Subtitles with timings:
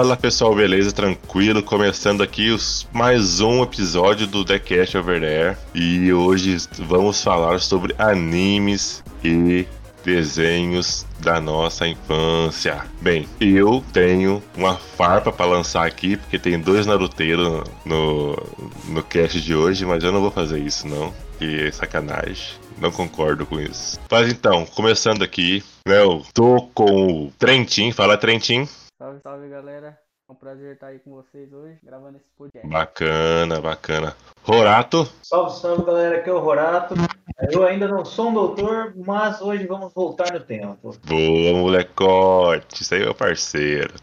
[0.00, 0.92] Fala pessoal, beleza?
[0.92, 1.62] Tranquilo?
[1.62, 5.58] Começando aqui os, mais um episódio do The Cast Over There.
[5.74, 9.66] E hoje vamos falar sobre animes e
[10.02, 12.82] desenhos da nossa infância.
[13.02, 18.42] Bem, eu tenho uma farpa para lançar aqui, porque tem dois naruteiros no,
[18.88, 22.54] no cast de hoje, mas eu não vou fazer isso não, que é sacanagem.
[22.80, 24.00] Não concordo com isso.
[24.10, 28.66] Mas então, começando aqui, né, eu tô com o Trentin, fala Trentin.
[29.00, 29.98] Salve, salve galera.
[30.28, 32.68] É um prazer estar aí com vocês hoje, gravando esse podcast.
[32.68, 34.14] Bacana, bacana.
[34.42, 35.10] Rorato.
[35.22, 36.94] Salve, salve galera, aqui é o Rorato.
[37.50, 40.94] Eu ainda não sou um doutor, mas hoje vamos voltar no tempo.
[41.06, 42.82] Boa, molecote.
[42.82, 43.94] Isso aí é meu parceiro.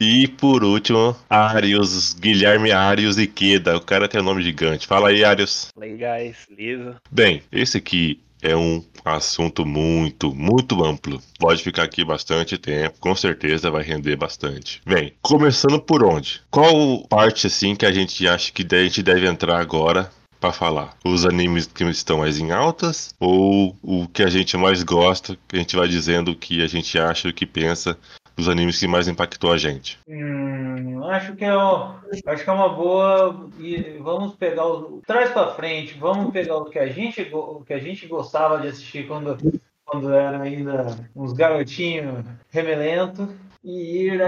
[0.00, 3.76] E por último, Arius, Guilherme Arius Iqueda.
[3.76, 4.86] O cara tem um nome gigante.
[4.86, 5.68] Fala aí, Arius.
[5.74, 6.46] Fala aí, guys.
[6.48, 6.96] Beleza?
[7.10, 11.22] Bem, esse aqui é um assunto muito, muito amplo.
[11.38, 14.82] Pode ficar aqui bastante tempo, com certeza vai render bastante.
[14.84, 16.42] Bem, começando por onde?
[16.50, 20.96] Qual parte assim que a gente acha que a gente deve entrar agora para falar?
[21.04, 25.56] Os animes que estão mais em altas ou o que a gente mais gosta, que
[25.56, 27.96] a gente vai dizendo o que a gente acha, o que pensa
[28.36, 29.98] dos animes que mais impactou a gente?
[30.08, 35.54] Hum, acho que é, acho que é uma boa e vamos pegar o traz para
[35.54, 39.36] frente, vamos pegar o que a gente o que a gente gostava de assistir quando
[39.84, 43.28] quando era ainda uns garotinhos remelento
[43.64, 44.20] e ir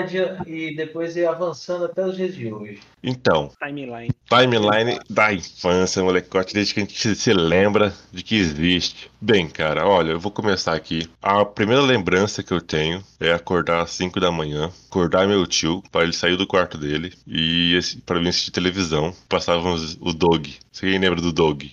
[0.47, 2.81] e depois ir avançando até os dias de hoje.
[3.03, 4.11] Então, timeline.
[4.29, 9.11] Timeline da infância, molecote, desde que a gente se lembra de que existe.
[9.21, 11.09] Bem, cara, olha, eu vou começar aqui.
[11.21, 15.83] A primeira lembrança que eu tenho é acordar às 5 da manhã, acordar meu tio
[15.91, 19.15] para ele sair do quarto dele e para mim assistir televisão.
[19.29, 20.55] Passávamos o Dog.
[20.71, 21.73] Você lembra do Dog?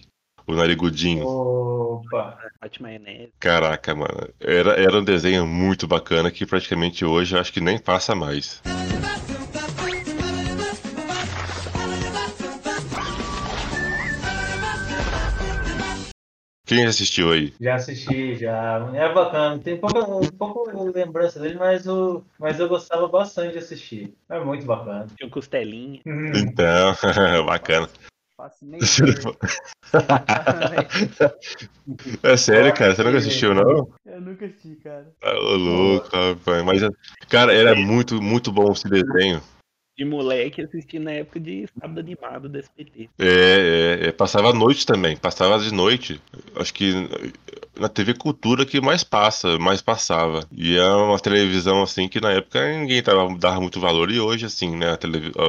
[0.52, 1.26] O narigudinho.
[1.26, 2.38] Opa!
[3.40, 4.28] Caraca, mano.
[4.38, 8.62] Era, era um desenho muito bacana que praticamente hoje eu acho que nem passa mais.
[16.66, 17.54] Quem assistiu aí?
[17.60, 18.90] Já assisti, já.
[18.94, 19.60] É bacana.
[19.60, 20.06] Tem pouca,
[20.38, 24.14] pouca lembrança dele, mas, o, mas eu gostava bastante de assistir.
[24.30, 25.08] É muito bacana.
[25.18, 26.02] Tinha um costelinha.
[26.06, 26.32] Uhum.
[26.36, 26.96] Então,
[27.46, 27.90] bacana.
[32.24, 32.96] é sério, cara?
[32.96, 33.90] Você nunca assistiu, não?
[34.06, 35.12] Eu nunca assisti, cara.
[35.20, 36.64] Tá louco, rapaz.
[36.64, 36.82] Mas,
[37.30, 39.42] cara, era muito, muito bom esse desenho
[39.98, 43.10] de moleque assisti na época de sábado animado do SPT.
[43.20, 46.22] É, é, é, passava à noite também, passava de noite.
[46.56, 46.94] Acho que
[47.82, 50.46] na TV Cultura que mais passa, mais passava.
[50.52, 54.46] E é uma televisão assim que na época ninguém tava, dava muito valor e hoje
[54.46, 54.98] assim, né,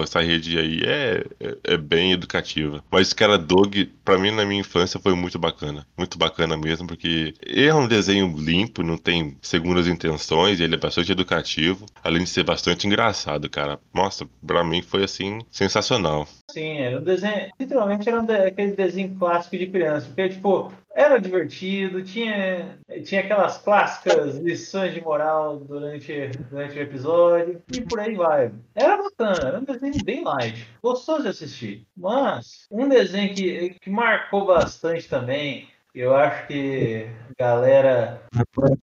[0.03, 2.82] essa rede aí é, é, é, bem educativa.
[2.91, 6.86] Mas esse cara Dog, pra mim na minha infância foi muito bacana, muito bacana mesmo,
[6.86, 12.30] porque é um desenho limpo, não tem segundas intenções, ele é bastante educativo, além de
[12.30, 13.78] ser bastante engraçado, cara.
[13.92, 16.26] Nossa, pra mim foi assim sensacional.
[16.50, 20.72] Sim, era um desenho, literalmente era um de, aquele desenho clássico de criança, porque tipo,
[20.94, 28.00] era divertido, tinha, tinha aquelas clássicas lições de moral durante, durante o episódio e por
[28.00, 28.53] aí vai.
[28.75, 31.86] Era bacana, era um desenho bem light, gostoso de assistir.
[31.97, 37.06] Mas um desenho que, que marcou bastante também eu acho que
[37.38, 38.22] a galera,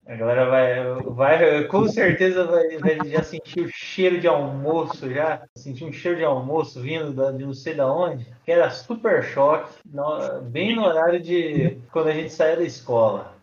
[0.08, 5.44] a galera vai, vai com certeza vai, vai, já sentir o cheiro de almoço, já
[5.56, 9.24] sentir um cheiro de almoço vindo da, de não sei da onde, que era super
[9.24, 13.34] choque, no, bem no horário de quando a gente saía da escola.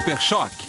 [0.00, 0.66] Super Choque.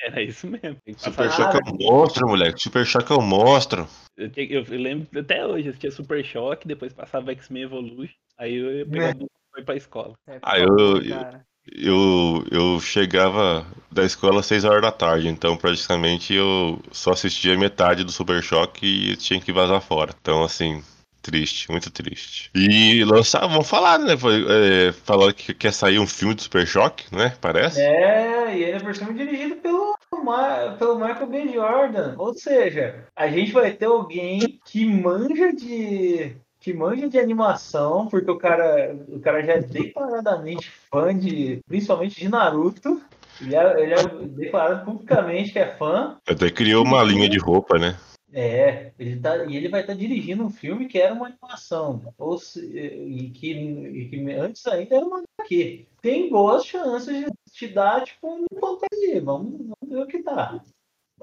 [0.00, 0.76] Era isso mesmo.
[0.96, 2.60] Super Choque é um monstro, moleque.
[2.60, 3.88] Super Choque é um monstro.
[4.16, 8.56] Eu, eu, eu lembro até hoje, eu assistia Super Choque, depois passava X-Men Evolution, aí
[8.56, 9.26] eu ia pegar é.
[9.52, 10.14] foi pra escola.
[10.28, 11.40] É, ah, eu, eu,
[11.70, 17.56] eu, eu chegava da escola às 6 horas da tarde, então praticamente eu só assistia
[17.56, 20.12] metade do Super Choque e tinha que vazar fora.
[20.20, 20.82] Então, assim,
[21.22, 22.50] Triste, muito triste.
[22.52, 24.16] E lançar, vamos falar, né?
[24.16, 27.36] Foi, é, falaram que quer sair um filme do Super Choque, né?
[27.40, 27.80] Parece?
[27.80, 29.96] É, e ele é por cima dirigido pelo,
[30.78, 31.52] pelo Michael B.
[31.52, 32.16] Jordan.
[32.18, 36.34] Ou seja, a gente vai ter alguém que manja de.
[36.58, 41.60] Que manja de animação, porque o cara, o cara já é declaradamente fã de.
[41.68, 43.00] principalmente de Naruto.
[43.40, 46.16] Ele é, ele é declarado publicamente que é fã.
[46.28, 47.96] Até criou uma linha de roupa, né?
[48.34, 52.14] É, ele tá, e ele vai estar tá dirigindo um filme que era uma animação,
[52.16, 55.86] ou se, e, que, e que antes ainda era uma HQ.
[56.00, 60.62] Tem boas chances de te dar tipo um fantasia, vamos, vamos ver o que dá.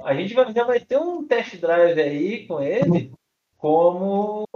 [0.03, 3.12] a gente vai, já vai ter um test drive aí com ele
[3.57, 4.47] como,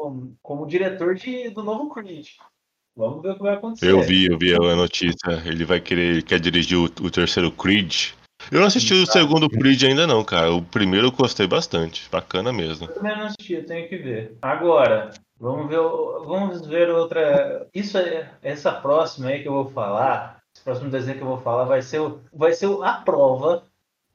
[0.41, 2.27] como diretor de, do novo Creed.
[2.95, 3.89] Vamos ver o que vai acontecer.
[3.89, 5.41] Eu vi, eu vi a notícia.
[5.45, 8.13] Ele vai querer, ele quer dirigir o, o terceiro Creed.
[8.53, 10.53] Eu não assisti o segundo Creed ainda não, cara.
[10.53, 12.07] O primeiro eu gostei bastante.
[12.11, 12.85] Bacana mesmo.
[12.87, 14.37] Eu também não assisti, eu tenho que ver.
[14.41, 15.09] Agora,
[15.39, 15.79] vamos ver,
[16.25, 17.65] vamos ver outra.
[17.73, 20.37] Isso é essa próxima aí que eu vou falar.
[20.55, 23.63] Esse próximo desenho que eu vou falar vai ser, o- vai ser a prova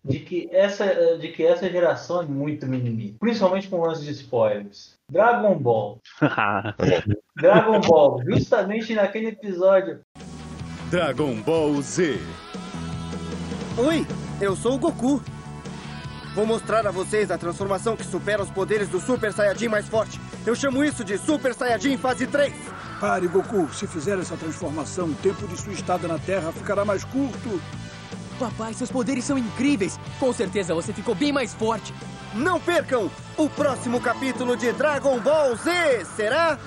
[0.05, 3.17] de que essa, de que essa geração é muito mimimi.
[3.19, 4.95] Principalmente com lance de spoilers.
[5.11, 5.99] Dragon Ball.
[7.37, 9.99] Dragon Ball, justamente naquele episódio.
[10.91, 12.21] Dragon Ball Z.
[13.79, 14.07] Oi,
[14.41, 15.23] eu sou o Goku.
[16.35, 20.21] Vou mostrar a vocês a transformação que supera os poderes do Super Saiyajin mais forte.
[20.47, 22.53] Eu chamo isso de Super Saiyajin fase 3.
[23.01, 23.69] Pare, Goku.
[23.73, 27.61] Se fizer essa transformação, o tempo de sua estada na Terra ficará mais curto.
[28.39, 29.99] Papai, seus poderes são incríveis.
[30.21, 31.93] Com certeza você ficou bem mais forte.
[32.35, 36.59] Não percam o próximo capítulo de Dragon Ball Z, será?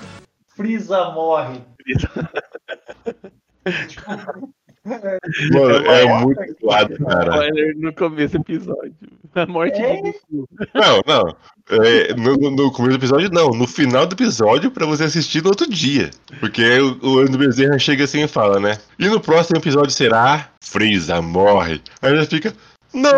[0.54, 1.64] Freeza morre.
[4.84, 7.30] Mano, é muito zoado, cara.
[7.36, 8.94] Spoiler no começo do episódio.
[9.34, 9.96] A morte É?
[9.96, 10.48] do Goku.
[10.74, 11.36] Não, não.
[11.70, 13.50] É, no, no- começo do episódio, não.
[13.50, 16.10] No final do episódio, pra você assistir no outro dia.
[16.40, 18.76] Porque aí o, o Ano Bezerra chega assim e fala, né?
[18.98, 21.80] E no próximo episódio será Freeza morre.
[22.02, 22.52] Aí já fica.
[22.92, 23.10] Não!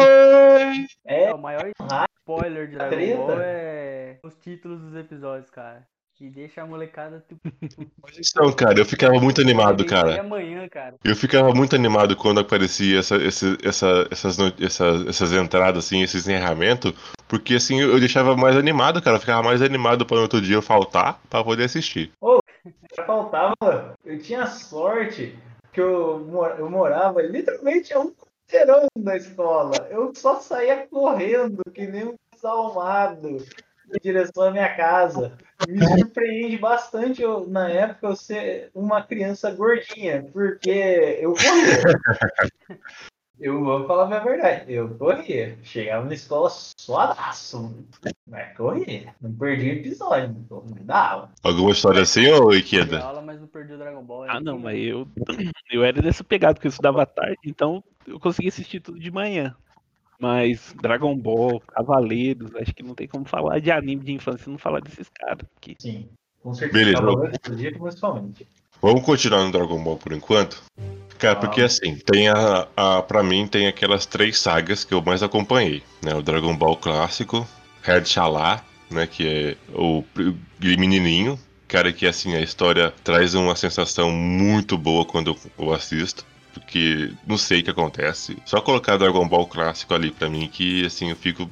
[1.07, 3.17] É, O maior Ah, spoiler de Dragon.
[3.27, 5.83] Ball é os títulos dos episódios, cara.
[6.25, 7.41] Que deixa a molecada tipo.
[8.19, 10.21] Então, cara, eu ficava muito animado, cara.
[10.21, 10.95] amanhã, cara.
[11.05, 16.17] Eu ficava muito animado quando aparecia essa, esse- essa- essas, essas, essas entradas, assim, esse
[16.17, 16.95] encerramento.
[17.29, 19.17] Porque assim eu deixava mais animado, cara.
[19.17, 22.11] Eu ficava mais animado para no outro dia eu faltar pra poder assistir.
[22.97, 23.95] Já faltava.
[24.05, 25.37] Eu tinha sorte
[25.73, 26.27] que eu,
[26.59, 29.89] eu morava literalmente a um quarteirão da escola.
[29.91, 33.45] Eu só saía correndo, que nem um desalmado,
[33.95, 35.37] em direção à minha casa.
[35.67, 42.79] Me surpreende bastante eu, na época eu ser uma criança gordinha, porque eu corria.
[43.41, 45.59] Eu vou falar a minha verdade, eu corria.
[45.63, 46.49] Chegava na escola
[46.79, 47.75] suadaço,
[48.27, 49.15] mas corria.
[49.21, 51.31] Não perdi episódio, não dava.
[51.43, 53.03] Alguma história assim, ô Ikeda?
[53.03, 54.31] aula, mas não perdi o Dragon Ball.
[54.31, 55.09] Ah, não, mas eu,
[55.71, 59.11] eu era desse pegado, porque eu estudava à tarde, então eu conseguia assistir tudo de
[59.11, 59.55] manhã.
[60.21, 64.59] Mas Dragon Ball, Cavaleiros, acho que não tem como falar de anime de infância não
[64.59, 65.47] falar desses caras.
[65.55, 65.77] Porque...
[65.79, 66.09] Sim,
[66.43, 67.01] com certeza.
[67.01, 67.39] Beleza.
[67.43, 68.47] Principalmente.
[68.81, 70.63] Vamos continuar no Dragon Ball por enquanto?
[71.19, 73.03] Cara, porque assim, tem a, a.
[73.03, 76.15] Pra mim, tem aquelas três sagas que eu mais acompanhei, né?
[76.15, 77.47] O Dragon Ball clássico,
[77.83, 79.07] Red Shalá, né?
[79.07, 81.39] Que é o, o menininho.
[81.67, 86.27] Cara, que assim, a história traz uma sensação muito boa quando eu, eu assisto.
[86.61, 88.37] Porque não sei o que acontece.
[88.45, 91.49] Só colocar Dragon Ball clássico ali pra mim, que assim, eu fico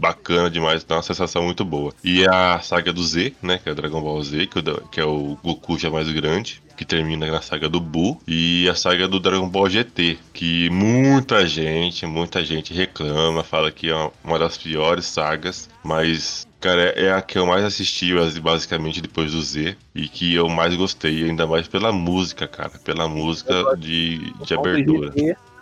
[0.00, 1.92] bacana demais, dá uma sensação muito boa.
[2.02, 4.46] E a saga do Z, né, que é Dragon Ball Z, é
[4.90, 8.74] que é o Goku já mais grande, que termina na saga do Buu, e a
[8.74, 14.38] saga do Dragon Ball GT, que muita gente, muita gente reclama, fala que é uma
[14.38, 19.76] das piores sagas, mas Cara, é a que eu mais assisti, basicamente, depois do Z.
[19.94, 22.72] E que eu mais gostei, ainda mais pela música, cara.
[22.84, 25.12] Pela música de, de abertura.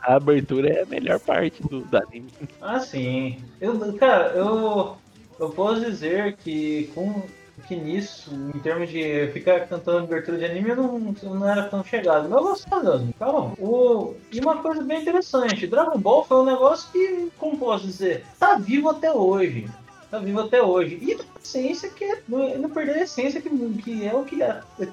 [0.02, 2.30] A abertura é a melhor parte do, do anime.
[2.60, 3.38] Ah, sim.
[3.60, 4.96] Eu, cara, eu,
[5.38, 7.22] eu posso dizer que com
[7.66, 11.64] que nisso, em termos de ficar cantando abertura de anime, eu não, eu não era
[11.64, 12.28] tão chegado.
[12.28, 13.14] Mas eu gostava mesmo.
[13.18, 13.54] Calma.
[13.58, 18.24] O, e uma coisa bem interessante, Dragon Ball foi um negócio que, como posso dizer,
[18.38, 19.68] tá vivo até hoje.
[20.10, 20.98] Tá vivo até hoje.
[21.02, 23.50] E a essência que é, não, não perder a essência que,
[23.82, 24.38] que é o que,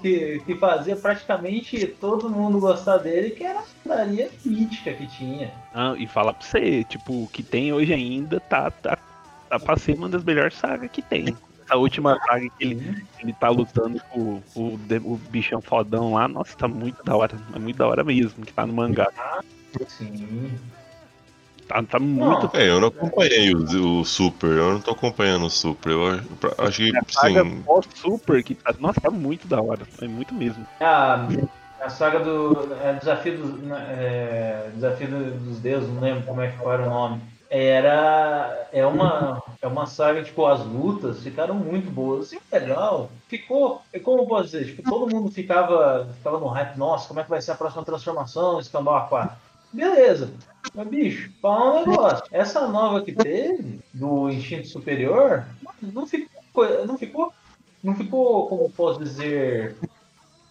[0.02, 5.54] que, que fazia praticamente todo mundo gostar dele, que era a daria mítica que tinha.
[5.74, 8.98] Ah, e falar pra você, tipo, o que tem hoje ainda tá, tá,
[9.50, 11.36] tá pra ser uma das melhores sagas que tem.
[11.64, 16.56] Essa última saga que ele, ele tá lutando com o, o bichão fodão lá, nossa,
[16.58, 17.36] tá muito da hora.
[17.56, 19.10] É muito da hora mesmo, que tá no mangá.
[19.88, 20.52] Sim.
[21.68, 22.56] Tá, tá muito.
[22.56, 25.92] É, eu não acompanhei o, o Super, eu não tô acompanhando o Super.
[25.92, 26.26] Eu acho-
[26.60, 27.64] acho que, A saga sim.
[27.64, 29.86] pós-super, que tá, nossa, tá muito da hora.
[30.02, 30.66] É muito mesmo.
[30.80, 31.28] A,
[31.82, 36.52] a saga do é, desafio, dos, é, desafio do- dos deuses, não lembro como é
[36.52, 37.22] que era o nome.
[37.50, 43.10] Era é uma é uma saga tipo as lutas ficaram muito boas, assim, legal.
[43.28, 47.20] Ficou, é como eu posso dizer, tipo, todo mundo ficava ficava no hype, nossa, como
[47.20, 49.36] é que vai ser a próxima transformação, escambau aquático.
[49.72, 50.34] Beleza.
[50.74, 52.26] Mas bicho, falar um negócio.
[52.32, 55.46] Essa nova que teve do instinto superior,
[55.82, 57.34] não ficou co- não ficou
[57.84, 59.76] não ficou, como posso dizer,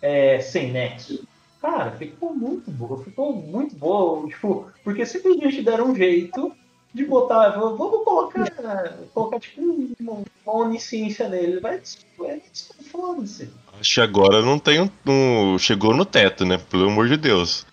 [0.01, 1.25] é, sem nexo.
[1.61, 6.53] Cara, ficou muito boa, ficou muito boa, tipo, porque simplesmente deram um jeito
[6.93, 7.49] de botar.
[7.51, 8.97] Vamos colocar.
[9.13, 9.61] Colocar tipo
[9.99, 11.59] uma, uma onisciência nele.
[11.59, 11.81] Vai,
[12.19, 12.41] vai
[12.93, 13.51] foda-se.
[13.81, 16.59] Acho que agora não tem um, um- Chegou no teto, né?
[16.71, 17.67] Pelo amor de Deus.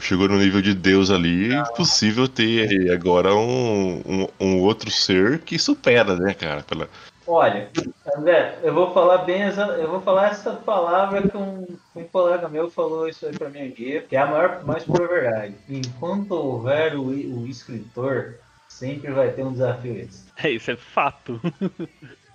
[0.00, 5.40] Chegou no nível de Deus ali, é impossível ter agora um, um, um outro ser
[5.40, 6.62] que supera, né, cara?
[6.62, 6.88] Pela...
[7.26, 7.68] Olha,
[8.16, 12.70] André, eu vou falar bem eu vou falar essa palavra que um, um colega meu
[12.70, 15.54] falou isso aí pra mim aqui, que é a maior, mais pura verdade.
[15.68, 18.36] Enquanto houver o, o escritor,
[18.68, 20.24] sempre vai ter um desafio esse.
[20.42, 21.40] É, isso é fato.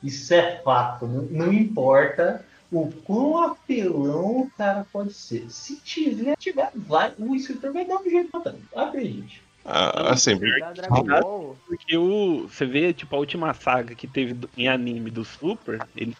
[0.03, 2.43] Isso é fato, não, não importa
[2.82, 5.50] o quão apelão o cara pode ser.
[5.50, 8.62] Se tiver, tiver, vai, o escritor vai dar um jeito botando.
[8.75, 9.42] Acredite.
[9.65, 12.48] Ah, assim, Dragon Ball, Porque o.
[12.50, 16.15] Você vê, tipo, a última saga que teve do- em anime do Super, ele.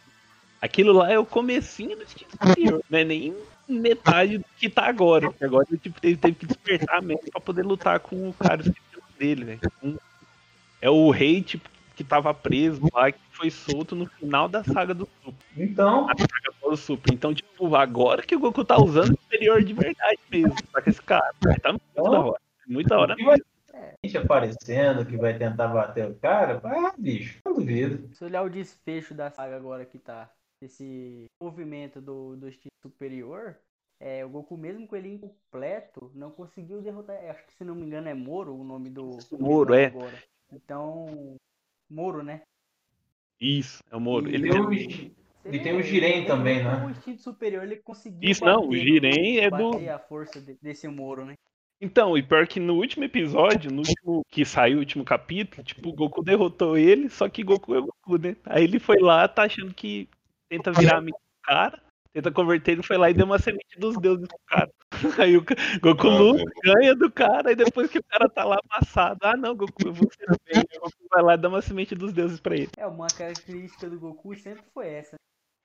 [0.62, 2.05] Aquilo lá é o comecinho do
[2.89, 3.36] não é nem
[3.67, 5.29] metade do que tá agora.
[5.29, 8.63] Porque Agora tipo, ele teve que despertar mesmo pra poder lutar com o cara
[9.19, 9.60] dele, velho.
[9.83, 9.98] Um-
[10.81, 14.93] É o rei, tipo, que tava preso lá, que foi solto no final da saga
[14.93, 15.45] do Super.
[15.57, 17.13] Então, A saga do Super.
[17.13, 20.55] Então, tipo, agora que o Goku tá usando o superior de verdade mesmo.
[20.71, 22.41] Só que esse cara, tá muito da hora.
[22.67, 23.38] Muito da hora que vai
[24.05, 28.13] gente aparecendo que vai tentar bater o cara, ah, bicho, não duvido.
[28.13, 30.29] se olhar o desfecho da saga agora que tá,
[30.62, 33.57] esse movimento do, do estilo superior,
[34.01, 37.75] é, o Goku mesmo com ele incompleto, não conseguiu derrotar, é, acho que se não
[37.75, 39.85] me engano é Moro o nome do Moro, é.
[39.85, 40.21] agora.
[40.51, 41.38] Então,
[41.89, 42.41] Moro, né?
[43.39, 44.29] Isso, é o Moro.
[44.29, 45.11] E Ele tem o, tem- Gi-
[45.45, 46.85] e tem o Jiren também, Com né?
[46.85, 50.39] o instinto superior ele conseguiu Isso, não, o bater Jiren é do- bater a força
[50.41, 51.33] de- desse Moro, né?
[51.81, 55.89] Então, e pior que no último episódio, no último que saiu o último capítulo, tipo,
[55.89, 58.37] o Goku derrotou ele, só que Goku é Goku, né?
[58.45, 60.07] Aí ele foi lá, tá achando que
[60.49, 61.83] tenta virar amigo do cara,
[62.13, 64.72] tenta converter, ele foi lá e deu uma semente dos deuses pro cara.
[65.25, 65.43] Aí o
[65.82, 69.36] Goku Ah, luta, ganha do cara, e depois que o cara tá lá amassado, ah
[69.36, 70.63] não, Goku, eu vou ser bem.
[70.77, 72.70] O Goku vai lá e dá uma semente dos deuses pra ele.
[72.77, 75.15] É, uma característica do Goku sempre foi essa.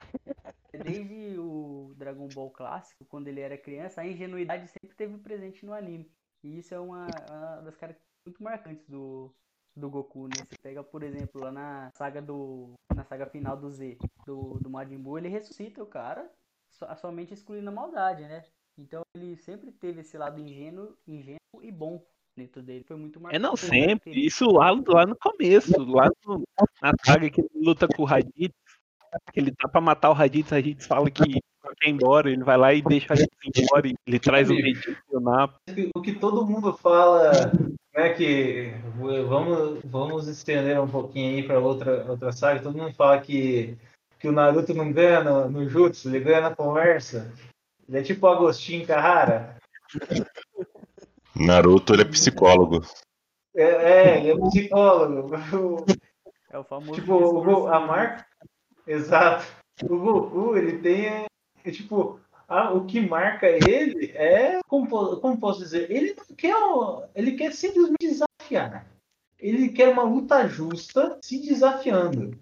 [0.73, 5.73] Desde o Dragon Ball clássico, quando ele era criança, a ingenuidade sempre teve presente no
[5.75, 6.11] anime.
[6.43, 9.35] E isso é uma, uma das características muito marcantes do,
[9.77, 10.37] do Goku, né?
[10.37, 12.75] Você pega, por exemplo, lá na saga do.
[12.95, 16.31] Na saga final do Z, do, do Majin Buu, ele ressuscita o cara
[16.79, 18.45] so- somente excluindo a maldade, né?
[18.79, 22.03] Então ele sempre teve esse lado ingênuo, ingênuo e bom
[22.37, 22.85] dentro dele.
[22.85, 23.43] Foi muito É marcante.
[23.43, 23.87] não, Foi sempre.
[23.87, 24.27] característico.
[24.27, 26.43] Isso lá, lá no começo, lá no-
[26.81, 28.55] na saga que ele luta com o Raditz,
[29.33, 31.41] que ele tá pra matar o Raditz, Raditz fala que
[31.81, 34.49] quer ir embora, ele vai lá e deixa o Raditz ir embora, e ele traz
[34.49, 37.33] o e o que todo mundo fala,
[37.95, 38.73] né, que
[39.29, 43.77] vamos, vamos estender um pouquinho aí para outra, outra saga, todo mundo fala que,
[44.19, 47.33] que o Naruto não ganha no, no Jutsu, ele ganha na conversa.
[47.89, 49.57] Ele é tipo o Agostinho Carrara.
[51.35, 52.85] Naruto ele é psicólogo.
[53.55, 55.31] É, é, ele é psicólogo.
[56.51, 58.27] É o famoso Tipo, o a do- marca.
[58.87, 59.47] Exato.
[59.85, 61.07] O Goku, ele tem.
[61.07, 61.27] é,
[61.65, 64.59] é, tipo, a- o que marca ele é.
[64.67, 64.89] Como,
[65.21, 65.91] como posso dizer?
[65.91, 66.55] Ele não quer.
[67.15, 68.87] Ele quer simplesmente desafiar.
[69.39, 72.37] Ele quer uma luta justa se desafiando.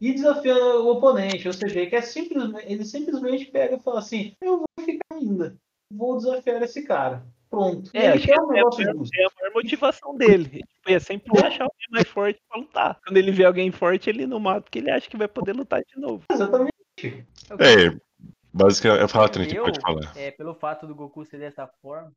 [0.00, 1.46] E desafiando o oponente.
[1.46, 2.72] Ou seja, ele quer simplesmente.
[2.72, 5.56] Ele simplesmente pega e fala assim: Eu vou ficar ainda.
[5.92, 7.26] Vou desafiar esse cara.
[7.50, 7.90] Pronto.
[7.92, 9.16] É, acho que um é maior, justo.
[9.16, 10.62] é a maior motivação dele.
[10.62, 13.00] Tipo, é sempre achar alguém mais forte pra lutar.
[13.04, 15.82] Quando ele vê alguém forte, ele não mata, porque ele acha que vai poder lutar
[15.84, 16.24] de novo.
[16.30, 16.72] Exatamente.
[17.02, 18.00] É É,
[18.52, 20.16] basicamente, eu falo, Trinity, pode falar.
[20.16, 22.12] É, pelo fato do Goku ser dessa forma.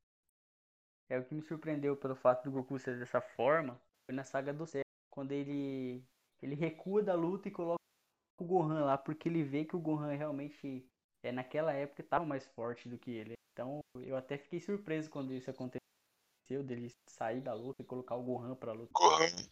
[1.10, 3.80] É o que me surpreendeu pelo fato do Goku ser dessa forma.
[4.06, 4.84] Foi na saga do céu.
[5.10, 6.04] Quando ele.
[6.44, 7.80] Ele recua da luta e coloca
[8.40, 8.98] o Gohan lá.
[8.98, 10.86] Porque ele vê que o Gohan realmente.
[11.26, 13.34] É, naquela época estava mais forte do que ele.
[13.54, 15.80] Então eu até fiquei surpreso quando isso aconteceu.
[16.66, 18.92] Dele sair da luta e colocar o Gohan pra luta.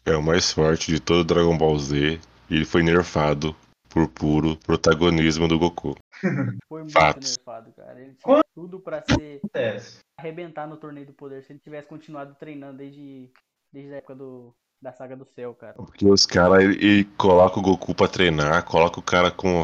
[0.06, 2.20] É o mais forte de todo Dragon Ball Z
[2.50, 3.56] e ele foi nerfado
[3.90, 5.96] por puro protagonismo do Goku.
[6.68, 7.38] Foi muito Fatos.
[7.38, 8.00] nerfado, cara.
[8.00, 9.38] Ele tinha tudo pra ser.
[9.38, 10.00] Acontece.
[10.18, 13.32] arrebentar no torneio do poder se ele tivesse continuado treinando desde,
[13.72, 15.74] desde a época do, da saga do céu, cara.
[15.74, 19.62] Porque os caras, ele, ele coloca o Goku pra treinar, coloca o cara com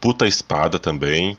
[0.00, 1.38] puta espada também.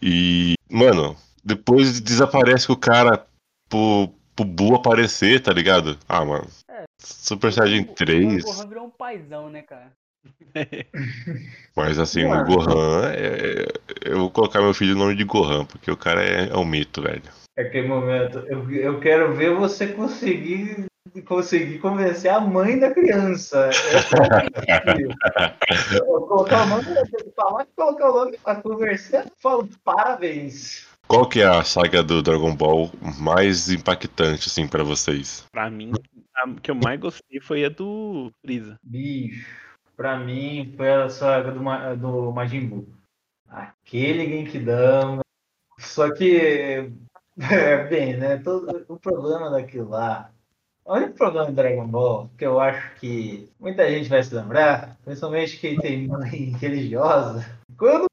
[0.00, 3.26] E, mano, depois desaparece o cara
[3.68, 5.98] pro, pro Buu aparecer, tá ligado?
[6.08, 6.46] Ah, mano.
[6.70, 6.84] É.
[6.98, 8.44] Super Saiyajin O- O 3.
[8.44, 9.90] Gohan virou um paizão, né, cara?
[11.76, 12.44] Mas assim, o Mano.
[12.46, 13.66] Gohan, é-
[14.04, 16.64] eu vou colocar meu filho no nome de Gohan, porque o cara é, é um
[16.64, 17.22] mito, velho.
[17.58, 18.38] É aquele momento.
[18.40, 20.86] Eu, eu quero ver você conseguir
[21.26, 23.70] conseguir convencer a mãe da criança.
[23.70, 23.70] É
[25.44, 25.98] a questão.
[26.06, 26.84] Eu colocar o nome,
[27.36, 30.88] falar que colocar o nome pra conversar, falo parabéns.
[31.08, 32.88] Qual que é a saga do Dragon Ball
[33.18, 35.44] mais impactante, assim, pra vocês?
[35.50, 35.92] Pra mim,
[36.36, 38.78] a que eu mais gostei foi a do Freeza.
[38.82, 39.44] Bicho,
[39.96, 42.88] pra mim foi a saga do, Ma- do Majin Buu.
[43.48, 45.22] Aquele Genkidama.
[45.80, 46.92] Só que,
[47.50, 48.36] é, bem, né?
[48.36, 50.30] Todo, o problema daquilo lá.
[50.84, 54.96] O único problema do Dragon Ball, que eu acho que muita gente vai se lembrar,
[55.04, 57.44] principalmente quem tem mãe religiosa,
[57.76, 58.10] quando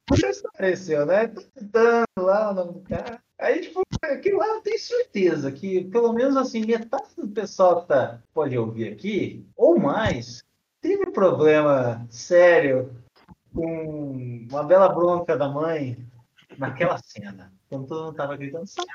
[0.57, 1.27] apareceu, né?
[1.27, 3.21] Tentando lá o nome do cara.
[3.39, 7.87] Aí, tipo, aquilo lá eu tenho certeza que, pelo menos assim, metade do pessoal que
[7.87, 10.43] tá, pode ouvir aqui, ou mais,
[10.81, 12.91] teve problema sério
[13.53, 15.97] com uma bela bronca da mãe
[16.57, 17.53] naquela cena.
[17.69, 18.87] Quando todo mundo tava gritando, "Sabe?"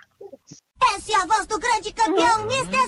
[0.95, 2.73] Essa é a voz do grande campeão, Mr.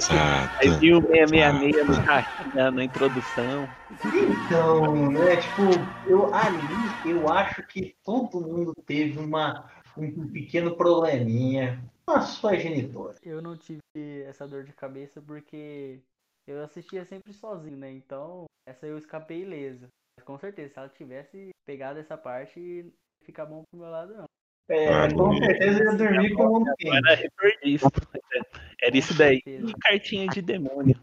[0.00, 0.56] Sata, sata.
[0.60, 3.68] Aí viu o 666 no carrinho, na, na introdução.
[4.04, 5.70] Então, né, tipo,
[6.06, 6.74] eu ali
[7.04, 13.14] eu acho que todo mundo teve uma, um pequeno probleminha com a sua genitora.
[13.22, 13.80] Eu não tive
[14.26, 16.00] essa dor de cabeça porque
[16.46, 17.92] eu assistia sempre sozinho, né?
[17.92, 19.88] Então, essa eu escapei ilesa.
[20.24, 22.86] Com certeza, se ela tivesse pegado essa parte, ia
[23.22, 24.24] ficar bom pro meu lado, não.
[24.68, 28.63] É, Ah, com certeza eu ia dormir com um era.
[28.84, 29.42] Era isso daí.
[29.80, 30.94] Cartinha de demônio.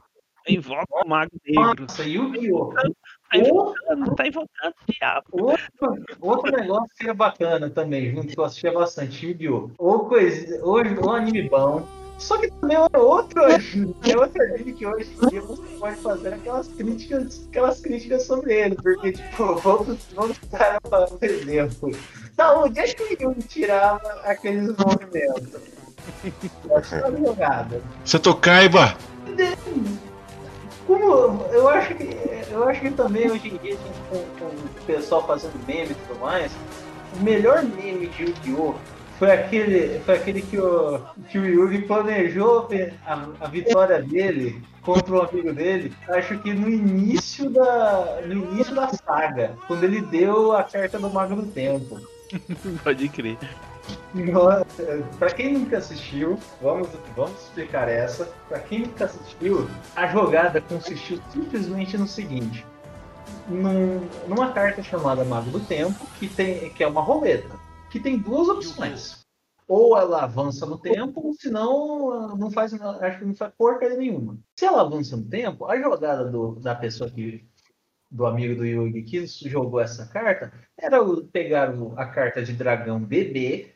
[0.47, 1.81] Invoca o Mago Negro.
[1.81, 2.73] Nossa, Yu-Gi-Oh!
[2.73, 5.27] Tá invocando, tá invocando o diabo.
[5.31, 9.71] Outro, outro negócio que era bacana também, junto que eu assistia bastante, Yu-Gi-Oh!
[9.79, 11.87] Ou coisa, hoje um anime bom.
[12.19, 16.33] Só que também é outro, é outro anime que hoje em dia você pode fazer
[16.35, 20.79] aquelas críticas, aquelas críticas sobre ele, porque tipo, vamos, vamos dar
[21.11, 21.91] um exemplo.
[22.35, 25.80] Da onde é que o Yu tirava aqueles movimentos?
[26.69, 27.81] Essa jogada.
[28.05, 28.95] Seto Kaiba!
[30.87, 32.17] Como eu acho que
[32.51, 35.95] eu acho que também hoje em dia gente, com, com o pessoal fazendo meme e
[35.95, 36.51] tudo mais,
[37.17, 38.75] o melhor meme de Yu-Gi-Oh!
[39.17, 42.67] Foi aquele, foi aquele que o, que o Yugi planejou
[43.05, 48.19] a, a vitória dele contra o amigo dele, acho que no início da.
[48.25, 52.01] no início da saga, quando ele deu a carta do Mago do Tempo.
[52.83, 53.37] Pode crer.
[54.13, 58.25] Nossa, pra quem nunca assistiu, vamos, vamos explicar essa.
[58.47, 62.65] Pra quem nunca assistiu, a jogada consistiu simplesmente no seguinte:
[63.47, 67.55] num- numa carta chamada Mago do Tempo, que, tem, que é uma roleta,
[67.89, 69.21] que tem duas opções.
[69.67, 74.37] Ou ela avança no tempo, ou senão não faz, acho que não faz porcaria nenhuma.
[74.59, 77.45] Se ela avança no tempo, a jogada do- da pessoa que
[78.09, 80.99] do amigo do Yugi que jogou essa carta era
[81.31, 83.70] pegar a carta de dragão bebê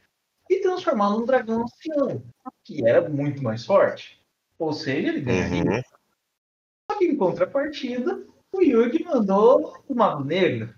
[0.50, 2.24] e transformar num dragão ancião,
[2.64, 4.22] que era muito mais forte.
[4.58, 5.64] Ou seja, ele ganharia.
[5.64, 5.82] Uhum.
[6.90, 10.74] Só que em contrapartida, o Yugi mandou o Mago Negro.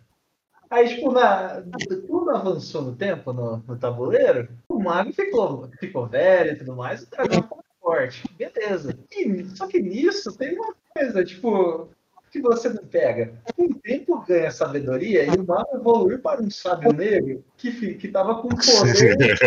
[0.70, 1.64] Aí, tipo, na,
[2.08, 7.04] quando avançou no tempo no, no tabuleiro, o Mago ficou, ficou velho e tudo mais,
[7.04, 8.24] o dragão ficou forte.
[8.36, 8.98] Beleza.
[9.12, 11.90] E, só que nisso tem uma coisa, tipo,
[12.38, 13.34] que você não pega.
[13.56, 17.96] Com o tempo ganha sabedoria e o Mago evoluiu para um sábio negro que, fi-
[17.96, 19.38] que tava com poder.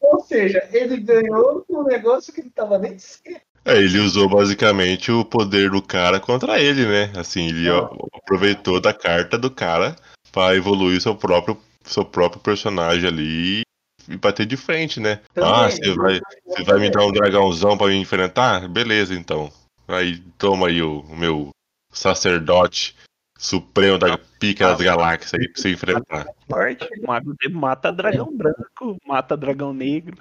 [0.00, 3.40] Ou seja, ele ganhou um negócio que não tava nem escrito.
[3.64, 7.12] É, ele usou basicamente o poder do cara contra ele, né?
[7.16, 9.94] Assim, ele ó, aproveitou da carta do cara
[10.32, 13.60] pra evoluir seu próprio, seu próprio personagem ali
[14.08, 15.20] e bater de frente, né?
[15.34, 15.50] Também.
[15.50, 18.66] Ah, você vai, você vai me dar um dragãozão pra me enfrentar?
[18.68, 19.50] Beleza, então.
[19.88, 21.50] Aí toma aí o, o meu
[21.90, 22.94] sacerdote
[23.38, 26.26] supremo da pica das galáxias aí pra você enfrentar.
[26.50, 26.88] Forte.
[27.02, 30.18] O Mago Negro mata dragão branco, mata dragão negro.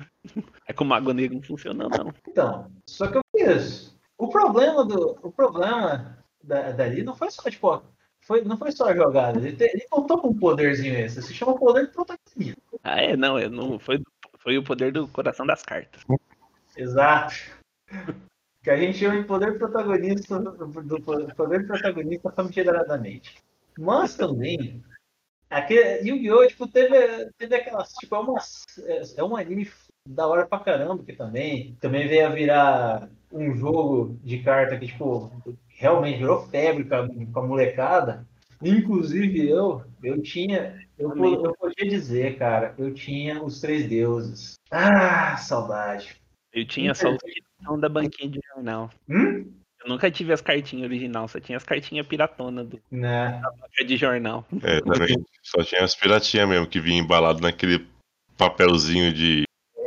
[0.67, 2.13] É que o Mago Negro não funciona, não.
[2.27, 3.95] Então, só que eu fiz.
[4.17, 5.17] O problema do.
[5.21, 7.83] O problema da, dali não foi só, tipo,
[8.21, 9.39] foi, não foi só a jogada.
[9.39, 11.21] Ele, te- ele contou com um poderzinho esse.
[11.21, 12.61] Se chama poder de protagonismo.
[12.83, 14.01] Ah, é, não, é, não foi,
[14.39, 16.03] foi o poder do coração das cartas.
[16.75, 17.33] Exato.
[18.67, 21.01] Que a gente chama de poder protagonista do,
[21.37, 23.37] poder protagonista famigeramente.
[23.79, 24.83] Mas também,
[25.49, 26.45] aquele Yu-Gi-Oh!
[26.47, 27.93] Tipo, teve, teve aquelas.
[27.93, 28.39] Tipo, é, uma,
[29.15, 29.71] é um anime
[30.05, 31.77] da hora pra caramba que também.
[31.79, 35.31] Também veio a virar um jogo de carta que, tipo,
[35.69, 38.27] realmente virou febre com a, com a molecada.
[38.61, 40.77] Inclusive eu, eu tinha.
[40.99, 44.55] Eu, eu podia dizer, cara, eu tinha os três deuses.
[44.69, 46.21] Ah, saudade.
[46.57, 48.89] Eu tinha só os piratão da banquinha de jornal.
[49.07, 49.45] Hum?
[49.83, 53.39] Eu nunca tive as cartinhas original, só tinha as cartinhas piratona do, Né?
[53.41, 54.43] da banca de jornal.
[54.63, 54.81] É,
[55.13, 55.23] também.
[55.43, 57.85] Só tinha as piratinhas mesmo, que vinha embalado naquele
[58.37, 59.43] papelzinho de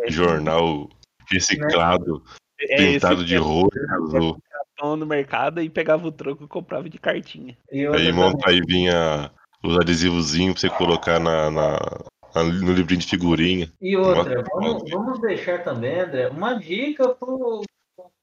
[0.09, 0.89] jornal
[1.31, 2.23] reciclado,
[2.61, 4.39] É pintado esse de roxo, azul.
[4.41, 7.57] piratão no mercado e pegava o troco e comprava de cartinha.
[7.73, 9.31] E Aí monta aí vinha
[9.63, 13.73] os adesivozinhos pra você colocar na- na- no livrinho de figurinha.
[13.81, 17.17] E outra, vamos, vamos deixar também, André, uma dica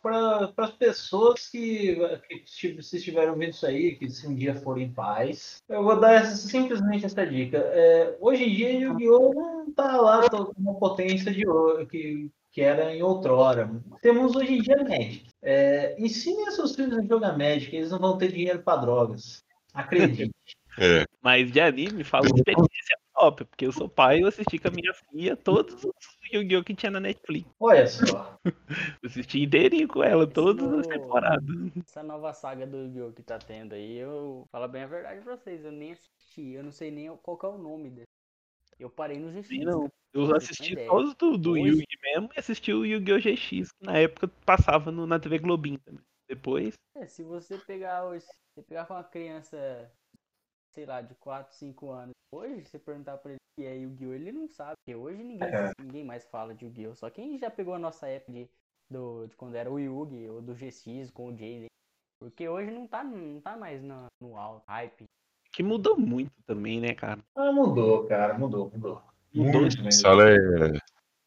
[0.01, 1.95] para as pessoas que,
[2.27, 5.57] que tipo, se estiverem ouvindo isso aí, que se um dia forem em paz.
[5.67, 7.57] Eu vou dar essa- simplesmente essa dica.
[7.57, 9.33] É, hoje em dia, Yu-Gi-Oh!
[9.33, 13.69] não tá lá com uma potência de ouro que, que era em outrora.
[14.01, 15.25] Temos hoje em dia Magic.
[15.41, 19.43] É, ensine seus filhos a jogar Magic, eles não vão ter dinheiro para drogas.
[19.73, 20.31] Acredite.
[20.79, 24.59] É, Mas de anime, falo de experiência própria, porque eu sou pai e eu assisti
[24.59, 25.93] com a minha filha todos os
[26.31, 26.63] Yu-Gi-Oh!
[26.63, 27.49] que tinha na Netflix.
[27.59, 28.37] Olha só.
[29.01, 31.55] Eu assisti inteirinho com ela, todas as Isso- temporadas.
[31.87, 33.13] Essa nova saga do Yu-Gi-Oh!
[33.13, 36.63] que tá tendo aí, eu falo bem a verdade pra vocês, eu nem assisti, eu
[36.63, 38.07] não sei nem qual que é o nome dele.
[38.79, 39.47] Eu parei no GX.
[39.47, 39.89] Sim, não.
[40.13, 43.19] Eu assisti todos do, do Hoje- Yu-Gi mesmo e assisti o Yu-Gi-Oh!
[43.19, 46.03] GX, que na época passava no, na TV Globinho também.
[46.29, 49.89] Depois, É, se você pegar hoje, se você pegar com uma criança,
[50.77, 54.13] sei lá, de 4, 5 anos, hoje, você perguntar pra ele o que é Yu-Gi-Oh!
[54.13, 55.71] ele não sabe, porque hoje ninguém, É.
[55.81, 56.93] ninguém mais fala de Yu-Gi-Oh!
[56.93, 58.47] Só quem já pegou a nossa época de,
[58.87, 61.65] do, de quando era o Yugi ou do GX com o Jaden.
[62.21, 65.05] Porque hoje não tá, não tá mais na- no alto, hype.
[65.51, 67.19] que mudou muito também, né, cara?
[67.35, 69.01] Ah, mudou, cara, mudou, mudou.
[69.33, 69.91] Mudou Muito mesmo.
[69.91, 70.37] só é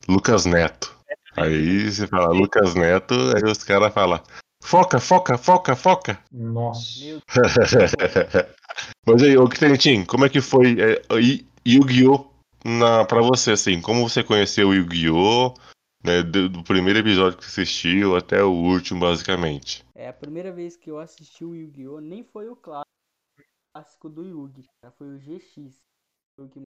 [0.08, 0.96] Lucas Neto.
[1.36, 4.22] Aí você fala Lucas Neto, aí os caras falam
[4.62, 6.22] foca, foca, foca, foca.
[6.32, 7.00] Nossa.
[7.04, 7.20] Meu
[9.06, 12.30] Mas aí, ô Ctentin, como é que foi é, Yu- Yu-Gi-Oh!
[13.08, 13.80] pra você, assim?
[13.80, 15.54] Como você conheceu o Yu-Gi-Oh!
[16.04, 19.84] né, do, do primeiro episódio que você assistiu até o último, basicamente?
[19.94, 22.00] É a primeira vez que eu assisti o Yu-Gi-Oh!
[22.00, 22.82] nem foi o clá-
[23.74, 25.78] clássico do Yugi, cara, foi o GX.
[26.36, 26.60] Foi o que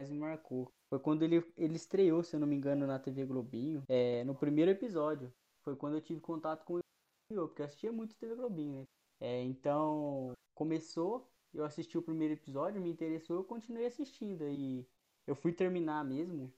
[0.00, 0.68] mais me marcou.
[0.90, 3.82] Foi quando ele, ele estreou, se eu não me engano, na TV Globinho.
[3.88, 5.30] É, no primeiro episódio.
[5.64, 6.78] Foi quando eu tive contato com o
[7.28, 8.84] Porque eu assistia muito TV Globinho, né?
[9.20, 14.48] É, então, começou, eu assisti o primeiro episódio, me interessou, eu continuei assistindo.
[14.48, 14.86] E
[15.26, 16.52] eu fui terminar mesmo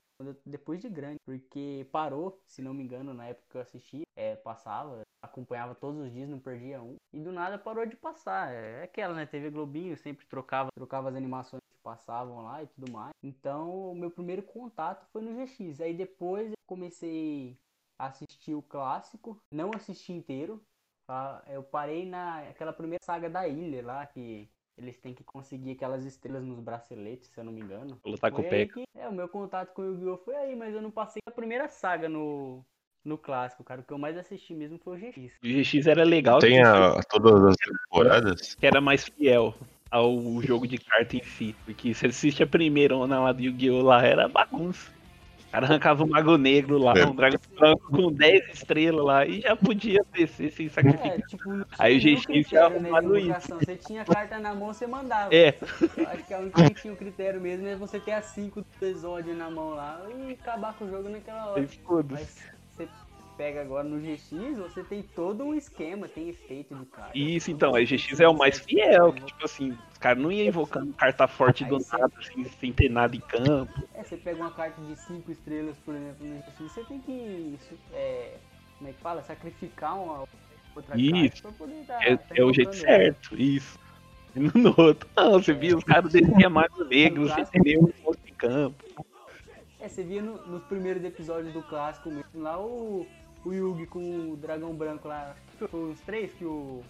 [0.44, 4.36] depois de grande, porque parou, se não me engano, na época que eu assisti, é,
[4.36, 8.52] passava, acompanhava todos os dias, não perdia um, e do nada parou de passar.
[8.52, 9.26] É aquela, né?
[9.26, 13.12] TV Globinho sempre trocava, trocava as animações que passavam lá e tudo mais.
[13.22, 15.80] Então, o meu primeiro contato foi no GX.
[15.80, 17.58] Aí depois eu comecei
[18.00, 20.62] a assistir o clássico, não assisti inteiro.
[21.06, 21.42] tá?
[21.48, 26.06] Eu parei na aquela primeira saga da ilha lá que eles têm que conseguir aquelas
[26.06, 28.00] estrelas nos braceletes, se eu não me engano.
[28.04, 30.16] Lutar com o que, é, o meu contato com o Yu-Gi-Oh!
[30.24, 32.64] foi aí, mas eu não passei a primeira saga no,
[33.04, 33.82] no clássico, cara.
[33.82, 35.34] O que eu mais assisti mesmo foi o GX.
[35.44, 38.54] O GX era legal, Tem que a, todas as temporadas?
[38.54, 39.54] que era mais fiel
[39.90, 41.54] ao jogo de carta em si.
[41.66, 43.82] Porque se assiste a primeira onda lá do Yu-Gi-Oh!
[43.82, 44.90] lá, era bagunça.
[45.50, 47.04] O cara arrancava um mago negro lá, É.
[47.04, 51.08] um dragão branco com 10 estrelas lá e já podia descer sem sacrificar.
[51.08, 53.54] É, tipo, Aí o tinha GX critério, né, arrumado isso.
[53.58, 55.34] Você tinha carta na mão, você mandava.
[55.34, 55.52] É,
[56.06, 58.86] acho que a única que tinha o critério mesmo é você ter as 5 do
[58.86, 61.68] Exódio na mão lá e acabar com o jogo naquela hora.
[62.08, 62.36] Mas
[62.76, 62.88] você
[63.40, 67.16] pega agora no GX, você tem todo um esquema, tem efeito de carta.
[67.16, 70.46] Isso, então, a GX é o mais fiel, que tipo assim, os caras não iam
[70.46, 73.72] invocando carta forte do nada, assim, sem ter nada em campo.
[73.94, 77.58] É, você pega uma carta de 5 estrelas, por exemplo, no GX, você tem que,
[77.94, 78.36] é,
[78.76, 79.22] como é que fala?
[79.22, 80.24] Sacrificar uma
[80.76, 81.10] outra Isso.
[81.10, 82.06] carta pra poder dar.
[82.06, 82.78] É, tá é o jeito ela.
[82.78, 83.78] certo, isso.
[84.34, 88.34] No outro, não, você via os caras desciam mago negro, sem ter nenhum ponto em
[88.34, 88.84] campo.
[89.80, 93.06] É, você via no- nos primeiros episódios do clássico mesmo, lá o,
[93.44, 96.82] o Yugi com o dragão branco lá, foi uns três que o,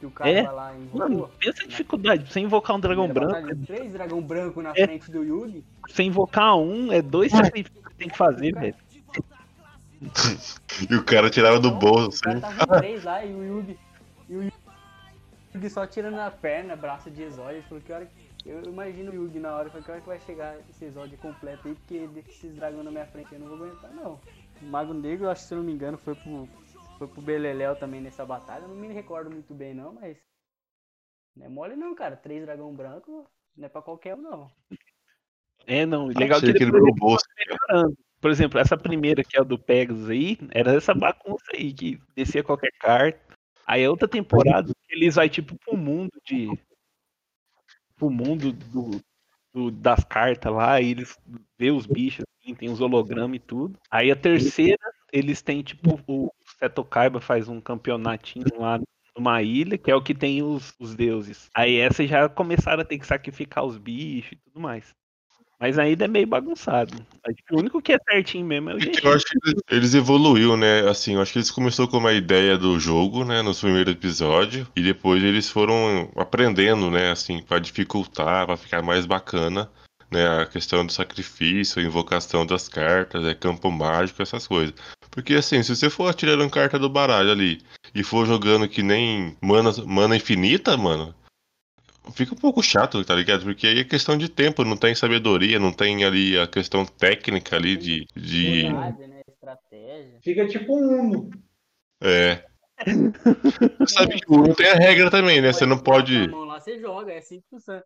[0.00, 0.42] que o cara É?
[0.42, 1.00] lá invocou.
[1.08, 4.70] Mano, pensa a dificuldade, você invocar um dragão Primeira branco, batalha, Três dragão branco na
[4.70, 4.84] É.
[4.86, 5.64] frente do Yugi.
[5.88, 8.74] você invocar um, é dois sacrifícios que tem que fazer, velho.
[10.88, 12.56] E o cara tirava do bolso, O cara assim.
[12.56, 13.78] tava três lá e o Yugi.
[14.28, 14.42] E o
[15.54, 17.62] Yugi só tirando a perna, braço de exódio.
[17.64, 18.28] Falou que hora que.
[18.48, 21.66] Eu imagino o Yugi na hora, falei, que hora que vai chegar esse exódio completo
[21.66, 24.18] aí, porque deixa esses dragões na minha frente, eu não vou aguentar não.
[24.60, 26.48] O Mago Negro, eu acho que se eu não me engano, foi pro,
[26.98, 30.16] foi pro Beleléu também nessa batalha, eu não me recordo muito bem não, mas.
[31.36, 32.16] Não é mole não, cara.
[32.16, 33.24] Três dragão branco
[33.56, 34.50] não é pra qualquer um não.
[35.66, 37.96] É, não, legal que que ele melhorando.
[38.20, 42.00] Por exemplo, essa primeira que é a do Pegasus aí, era essa bagunça aí, que
[42.16, 43.20] descia qualquer carta.
[43.64, 46.48] Aí a outra temporada, eles vai tipo pro mundo de.
[47.96, 49.00] pro mundo do,
[49.52, 51.16] do- das cartas lá, e eles
[51.56, 53.78] vê os bichos, assim, tem os hologramas e tudo.
[53.90, 54.78] Aí a terceira
[55.12, 58.80] eles têm, tipo, o Seto Kaiba faz um campeonatinho lá
[59.16, 61.48] numa ilha, que é o que tem os, os deuses.
[61.54, 64.94] Aí essa já começaram a ter que sacrificar os bichos e tudo mais.
[65.60, 66.94] Mas ainda é meio bagunçado.
[67.26, 69.94] Acho que o único que é certinho mesmo é o Eu acho que eles, eles
[69.94, 70.88] evoluiu, né?
[70.88, 73.42] Assim, eu acho que eles começou com uma ideia do jogo, né?
[73.42, 74.68] Nos primeiros episódios.
[74.76, 77.10] E depois eles foram aprendendo, né?
[77.10, 79.68] Assim, pra dificultar, pra ficar mais bacana.
[80.10, 84.74] Né, a questão do sacrifício, a invocação das cartas, é campo mágico, essas coisas.
[85.10, 87.60] Porque assim, se você for atirando carta do baralho ali
[87.94, 91.14] e for jogando que nem mana, mana infinita, mano,
[92.12, 93.44] fica um pouco chato, tá ligado?
[93.44, 97.56] Porque aí é questão de tempo, não tem sabedoria, não tem ali a questão técnica
[97.56, 98.06] ali de.
[98.16, 98.62] de...
[98.62, 99.20] Verdade, né?
[99.28, 100.18] Estratégia.
[100.22, 101.30] Fica tipo um Uno.
[102.02, 102.44] É.
[103.88, 105.52] Sabe que o Uno tem a regra também, né?
[105.52, 106.26] Você não pode.
[106.26, 107.82] Lá você joga, é assim que funciona.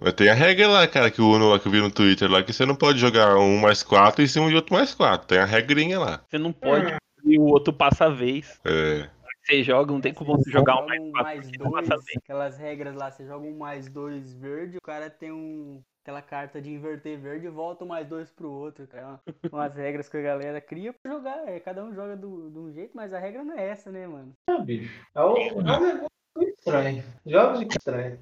[0.00, 2.30] Mas tem a regra lá, cara, que o Uno lá que eu vi no Twitter
[2.30, 5.26] lá, que você não pode jogar um mais quatro em cima de outro mais quatro.
[5.26, 6.22] Tem a regrinha lá.
[6.28, 8.60] Você não pode e o outro passa a vez.
[8.64, 9.08] É.
[9.44, 11.88] Você joga, não tem como você jogar um mais um quatro, mais você não dois,
[11.88, 12.16] passa a vez.
[12.16, 15.82] aquelas regras lá, você joga um mais dois verde, o cara tem um.
[16.02, 19.20] Aquela carta de inverter verde e volta um mais dois pro outro, cara.
[19.26, 21.48] É Umas regras que a galera cria pra jogar.
[21.48, 24.06] É, cada um joga do, de um jeito, mas a regra não é essa, né,
[24.06, 24.32] mano?
[24.48, 25.04] Ah, bicho.
[25.12, 26.08] É um, é um negócio
[26.56, 27.04] estranho.
[27.26, 28.20] Jogos de estranho.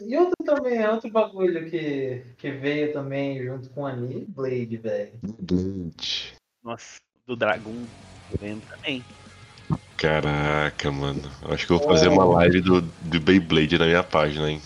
[0.00, 4.76] E outro também, é outro bagulho que, que veio também junto com a Anime Blade,
[4.76, 5.12] velho.
[6.64, 7.74] Nossa, do Dragon
[8.40, 9.04] vendo também.
[9.96, 11.22] Caraca, mano.
[11.42, 14.60] Acho que eu vou fazer uma live do, do Beyblade na minha página, hein?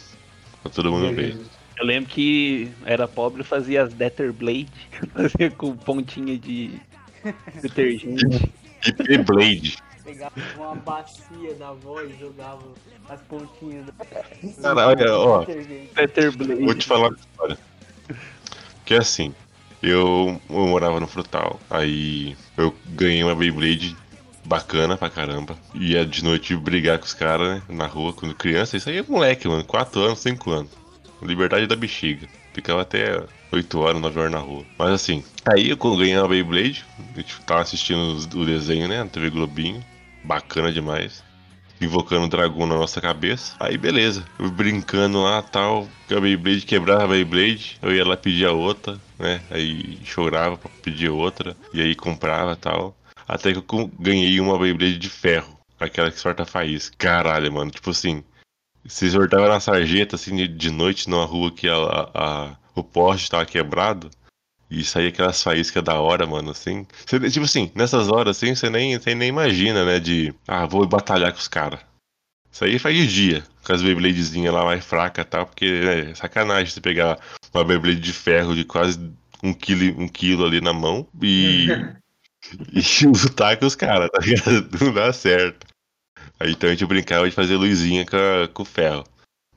[0.63, 1.37] Pra todo mundo ver.
[1.79, 4.69] Eu lembro que era pobre e fazia as Death Blade,
[5.13, 6.81] fazia com pontinha de
[7.61, 8.51] detergente.
[8.87, 9.77] E Beyblade.
[10.07, 12.63] Pegava uma bacia da avó e jogava
[13.09, 13.93] as pontinhas do.
[14.63, 15.45] Cara, olha, ó.
[15.45, 16.65] Blade.
[16.65, 17.59] Vou te falar uma história.
[18.85, 19.35] Que é assim,
[19.83, 23.97] eu, eu morava no Frutal, aí eu ganhei uma Beyblade
[24.45, 25.59] bacana pra caramba.
[25.75, 27.63] Ia de noite brigar com os caras, né?
[27.69, 28.77] Na rua, quando criança.
[28.77, 29.65] Isso aí é moleque, mano.
[29.65, 30.71] 4 anos, 5 anos.
[31.21, 32.29] Liberdade da bexiga.
[32.53, 33.21] Ficava até
[33.53, 34.65] 8 horas, 9 horas na rua.
[34.79, 39.03] Mas assim, aí eu quando ganhei uma Beyblade, a gente tava assistindo o desenho, né?
[39.03, 39.85] Na TV Globinho.
[40.27, 41.25] Bacana demais
[41.81, 43.55] invocando o dragão na nossa cabeça.
[43.61, 48.17] Aí beleza, eu brincando lá tal, que a Beyblade quebrava a Beyblade, eu ia lá
[48.17, 49.43] pedir a outra, né?
[49.51, 52.97] Aí chorava pra pedir outra, e aí comprava tal.
[53.29, 56.97] Até que eu ganhei uma Beyblade de ferro, aquela que sorta faísca.
[56.99, 58.25] Caralho, mano, tipo assim,
[58.85, 61.77] você sortava na sarjeta assim de, noite numa rua que a,
[62.15, 64.11] a- o poste tava quebrado.
[64.71, 66.87] E saía aquelas faíscas da hora, mano, assim.
[67.07, 70.01] Você, tipo assim, nessas horas assim, você nem, nem imagina, né?
[70.01, 71.81] De, ah, vou batalhar com os caras.
[72.51, 76.15] Isso aí faz de dia, com as Beybladezinhas lá mais fracas e tal, porque é
[76.15, 77.19] sacanagem você pegar
[77.55, 78.99] uma Beyblade de ferro de quase
[79.43, 81.69] um quilo, um quilo ali na mão e,
[82.73, 84.69] e lutar com os caras, tá ligado?
[84.85, 85.67] Não dá certo.
[86.41, 89.05] Aí então a gente brincava de fazer luzinha com, a- com o ferro.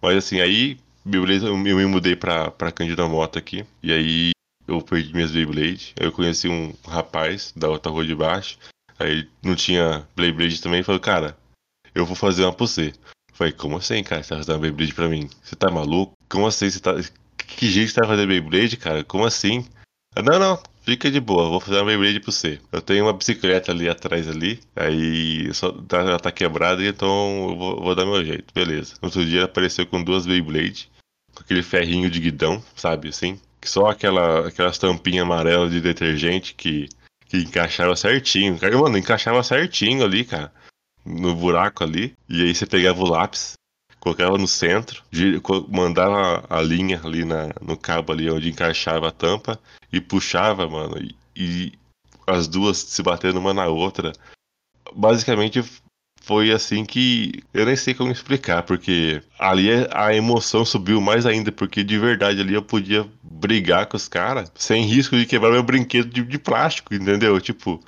[0.02, 0.78] Mas assim, aí,
[1.12, 4.32] eu me mudei pra, pra Cândido Moto aqui, e aí
[4.70, 5.94] eu perdi minhas Beyblade.
[6.00, 8.58] Aí eu conheci um rapaz da outra rua de baixo.
[8.98, 10.84] Aí não tinha Beyblade também.
[10.84, 11.38] Falei, cara,
[11.94, 12.94] eu vou fazer uma pra você.
[13.34, 14.22] Falei, como assim, cara?
[14.24, 15.30] Você vai fazer uma Beyblade pra mim?
[15.44, 16.14] Você tá maluco?
[16.30, 16.70] Como assim?
[16.70, 16.94] Você tá.
[17.38, 19.04] Que jeito você vai fazer Beyblade, cara?
[19.04, 19.66] Como assim?
[20.16, 22.60] Ah, Não, não, fica de boa, vou fazer uma Beyblade pra você.
[22.72, 27.56] Eu tenho uma bicicleta ali atrás ali, aí só tá, ela tá quebrada, então eu
[27.56, 28.96] vou, vou dar meu jeito, beleza.
[29.02, 30.90] Outro dia ele apareceu com duas Beyblade,
[31.34, 33.40] com aquele ferrinho de guidão, sabe assim?
[33.62, 36.88] Que só aquela, aquelas tampinhas amarelas de detergente que,
[37.26, 38.58] que encaixava certinho.
[38.58, 40.52] Cara, mano, encaixava certinho ali, cara.
[41.06, 42.14] No buraco ali.
[42.28, 43.54] E aí você pegava o lápis,
[44.00, 45.04] colocava no centro,
[45.68, 49.60] mandava a linha ali na, no cabo ali onde encaixava a tampa
[49.92, 50.98] e puxava, mano.
[50.98, 51.74] E, e
[52.26, 54.14] as duas se batendo uma na outra.
[54.96, 55.64] Basicamente
[56.30, 61.52] foi assim que eu nem sei como explicar, porque ali a emoção subiu mais ainda,
[61.52, 65.64] porque de verdade ali eu podia brigar com os caras sem risco de quebrar meu
[65.64, 67.42] brinquedo de, de plástico, entendeu?
[67.42, 67.84] Tipo,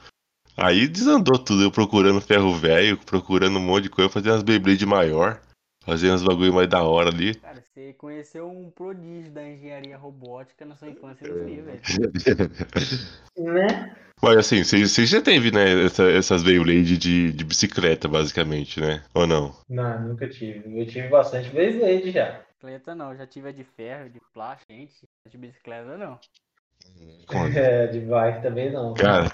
[0.58, 4.88] aí desandou tudo, eu procurando ferro velho, procurando um monte de coisa, fazendo umas Beyblade
[4.88, 5.40] maior,
[5.86, 7.40] fazendo uns bagulho mais da hora ali.
[7.82, 11.82] Cara, você conheceu um prodígio da engenharia robótica na sua infância vi, velho.
[13.38, 13.96] Né?
[14.22, 19.04] Mas assim, você já teve, né, essa- essas Beyblade de, de bicicleta, basicamente, né?
[19.16, 19.56] Ou não?
[19.68, 20.80] Não, nunca tive.
[20.80, 22.42] Eu tive bastante Beyblade já.
[22.50, 24.94] Bicicleta não, já tive a de ferro, de plástico, gente.
[25.30, 26.20] De bicicleta não.
[27.56, 28.94] É, de bike também não.
[28.94, 29.32] Cara,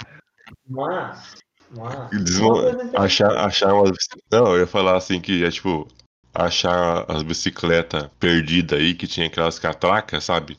[0.66, 1.36] Mas,
[1.72, 2.10] mas.
[2.12, 5.88] Desmo- uma achar, achar bici- Não, eu ia falar assim que é tipo.
[6.40, 10.56] Achar as bicicletas perdidas aí, que tinha aquelas catracas, sabe?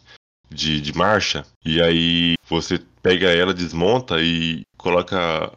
[0.50, 1.44] De, de marcha.
[1.64, 5.52] E aí você pega ela, desmonta e coloca.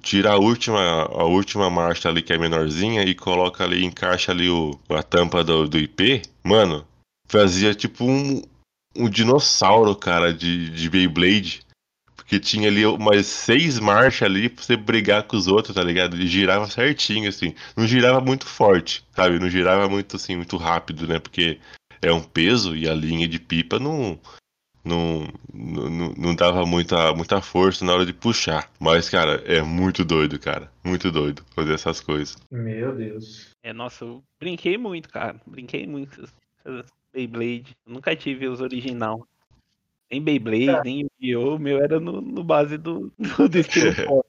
[0.00, 4.48] Tira a última, a última marcha ali que é menorzinha e coloca ali, encaixa ali
[4.48, 6.22] o, a tampa do, do IP.
[6.42, 6.86] Mano,
[7.26, 8.42] fazia tipo um,
[8.96, 11.60] um dinossauro, cara, de, de Beyblade.
[12.28, 16.14] Porque tinha ali umas seis marchas ali pra você brigar com os outros, tá ligado?
[16.14, 17.54] E girava certinho, assim.
[17.74, 19.38] Não girava muito forte, sabe?
[19.38, 21.18] Não girava muito, assim, muito rápido, né?
[21.18, 21.58] Porque
[22.02, 24.20] é um peso e a linha de pipa não,
[24.84, 28.70] não, não, não dava muita, muita força na hora de puxar.
[28.78, 30.70] Mas, cara, é muito doido, cara.
[30.84, 32.36] Muito doido fazer essas coisas.
[32.50, 33.48] Meu Deus.
[33.62, 35.40] É, nossa, eu brinquei muito, cara.
[35.46, 36.26] Brinquei muito com
[36.58, 37.74] essas Beyblade.
[37.86, 39.26] Eu nunca tive os original.
[40.10, 40.82] Nem Beyblade, Tá.
[40.84, 41.56] nem Yu-Gi-Oh!
[41.56, 44.26] O meu era no, no base do, do, do estilo pop.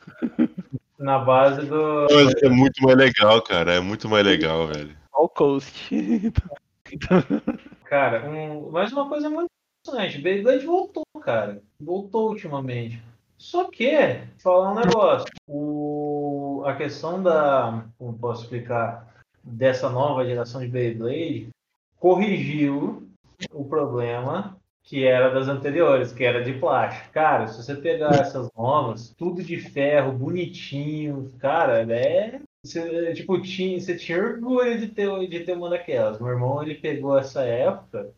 [0.98, 2.08] Na base do.
[2.12, 3.76] Mas é muito mais legal, cara.
[3.76, 4.96] É muito mais legal, velho.
[5.14, 5.90] All Coast.
[7.86, 8.70] Cara, um...
[8.72, 9.50] mas uma coisa muito
[9.88, 11.62] interessante, Beyblade voltou, cara.
[11.80, 13.02] Voltou ultimamente.
[13.38, 16.64] Só que, falar um negócio, o...
[16.66, 17.86] a questão da.
[17.98, 19.08] Como posso explicar?
[19.44, 21.50] Dessa nova geração de Beyblade
[21.98, 23.08] corrigiu
[23.54, 27.12] o problema que era das anteriores, que era de plástico.
[27.12, 32.42] Cara, se você pegar essas novas, tudo de ferro, bonitinho, cara, é.
[32.66, 36.20] Você, tipo, tinha, você tinha orgulho de ter, de ter uma daquelas.
[36.20, 38.14] Meu irmão, ele pegou essa época,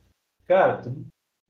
[0.47, 1.05] cara, tudo,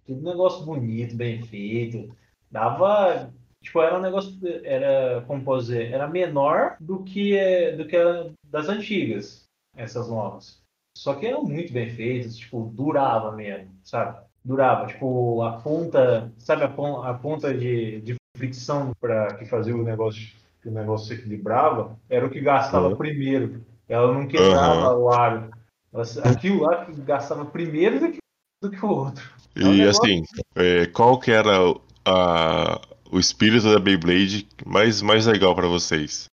[0.05, 2.13] tudo negócio bonito, bem feito.
[2.49, 3.33] Dava.
[3.63, 4.35] Tipo, era um negócio.
[4.65, 9.45] Era, como posso dizer, era menor do que, do que era das antigas,
[9.75, 10.61] essas novas.
[10.97, 14.25] Só que eram muito bem feitas, tipo, durava mesmo, sabe?
[14.43, 14.87] Durava.
[14.87, 19.83] Tipo, a ponta, sabe a, pon- a ponta de, de fricção para que fazia o
[19.83, 20.21] negócio,
[20.61, 22.95] que o negócio se equilibrava, era o que gastava Uhum.
[22.95, 23.63] primeiro.
[23.87, 25.03] Ela não quebrava Uhum.
[25.03, 25.51] o aro.
[26.23, 28.17] Aquilo lá que gastava primeiro do que,
[28.63, 29.29] do que o outro.
[29.55, 30.23] É um E negócio- assim,
[30.55, 32.79] é, qual que era o- a,
[33.11, 36.25] o espírito da Beyblade mais, mais legal pra vocês?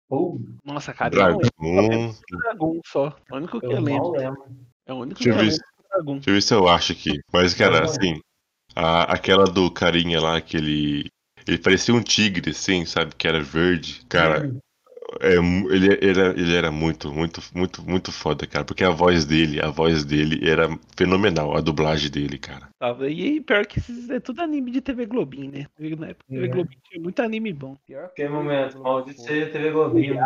[0.63, 1.89] Nossa, cara, eu não Dragon.
[1.89, 2.15] lembro.
[2.31, 3.13] Dragon só.
[3.31, 4.11] O único que eu eu lembro.
[4.11, 4.43] lembro.
[4.85, 5.76] É o único que Deixa eu eu lembro Dragon.
[6.03, 7.19] Deixa eu ver se eu acho aqui.
[7.31, 7.83] Mas, cara, Uhum.
[7.85, 8.19] assim,
[8.75, 11.05] a- aquela do carinha lá, que ele.
[11.47, 13.15] Ele parecia um tigre, assim, sabe?
[13.15, 14.01] Que era verde.
[14.09, 14.53] Cara,
[15.21, 18.65] é, ele, era, ele era muito, muito, muito, muito foda, cara.
[18.65, 22.67] Porque a voz dele, a voz dele era fenomenal, a dublagem dele, cara.
[22.77, 23.09] Tava.
[23.09, 25.67] E pior que esses é tudo anime de TV Globinho, né?
[25.97, 26.47] Na época TV É.
[26.49, 27.77] Globinho tinha muito anime bom.
[27.87, 30.17] Pior Que momento, maldito seja TV Globinho.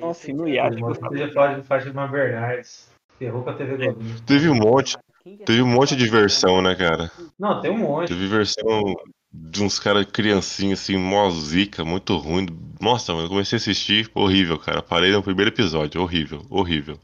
[0.00, 2.88] Nossa, no Iate Maldito seja Fátima Fátima Bernardes.
[3.16, 4.20] Ferrou com a TV Globinho.
[4.26, 4.96] Teve um monte,
[5.44, 7.10] teve um monte de versão, né, cara?
[7.38, 8.08] Não, tem um monte.
[8.08, 8.94] Teve versão
[9.32, 12.46] de uns caras criancinhos, assim, mó zica, muito ruim.
[12.80, 14.80] Nossa, mano, eu comecei a assistir, horrível, cara.
[14.80, 16.98] Parei no primeiro episódio, horrível, horrível.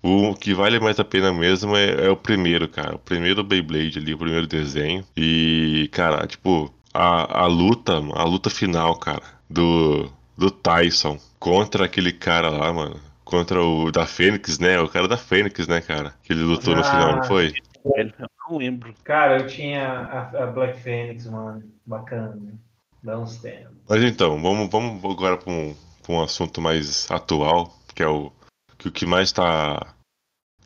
[0.00, 2.94] O que vale mais a pena mesmo é, é o primeiro, cara.
[2.94, 5.04] O primeiro Beyblade ali, o primeiro desenho.
[5.16, 12.12] E, cara, tipo, a, a luta, a luta final, cara, do, do Tyson contra aquele
[12.12, 13.07] cara lá, mano.
[13.28, 14.80] Contra o da Fênix, né?
[14.80, 16.14] O cara da Fênix, né, cara?
[16.22, 16.84] Que ele lutou no Ah.
[16.84, 17.52] final, não foi?
[17.84, 18.94] Velho, Eu não lembro.
[19.04, 21.62] Cara, eu tinha a, a Black Phoenix, mano.
[21.84, 22.58] Bacana.
[23.02, 23.76] Dá uns tempos.
[23.86, 28.32] Mas então, vamos, vamos agora para um, pra um assunto mais atual, que é o
[28.78, 29.94] que o que mais está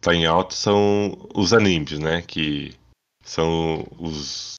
[0.00, 2.22] tá em alta são os animes, né?
[2.22, 2.76] Que
[3.24, 4.54] são os,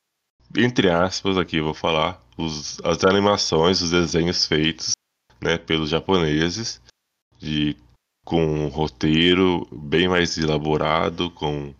[0.57, 4.91] entre aspas, aqui eu vou falar, os, as animações, os desenhos feitos
[5.41, 6.81] né, pelos japoneses,
[7.39, 7.77] de,
[8.25, 11.73] com um roteiro bem mais elaborado, com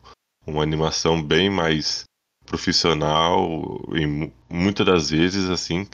[0.46, 2.04] uma animação bem mais
[2.46, 5.88] profissional e mu- muitas das vezes assim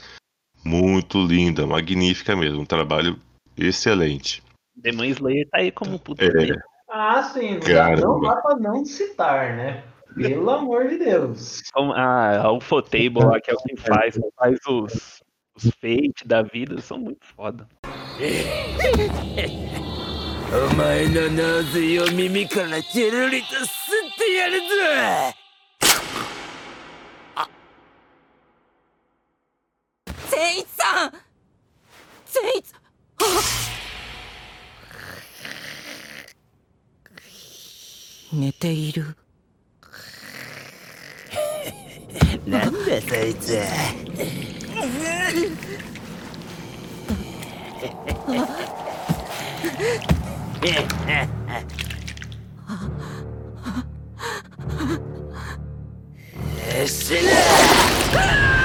[0.64, 3.18] muito linda, magnífica mesmo, um trabalho
[3.56, 4.42] excelente.
[4.76, 6.24] Demon Slayer tá aí como puta.
[6.24, 6.28] É.
[6.90, 7.52] Ah, sim.
[7.54, 8.02] Não dá, Caramba.
[8.06, 9.84] não dá pra não citar, né?
[10.14, 11.62] Pelo amor de Deus.
[11.72, 15.22] Como- Ah, o Fotable lá, que é o que faz, faz os,
[15.56, 15.72] os
[16.26, 17.66] da vida, são muito foda.
[20.52, 23.68] お前のナゼを耳からジェルリと吸っ
[24.18, 24.64] てやるぞ!
[30.28, 31.12] 善一さん！
[32.26, 32.64] 善一！
[38.32, 39.16] 寝ている。
[42.44, 43.62] なんだそいつよ
[56.86, 58.59] 死 ね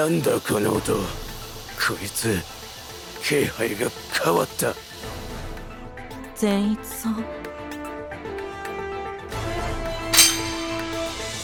[0.00, 0.94] な、なんだこの音。
[0.94, 1.00] こ
[2.02, 2.38] いつ、
[3.22, 3.88] 気配が
[4.24, 4.74] 変わった。
[6.34, 7.22] 善一さん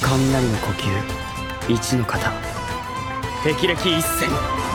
[0.00, 0.66] 雷の呼
[1.68, 2.32] 吸一の型
[3.44, 4.65] 霹靂一閃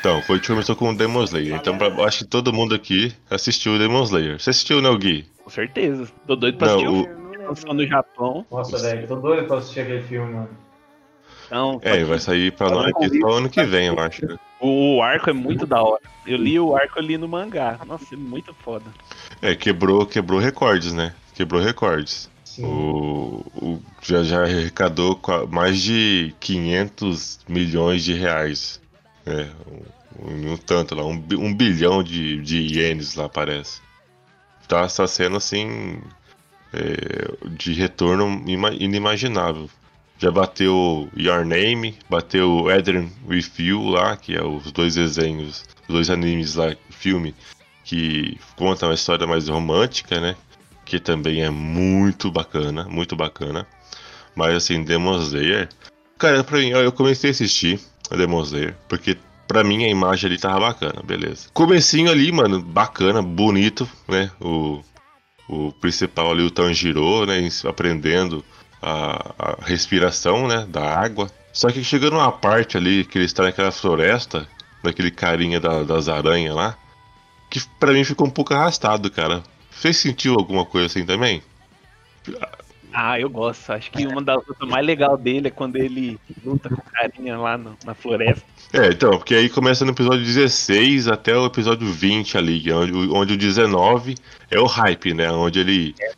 [0.00, 1.56] Então, foi que começou com o Demon Slayer.
[1.56, 4.38] Então, pra- acho que todo mundo aqui assistiu o Demon Slayer.
[4.38, 5.26] Você assistiu, né, o Gui?
[5.42, 6.10] Com certeza.
[6.26, 7.24] Tô doido pra Não, assistir o- filme.
[7.44, 8.46] Lançou no Japão.
[8.50, 10.48] Nossa, velho, tô doido pra assistir aquele filme, mano.
[11.46, 14.22] Então, É, vai sair pra nós aqui só ano que vem, eu acho.
[14.60, 16.00] o arco é muito da hora.
[16.26, 17.78] Eu li o arco ali no mangá.
[17.86, 18.86] Nossa, é muito foda.
[19.42, 21.14] É, quebrou, quebrou recordes, né?
[21.34, 22.30] Quebrou recordes.
[22.56, 22.64] Sim.
[22.64, 28.80] O, o- já, já arrecadou mais de 500 milhões de reais.
[29.26, 29.48] É,
[30.20, 33.80] um, um tanto lá, um, um bilhão de, de ienes lá, parece.
[34.68, 35.98] Tá, tá sendo assim.
[36.72, 39.68] é, de retorno ima- inimaginável.
[40.18, 45.94] Já bateu Your Name, bateu Adrian With You lá, que é os dois desenhos, os
[45.94, 47.34] dois animes lá, filme,
[47.84, 50.36] que contam uma história mais romântica, né?
[50.84, 53.66] Que também é muito bacana, muito bacana.
[54.34, 55.68] Mas assim, Demon Slayer.
[56.18, 57.80] Cara, pra mim, eu comecei a assistir
[58.10, 59.16] a Demon Slayer, porque
[59.48, 61.48] pra mim a imagem ali tava bacana, beleza.
[61.52, 64.30] Comecinho ali, mano, bacana, bonito, né?
[64.40, 64.82] O,
[65.48, 67.48] o principal ali, o Tanjiro, né?
[67.68, 68.44] Aprendendo
[68.82, 70.66] a, a respiração, né?
[70.68, 71.30] Da água.
[71.52, 74.46] Só que chegando numa parte ali, que ele está naquela floresta,
[74.82, 76.76] daquele carinha da- das aranhas lá,
[77.50, 79.42] que pra mim ficou um pouco arrastado, cara.
[79.76, 81.42] Você sentiu alguma coisa assim também?
[82.96, 83.72] Ah, eu gosto.
[83.72, 87.36] Acho que uma das lutas mais legais dele é quando ele luta com o carinha
[87.36, 88.44] lá no- na floresta.
[88.72, 93.14] É, então, porque aí começa no episódio 16 até o episódio 20 ali, onde, o-
[93.14, 94.14] onde o 19
[94.48, 95.28] é o hype, né?
[95.32, 96.12] Onde ele é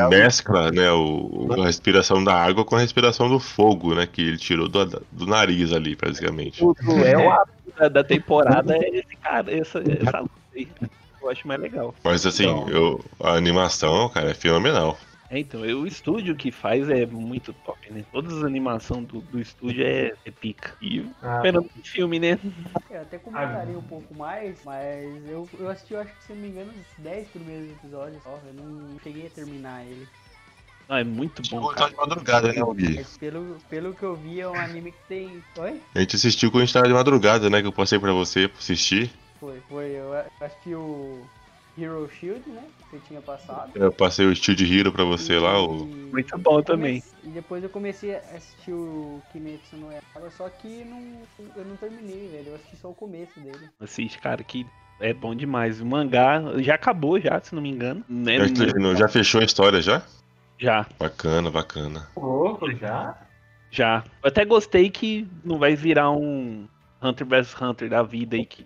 [0.00, 4.06] algo- mescla né, o, a respiração da água com a respiração do fogo, né?
[4.06, 6.62] Que ele tirou do, do nariz ali, praticamente.
[6.64, 7.44] O duelo
[7.76, 10.68] da, da temporada é esse cara, essa, essa luta aí.
[11.24, 11.94] Eu acho mais legal.
[12.04, 14.98] Mas assim, eu, a animação, cara, é fenomenal.
[15.30, 18.04] É, então, eu- o estúdio que faz é muito top, né?
[18.12, 20.76] Todas as animações do, do estúdio é, é pica.
[20.82, 21.36] E Ah.
[21.36, 22.38] esperando o filme, né?
[22.90, 26.42] Eu até comentaria um pouco mais, mas eu, eu assisti, eu acho que se não
[26.42, 28.38] me engano, os 10 primeiros episódios só.
[28.46, 30.06] Eu não cheguei a terminar ele.
[30.86, 31.66] Não, é muito bom.
[31.68, 31.90] Cara.
[31.90, 32.94] de madrugada, né, Gui?
[32.96, 35.42] Mas pelo, pelo que eu vi, é um anime que tem.
[35.58, 35.80] Oi?
[35.94, 37.62] A gente assistiu quando a gente tava de madrugada, né?
[37.62, 39.10] Que eu passei pra você pra assistir.
[39.44, 39.90] Foi, foi.
[39.90, 41.22] Eu assisti o
[41.76, 42.64] Hero Shield, né?
[42.88, 43.70] Que eu tinha passado.
[43.74, 45.84] Eu passei o Steel de Hero pra você lá, o.
[45.84, 47.02] Muito bom também.
[47.22, 51.22] E depois eu comecei a assistir o Kimetsu no Yaiba, só que não,
[51.56, 52.48] eu não terminei, velho.
[52.48, 53.68] Eu assisti só o começo dele.
[53.80, 54.64] Assiste, cara, que
[54.98, 55.78] é bom demais.
[55.78, 58.02] O mangá já acabou, já, se não me engano.
[58.08, 58.38] Né?
[58.38, 60.02] Já, terminou, já fechou a história já?
[60.56, 62.08] Já, Bacana, bacana.
[62.16, 63.14] Louco, já?
[63.70, 64.04] já.
[64.22, 66.66] Eu até gostei que não vai virar um
[67.02, 68.64] Hunter vs Hunter da vida aí que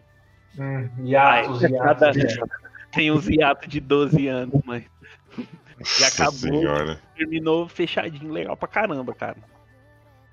[0.56, 2.36] Hum, hiatos, Ai, cada- hiatos.
[2.92, 4.84] tem uns hiatos de 12 anos, mas
[5.98, 6.32] já acabou.
[6.32, 7.00] senhora.
[7.16, 9.36] terminou fechadinho, legal pra caramba, cara.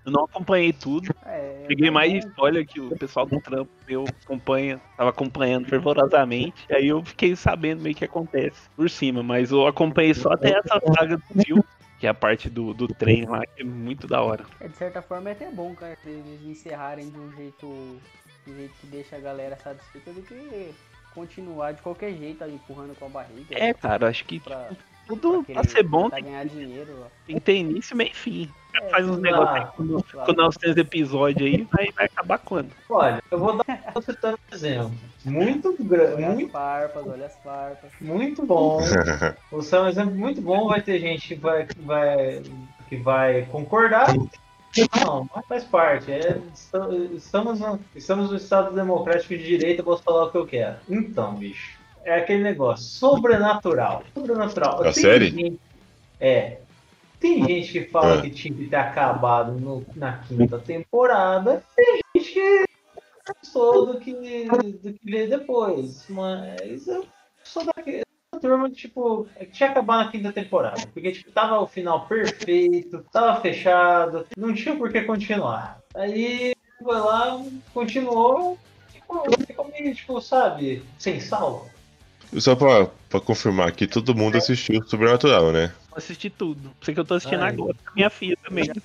[0.06, 1.14] Eu não acompanhei tudo.
[1.26, 6.64] É, Peguei mais spoiler que o pessoal do trampo meu acompanha, tava acompanhando fervorosamente.
[6.72, 10.80] Aí eu fiquei sabendo meio que acontece por cima, mas eu acompanhei só até essa
[10.96, 11.64] saga do filme,
[12.00, 14.46] que é a parte do, do trem lá, que é muito da hora.
[14.60, 17.98] É, de certa forma é até bom, cara, eles encerrarem de um jeito,
[18.46, 20.74] de um jeito que deixa a galera satisfeita do que
[21.14, 23.58] continuar de qualquer jeito ali empurrando com a barriga.
[23.58, 24.70] É, cara, acho que pra,
[25.08, 27.04] tudo pra pra ser bom tem, ganhar dinheiro.
[27.04, 27.08] ó.
[27.26, 28.52] tem que ter início, meio e fim.
[28.74, 30.26] É, Faz uns negócios ah, aí quando, claro.
[30.26, 32.72] quando nós temos episódio aí, vai, vai acabar quando?
[32.90, 34.92] Olha, eu vou dar tô citando um exemplo.
[35.24, 37.92] Muito grande, Olha as muito, farpas, olha as farpas.
[38.02, 38.82] muito bom.
[39.52, 42.44] Você é um exemplo muito bom, vai ter gente que vai, que vai,
[42.90, 44.08] que vai concordar.
[45.06, 46.12] Não, mas faz parte.
[46.12, 50.38] É, esta- estamos, no, estamos no Estado Democrático de Direito, eu posso falar o que
[50.38, 50.78] eu quero.
[50.90, 54.04] Então, bicho, é aquele negócio sobrenatural.
[54.14, 54.82] Sobrenatural.
[54.82, 55.30] A Tem série?
[55.30, 55.60] gente-
[56.20, 56.58] é.
[57.20, 58.22] Tem gente que fala É.
[58.22, 61.64] que tinha que ter acabado no- na quinta temporada.
[61.76, 62.66] Tem gente que
[63.42, 64.14] gostou do que,
[64.48, 66.06] do que veio depois.
[66.10, 67.06] Mas eu
[67.44, 68.04] sou daquele
[68.36, 70.88] turma tipo, que tinha acabado na quinta temporada.
[70.94, 75.80] Porque tipo, tava o final perfeito, tava fechado, não tinha por que continuar.
[75.96, 77.42] Aí foi lá,
[77.74, 78.58] continuou,
[78.90, 81.70] ficou, ficou meio, tipo, sabe, sem sal.
[82.38, 85.72] Só pra, pra confirmar aqui, todo mundo assistiu Sobrenatural, né?
[85.92, 86.72] Eu assisti tudo.
[86.82, 87.54] Sei que eu tô assistindo Ai.
[87.54, 88.66] agora com minha filha também.
[88.66, 88.82] Tô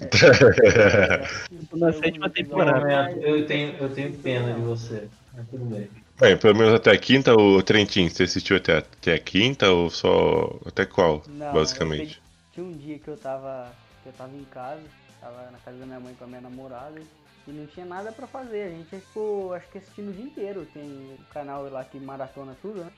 [1.76, 3.12] na sétima temporada.
[3.20, 5.08] Eu tenho, eu tenho pena de você.
[5.34, 5.88] Mas tudo bem.
[6.20, 9.88] Bem, pelo menos até a quinta, o Trentin, você assistiu até, até a quinta ou
[9.88, 10.54] só.
[10.66, 12.20] Até qual, Não, basicamente?
[12.52, 13.72] Tinha um dia que eu tava.
[14.02, 14.82] que eu tava em casa,
[15.18, 17.00] tava na casa da minha mãe com a minha namorada
[17.48, 18.64] e não tinha nada pra fazer.
[18.64, 20.66] A gente ficou, acho que assistindo o dia inteiro.
[20.74, 22.90] Tem um canal lá que maratona tudo, né?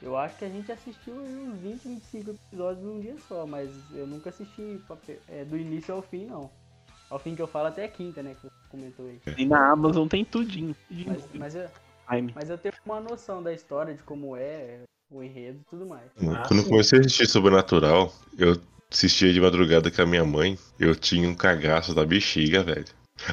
[0.00, 4.06] Eu acho que a gente assistiu uns 20, 25 episódios num dia só, mas eu
[4.06, 4.80] nunca assisti
[5.28, 6.48] é, do início ao fim, não.
[7.10, 8.36] Ao fim que eu falo até a quinta, né?
[8.36, 9.20] Que você comentou aí.
[9.36, 10.76] E na Amazon tem tudinho.
[10.86, 11.08] tudinho.
[11.08, 11.68] Mas, mas, eu,
[12.08, 12.32] Prime.
[12.34, 14.80] mas eu tenho uma noção da história, de como é,
[15.10, 16.10] o enredo e tudo mais.
[16.14, 20.94] Quando eu comecei a assistir Sobrenatural, eu assistia de madrugada com a minha mãe, eu
[20.94, 22.86] tinha um cagaço da bexiga, velho.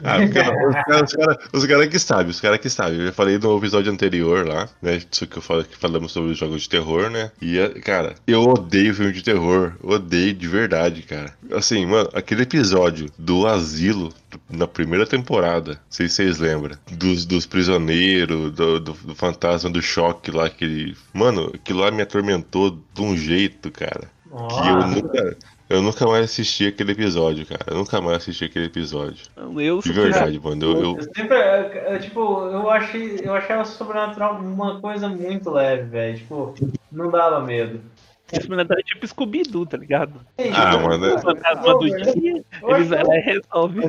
[0.03, 2.99] Ah, os caras cara, cara que sabem, os caras que sabem.
[2.99, 4.97] Eu já falei no episódio anterior lá, né?
[5.11, 7.31] Isso que eu falo, que falamos sobre os jogos de terror, né?
[7.41, 9.73] E, é, cara, eu odeio filme de terror.
[9.81, 11.33] Odeio de verdade, cara.
[11.51, 14.13] Assim, mano, aquele episódio do asilo
[14.49, 19.69] na primeira temporada, não sei se vocês lembram, dos, dos prisioneiros, do, do, do fantasma
[19.69, 20.95] do choque lá, que.
[21.13, 24.09] Mano, aquilo lá me atormentou de um jeito, cara.
[24.25, 25.38] Que eu nunca.
[25.68, 27.63] Eu nunca mais assisti aquele episódio, cara.
[27.68, 29.26] Eu nunca mais assisti aquele episódio.
[29.36, 30.63] Não, eu De verdade, mano.
[30.63, 35.49] Eu, eu- Eu sempre, eu- eu, tipo, eu achei, eu achava sobrenatural uma coisa muito
[35.49, 36.18] leve, velho.
[36.18, 36.53] Tipo,
[36.91, 37.82] não dava medo.
[38.32, 40.20] Esse Sobrenatural é tipo Scooby-Doo, tá ligado?
[40.55, 41.16] Ah, mano.
[41.16, 43.82] O fantasma do dia, Eu eles e resolve.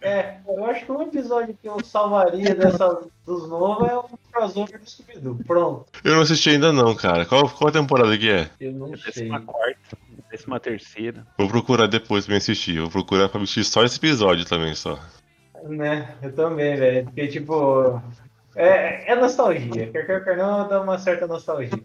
[0.00, 4.80] É, eu acho que um episódio que eu salvaria dessa, dos novos é o crossover
[4.80, 5.38] do Scooby-Doo.
[5.46, 5.86] Pronto.
[6.04, 7.26] eu não assisti ainda não, cara.
[7.26, 8.48] Qual, qual temporada que é?
[8.60, 8.96] Eu não sei.
[9.28, 9.98] Décima quarta,
[10.36, 11.26] décima terceira.
[11.38, 12.78] Vou procurar depois pra me assistir.
[12.80, 14.98] Vou procurar pra assistir só esse episódio também, só.
[15.64, 17.04] Né, eu também, velho.
[17.06, 18.00] Porque, tipo,
[18.54, 19.88] é, é nostalgia.
[19.88, 21.80] Quer quer, quer não, dá uma certa nostalgia.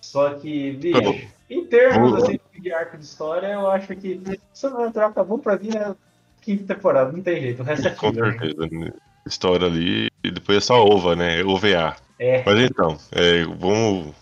[0.00, 1.20] Só que, bicho,
[1.50, 4.20] em termos assim, de arco de história, eu acho que
[4.54, 5.94] Sobrenatural acabou pra mim na
[6.40, 7.12] quinta temporada.
[7.12, 8.38] Não tem jeito, o resto é Com filler.
[8.38, 8.68] certeza.
[8.70, 8.92] né?
[9.26, 10.08] História ali.
[10.24, 11.42] E depois é só OVA, né?
[11.44, 11.96] OVA.
[12.18, 12.42] É.
[12.44, 14.14] Mas então, é, vamos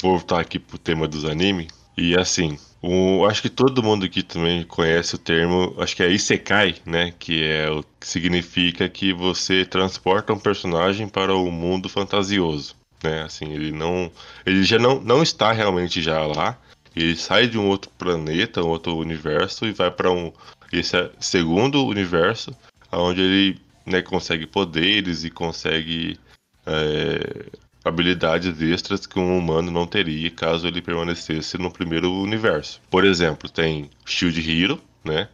[0.00, 1.68] voltar aqui pro tema dos animes.
[1.96, 2.58] E assim,
[3.28, 7.12] acho que todo mundo aqui também conhece o termo, acho que é Isekai, né?
[7.18, 13.22] Que é o que significa que você transporta um personagem para o mundo fantasioso, né?
[13.22, 14.10] Assim, ele não,
[14.44, 16.58] ele já não, não está realmente já lá.
[16.94, 20.32] Ele sai de um outro planeta, um outro universo e vai para um
[20.72, 22.56] esse é segundo universo,
[22.90, 26.18] onde ele né, consegue poderes e consegue
[26.66, 27.46] é,
[27.88, 32.80] habilidades extras que um humano não teria caso ele permanecesse no primeiro universo.
[32.90, 35.28] Por exemplo, tem Shield Hero, né?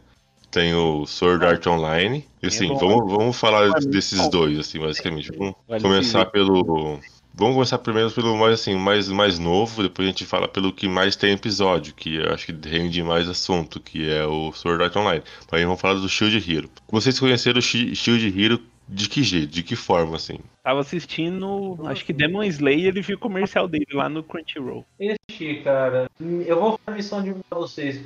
[0.51, 2.23] Tem o Sword Art Online.
[2.41, 2.77] E assim, bom.
[2.77, 5.31] vamos, vamos falar desses dois, assim, basicamente.
[5.35, 6.99] Vamos começar pelo.
[7.35, 10.87] Vamos começar primeiro pelo mais assim, mais, mais novo, depois a gente fala pelo que
[10.87, 14.95] mais tem episódio, que eu acho que rende mais assunto, que é o Sword Art
[14.95, 15.23] Online.
[15.51, 16.69] Mas aí vamos falar do Shield Hero.
[16.91, 19.47] Vocês conheceram o Shi- Shield Hero de que jeito?
[19.47, 20.39] De que forma, assim?
[20.61, 24.85] Tava assistindo, acho que Demon Slayer e vi o comercial dele lá no Crunchyroll.
[24.99, 28.01] Este, cara, eu vou fazer a missão de pra vocês.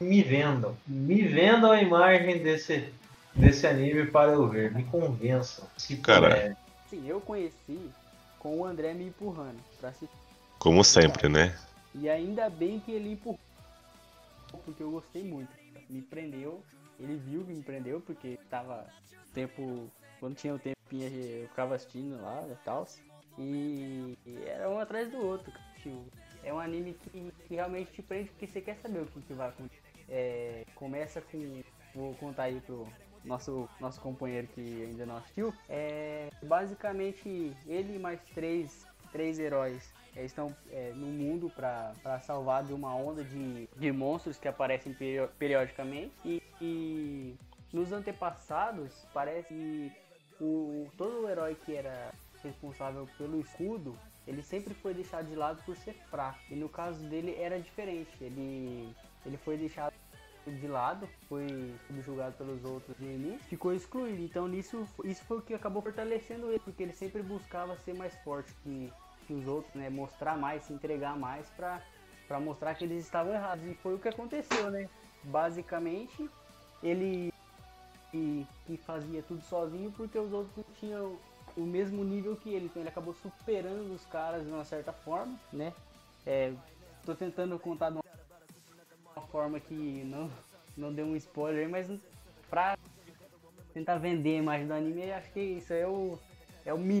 [0.00, 0.76] Me vendam.
[0.86, 2.92] Me vendam a imagem desse,
[3.34, 4.72] desse anime para eu ver.
[4.72, 5.66] Me convençam.
[5.76, 6.28] Se Cara.
[6.28, 6.56] puder.
[6.90, 7.90] Sim, eu conheci
[8.38, 10.08] com o André me empurrando pra assistir.
[10.58, 11.56] Como sempre, né?
[11.94, 13.38] E ainda bem que ele empurrou,
[14.64, 15.48] porque eu gostei muito.
[15.88, 16.62] Me prendeu,
[17.00, 18.86] ele viu que me prendeu, porque tava
[19.32, 19.90] tempo.
[20.20, 22.86] Quando tinha o tempinho eu ficava assistindo lá e tal.
[23.38, 25.52] E, era um atrás do outro.
[25.76, 26.04] Tipo,
[26.42, 29.34] é um anime que, que realmente te prende porque você quer saber o que, que
[29.34, 29.82] vai acontecer.
[30.08, 31.62] É, começa com.
[31.94, 32.86] Vou contar aí pro
[33.24, 35.52] nosso, nosso companheiro que ainda não assistiu.
[35.68, 42.72] É basicamente ele mais três, três heróis é, estão é, no mundo para salvar de
[42.72, 46.12] uma onda de, de monstros que aparecem perio- periodicamente.
[46.24, 47.34] E, e
[47.72, 49.92] nos antepassados, parece que
[50.40, 52.12] o, todo o herói que era
[52.42, 56.38] responsável pelo escudo, ele sempre foi deixado de lado por ser fraco.
[56.50, 58.12] E no caso dele era diferente.
[58.20, 59.94] Ele, ele foi deixado
[60.46, 64.22] de lado, foi subjugado pelos outros inimigos, ficou excluído.
[64.22, 68.14] Então nisso, isso foi o que acabou fortalecendo ele, porque ele sempre buscava ser mais
[68.22, 68.92] forte que,
[69.26, 69.90] que os outros, né?
[69.90, 71.82] Mostrar mais, se entregar mais pra,
[72.28, 73.64] pra mostrar que eles estavam errados.
[73.66, 74.88] E foi o que aconteceu, né?
[75.24, 76.30] Basicamente,
[76.82, 77.32] ele
[78.10, 81.18] que, que fazia tudo sozinho porque os outros não tinham
[81.56, 85.38] o mesmo nível que ele, então ele acabou superando os caras de uma certa forma,
[85.52, 85.72] né?
[86.26, 86.52] É,
[87.04, 90.30] tô tentando contar de uma, forma que não,
[90.76, 91.88] não deu um spoiler, mas
[92.50, 92.76] pra
[93.72, 96.18] tentar vender a imagem do anime, acho que isso é o,
[96.64, 97.00] é o mínimo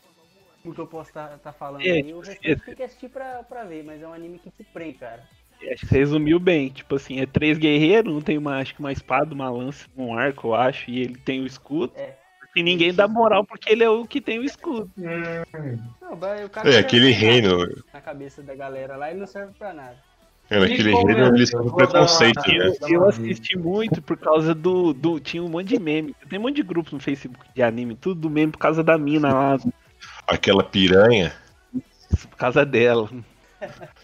[0.62, 1.86] que eu posso estar tá, tá falando.
[1.86, 2.14] É, aí.
[2.14, 4.98] O restante tem que assistir pra, pra ver, mas é um anime que te prende,
[4.98, 5.26] cara.
[5.72, 6.68] Acho que você resumiu bem.
[6.68, 10.16] Tipo assim, é três guerreiros, um tem uma, acho que uma espada, uma lança, um
[10.16, 11.92] arco, eu acho, e ele tem o escudo.
[11.96, 12.14] É.
[12.54, 14.90] E ninguém dá moral porque ele é o que tem o escudo.
[14.96, 17.58] Não, o cara É, não aquele reino.
[17.92, 19.96] Na cabeça da galera lá, ele não serve pra nada.
[20.48, 21.28] É, naquele reino é?
[21.28, 22.72] eles um dar uma- preconceito, né?
[22.88, 25.18] Eu assisti muito por causa do, do.
[25.20, 26.14] Tinha um monte de meme.
[26.30, 28.96] Tem um monte de grupos no Facebook de anime, tudo do meme por causa da
[28.96, 29.58] mina lá,
[30.26, 31.32] Aquela piranha,
[32.30, 33.10] por causa dela.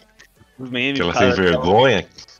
[0.59, 0.99] Os memes.
[0.99, 1.51] aquela por sem causa dela.
[1.51, 2.03] vergonha.
[2.03, 2.33] Que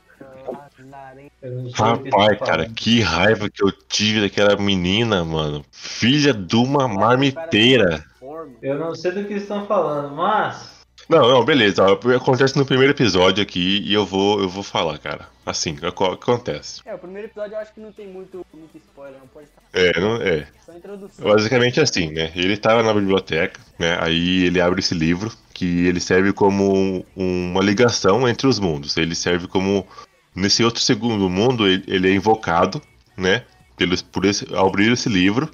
[1.73, 5.63] Rapaz, cara, que raiva que eu tive daquela menina, mano.
[5.71, 8.03] Filha de uma marmiteira.
[8.19, 8.53] Forma.
[8.61, 10.82] Eu não sei do que estão falando, mas.
[11.09, 11.83] Não, não, beleza.
[11.83, 15.27] ó, Acontece no primeiro episódio aqui e eu vou, eu vou falar, cara.
[15.45, 16.81] Assim, o que acontece.
[16.85, 19.61] É, o primeiro episódio eu acho que não tem muito, muito spoiler, não pode estar.
[19.73, 20.47] É, não, é.
[20.65, 21.25] Só introdução.
[21.25, 22.31] Basicamente assim, né?
[22.35, 23.97] Ele tava na biblioteca, né?
[24.01, 28.95] Aí ele abre esse livro que ele serve como um- uma ligação entre os mundos.
[28.95, 29.85] Ele serve como
[30.33, 32.81] nesse outro segundo mundo ele, ele é invocado,
[33.17, 33.43] né?
[33.75, 35.49] Pelo, por esse, ao abrir esse livro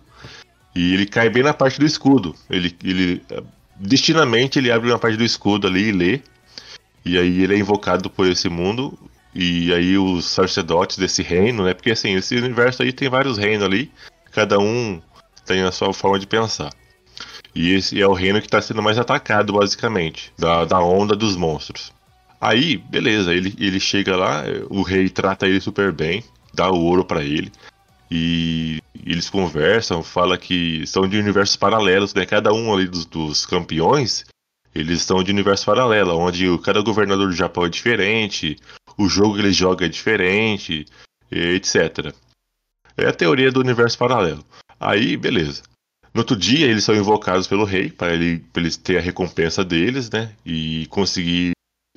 [0.76, 2.36] e ele cai bem na parte do escudo.
[2.50, 3.42] Ele, ele eh,
[3.80, 6.22] destinamente ele abre uma parte do escudo ali e lê.
[7.06, 8.98] E aí ele é invocado por esse mundo
[9.34, 11.74] e aí os sacerdotes desse reino, né?
[11.74, 13.92] Porque assim, esse universo aí tem vários reinos ali,
[14.32, 15.02] cada um
[15.46, 16.72] tem a sua forma de pensar.
[17.56, 21.36] E esse é o reino que está sendo mais atacado, basicamente, da, da onda dos
[21.36, 21.92] monstros.
[22.40, 26.24] Aí, beleza, ele, ele chega lá, o rei trata ele super bem,
[26.54, 27.52] dá o ouro pra ele.
[28.12, 32.26] E eles conversam, fala que são de universos paralelos, né?
[32.26, 34.26] Cada um ali dos, dos campeões,
[34.74, 38.58] eles são de universo paralelo, onde cada governador do Japão é diferente,
[38.98, 40.86] o jogo que ele joga é diferente,
[41.32, 42.14] etc.
[42.98, 44.44] É a teoria do universo paralelo.
[44.80, 45.64] Aí, beleza.
[46.14, 50.10] No outro dia, eles são invocados pelo rei para ele, eles ter a recompensa deles,
[50.10, 50.34] né?
[50.46, 51.52] E conseguir,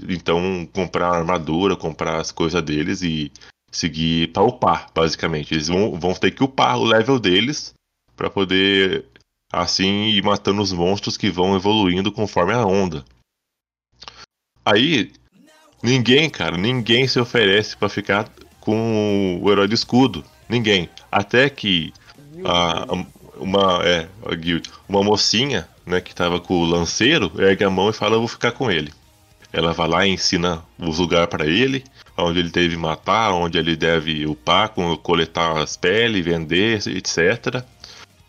[0.09, 3.33] então, comprar a armadura, comprar as coisas deles e
[3.73, 5.55] seguir para upar, basicamente.
[5.55, 7.75] Eles vão, vão ter que upar o level deles
[8.15, 9.05] para poder,
[9.53, 13.05] assim, ir matando os monstros que vão evoluindo conforme a onda.
[14.65, 15.11] Aí,
[15.83, 18.29] ninguém, cara, ninguém se oferece para ficar
[18.61, 20.25] com o herói do escudo.
[20.49, 20.89] Ninguém.
[21.11, 21.93] Até que
[22.45, 23.07] a, a-
[23.37, 27.91] uma, é, a guild, uma mocinha, né, que tava com o lanceiro, ergue a mão
[27.91, 28.93] e fala, eu vou ficar com ele.
[29.53, 31.85] Ela vai lá e ensina os lugares para ele,
[32.25, 34.71] onde ele deve matar, onde ele deve upar,
[35.03, 37.65] coletar as peles, vender, etc.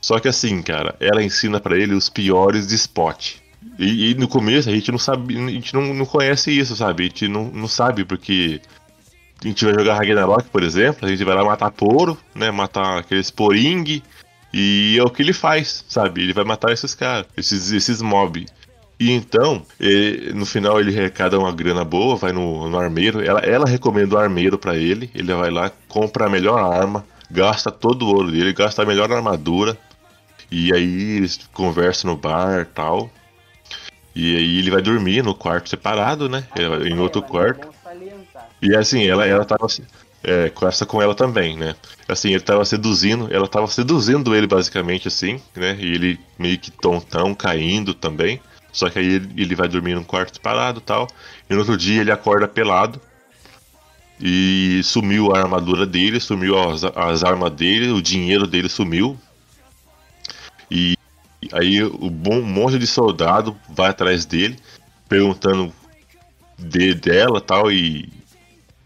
[0.02, 3.36] Só que assim, cara, ela ensina para ele os piores de spot.
[3.80, 7.04] E, e no começo a gente não sabe, a gente não, não conhece isso, sabe?
[7.04, 8.62] A gente não, não sabe porque
[9.44, 12.52] a gente vai jogar Ragnarok, por exemplo, a gente vai lá matar poro, né?
[12.52, 14.02] Matar aqueles poring,
[14.54, 16.22] e é o que ele faz, sabe?
[16.22, 18.46] Ele vai matar esses caras, esses, esses mob.
[19.00, 23.22] E então, eh, no final ele arrecada uma grana boa, vai no, no armeiro.
[23.24, 25.10] Ela, ela recomenda o armeiro pra ele.
[25.14, 29.12] Ele vai lá, compra a melhor arma, gasta todo o ouro dele, gasta a melhor
[29.12, 29.78] armadura.
[30.52, 33.10] E aí eles conversam no bar e tal.
[34.16, 36.46] E aí ele vai dormir no quarto separado, né?
[36.56, 37.28] Ela- em outro né?
[37.28, 37.68] quarto.
[38.62, 39.68] E assim, ela, ela tava.
[40.26, 41.76] É, conversa com ela também, né?
[42.08, 45.76] Assim, ele tava seduzindo, ela tava seduzindo ele basicamente assim, né?
[45.78, 48.40] E ele meio que tontão, caindo também.
[48.74, 51.08] Só que aí ele, ele vai dormir num quarto separado e tal.
[51.50, 53.00] E no outro dia ele acorda pelado.
[54.20, 59.18] E sumiu a armadura dele, sumiu as, as armas dele, o dinheiro dele sumiu.
[60.70, 60.96] E
[61.52, 64.58] aí o bom um monte de soldado vai atrás dele,
[65.08, 65.74] perguntando
[66.58, 68.10] de, dela tal, e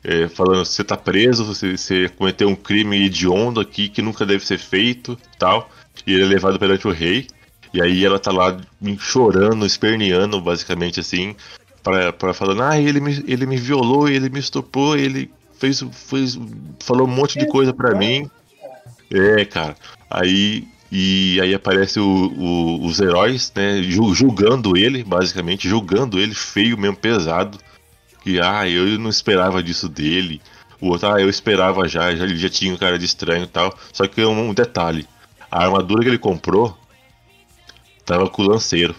[0.04, 4.46] é, falando você tá preso, você, você cometeu um crime hediondo aqui que nunca deve
[4.46, 5.70] ser feito tal.
[6.06, 7.28] E ele é levado perante o rei.
[7.74, 8.57] E aí ela tá lá
[8.99, 11.36] chorando, esperneando, basicamente assim,
[11.84, 16.39] pra, pra falando, ah, ele me, ele me violou, ele me estuprou, ele fez, fez.
[16.80, 18.30] falou um monte de coisa pra mim.
[19.11, 19.76] É, cara.
[20.09, 20.68] Aí.
[20.89, 22.05] E aí aparece o-
[22.38, 23.84] o- os heróis, né?
[23.84, 27.57] ju- Julgando ele, basicamente, julgando ele feio mesmo, pesado.
[28.24, 30.41] Que ah, eu não esperava disso dele.
[30.80, 33.47] O outro, ah, eu esperava já, já ele já tinha um cara de estranho e
[33.47, 33.78] tal.
[33.91, 35.05] Só que um detalhe:
[35.51, 36.78] a armadura que ele comprou
[38.08, 38.95] tava com o lanceiro.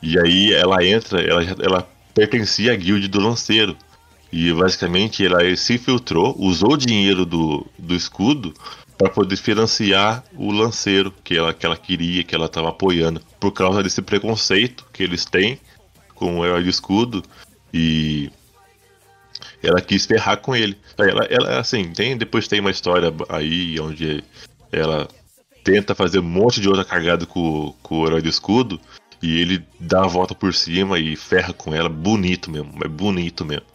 [0.00, 3.76] E aí ela entra, ela, ela pertencia à guilda do lanceiro.
[4.32, 8.54] E basicamente ela se infiltrou, usou o dinheiro do, do escudo
[8.96, 13.50] para poder financiar o lanceiro que ela, que ela queria, que ela tava apoiando, por
[13.50, 15.60] causa desse preconceito que eles têm
[16.14, 17.22] com o herói escudo
[17.74, 18.30] e
[19.62, 20.76] ela quis ferrar com ele.
[20.96, 24.22] Ela, ela assim, tem, depois tem uma história aí onde
[24.72, 25.08] ela
[25.66, 28.80] tenta fazer um monte de outra cagada com, com o herói de escudo
[29.20, 33.44] e ele dá a volta por cima e ferra com ela, bonito mesmo, é bonito
[33.44, 33.66] mesmo.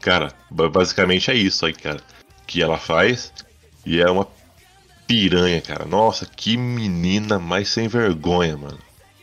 [0.00, 2.00] Cara, basicamente é isso aí, cara,
[2.46, 3.34] que ela faz
[3.84, 4.26] e é uma
[5.06, 5.84] piranha, cara.
[5.84, 8.78] Nossa, que menina mais sem vergonha, mano.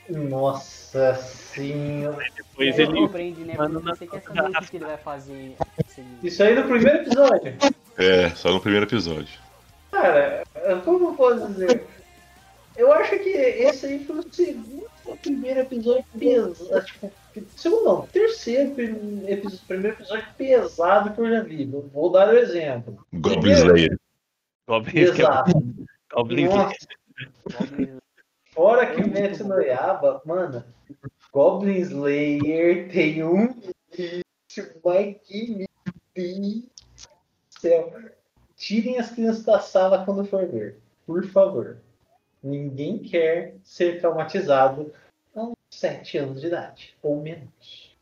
[0.07, 2.23] Nossa senhora.
[2.37, 3.07] Depois ele.
[3.43, 3.55] né?
[3.55, 5.55] Porque você quer saber o que que ele vai fazer.
[5.83, 6.05] assim.
[6.21, 7.55] Isso aí no primeiro episódio.
[7.97, 9.41] É, só no primeiro episódio.
[9.91, 10.43] Cara,
[10.83, 11.87] como eu posso dizer?
[12.75, 16.85] Eu acho que esse aí foi o segundo ou primeiro episódio pesado.
[16.85, 17.11] Tipo,
[17.55, 18.71] segundo não, terceiro
[19.27, 21.65] episódio, primeiro episódio pesado que eu já vi.
[21.65, 23.05] Vou dar o exemplo.
[23.13, 23.99] Goblin Slayer.
[24.67, 25.19] Goblin Slayer.
[25.19, 25.63] Exato.
[26.11, 28.03] Goblin Slayer.
[28.53, 30.63] fora que mete no Yaba, mano,
[31.31, 33.53] Goblin Slayer tem um
[33.91, 34.23] vídeo,
[34.83, 35.65] mas que
[36.15, 36.69] do
[37.49, 37.93] céu.
[38.55, 41.77] Tirem as crianças da sala quando for ver, por favor.
[42.43, 44.91] Ninguém quer ser traumatizado
[45.33, 47.95] aos 7 anos de idade, ou menos.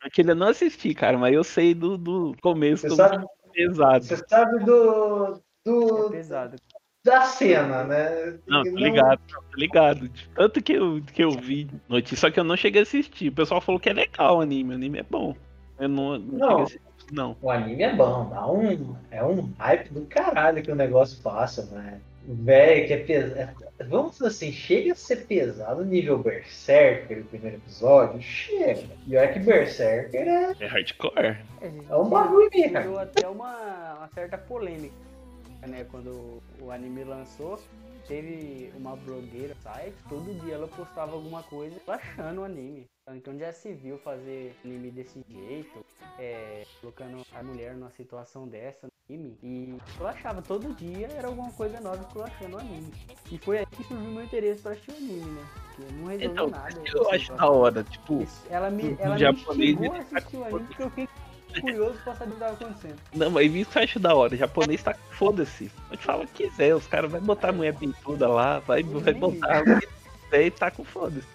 [0.00, 4.04] Aquele eu não assisti, cara, mas eu sei do, do começo Você do sabe, pesado.
[4.04, 6.56] você sabe do, É do, pesado.
[7.04, 8.38] da cena, né?
[8.46, 10.10] Não, tô ligado, tô ligado.
[10.34, 13.28] Tanto que eu, que eu vi notícia, só que eu não cheguei a assistir.
[13.28, 15.34] O pessoal falou que é legal o anime, o anime é bom.
[15.78, 16.66] Eu não, não, Não.
[17.12, 17.36] não.
[17.40, 21.64] O anime é bom, dá um, é um hype do caralho que o negócio passa,
[21.66, 22.00] né?
[22.26, 23.64] Velho, que é pesado.
[23.88, 28.88] Vamos dizer assim, chega a ser pesado nível Berserker, o primeiro episódio, chega.
[29.06, 31.36] E olha que Berserker é, É hardcore.
[31.60, 32.84] É, é um bagulho mesmo, cara.
[32.84, 34.94] Gerou até uma, uma certa polêmica,
[35.66, 35.86] né?
[35.90, 37.60] Quando o anime lançou,
[38.08, 42.86] teve uma blogueira no site, todo dia ela postava alguma coisa baixando o anime.
[43.10, 45.84] Então já se viu fazer anime desse jeito,
[46.18, 49.36] é, colocando a mulher numa situação dessa no anime.
[49.42, 52.92] E eu achava todo dia era alguma coisa nova colachando o anime.
[53.30, 55.44] E foi aí que surgiu meu interesse pra assistir o anime, né?
[55.76, 56.82] Porque não resolveu Então, nada.
[56.86, 60.18] eu assim, acho da hora, tipo, Isso, Ela me, ela me japonês, instigou a tá
[60.18, 61.08] assistir o anime porque eu fiquei
[61.60, 62.96] curioso pra saber o que tava acontecendo.
[63.14, 64.34] Não, mas isso que eu acho da hora.
[64.34, 65.70] O japonês tá foda-se.
[65.88, 66.74] Pode falar o que quiser.
[66.74, 69.86] Os caras vão botar a mulher pintuda lá, vai, vai botar o que
[70.24, 71.33] quiser e tá com foda-se.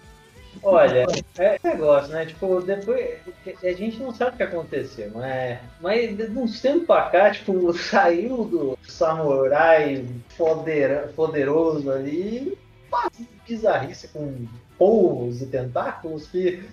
[0.62, 1.06] Olha,
[1.38, 2.26] é negócio, né?
[2.26, 3.20] Tipo, depois.
[3.64, 5.60] A gente não sabe o que aconteceu, mas.
[5.80, 12.58] Mas de uns tempos pra cá, tipo, saiu do samurai fodera- poderoso ali.
[12.92, 13.10] Uma
[13.48, 14.48] bizarrice com
[14.78, 16.64] polvos e tentáculos que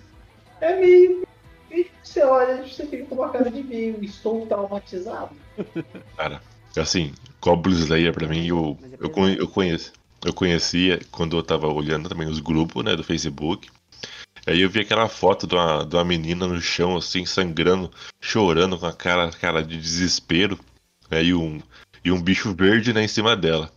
[0.59, 1.23] é meio.
[1.71, 5.29] e Você olha, você fica com uma cara de meio, estou traumatizado.
[6.17, 6.41] Cara,
[6.75, 9.93] assim, Goblin Slayer pra mim, eu, é eu, eu conheço.
[10.25, 13.69] Eu conhecia quando eu tava olhando também os grupos, né, do Facebook.
[14.45, 17.91] Aí eu vi aquela foto de uma, de uma menina no chão, assim, sangrando,
[18.21, 20.57] chorando com a cara, cara de desespero.
[21.11, 21.61] né, e, um,
[22.03, 23.71] e um bicho verde né, em cima dela.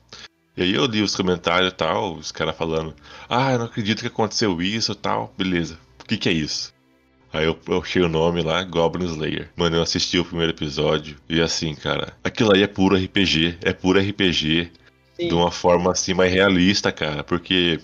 [0.57, 2.95] E aí eu li os comentários e tal, os caras falando,
[3.29, 5.33] ah, eu não acredito que aconteceu isso tal.
[5.37, 6.73] Beleza, o que que é isso?
[7.33, 9.51] Aí eu, eu achei o nome lá, Goblin Slayer.
[9.57, 13.73] Mano, eu assisti o primeiro episódio e assim, cara, aquilo aí é puro RPG, é
[13.73, 14.71] puro RPG
[15.29, 17.81] De uma forma assim mais realista, cara, porque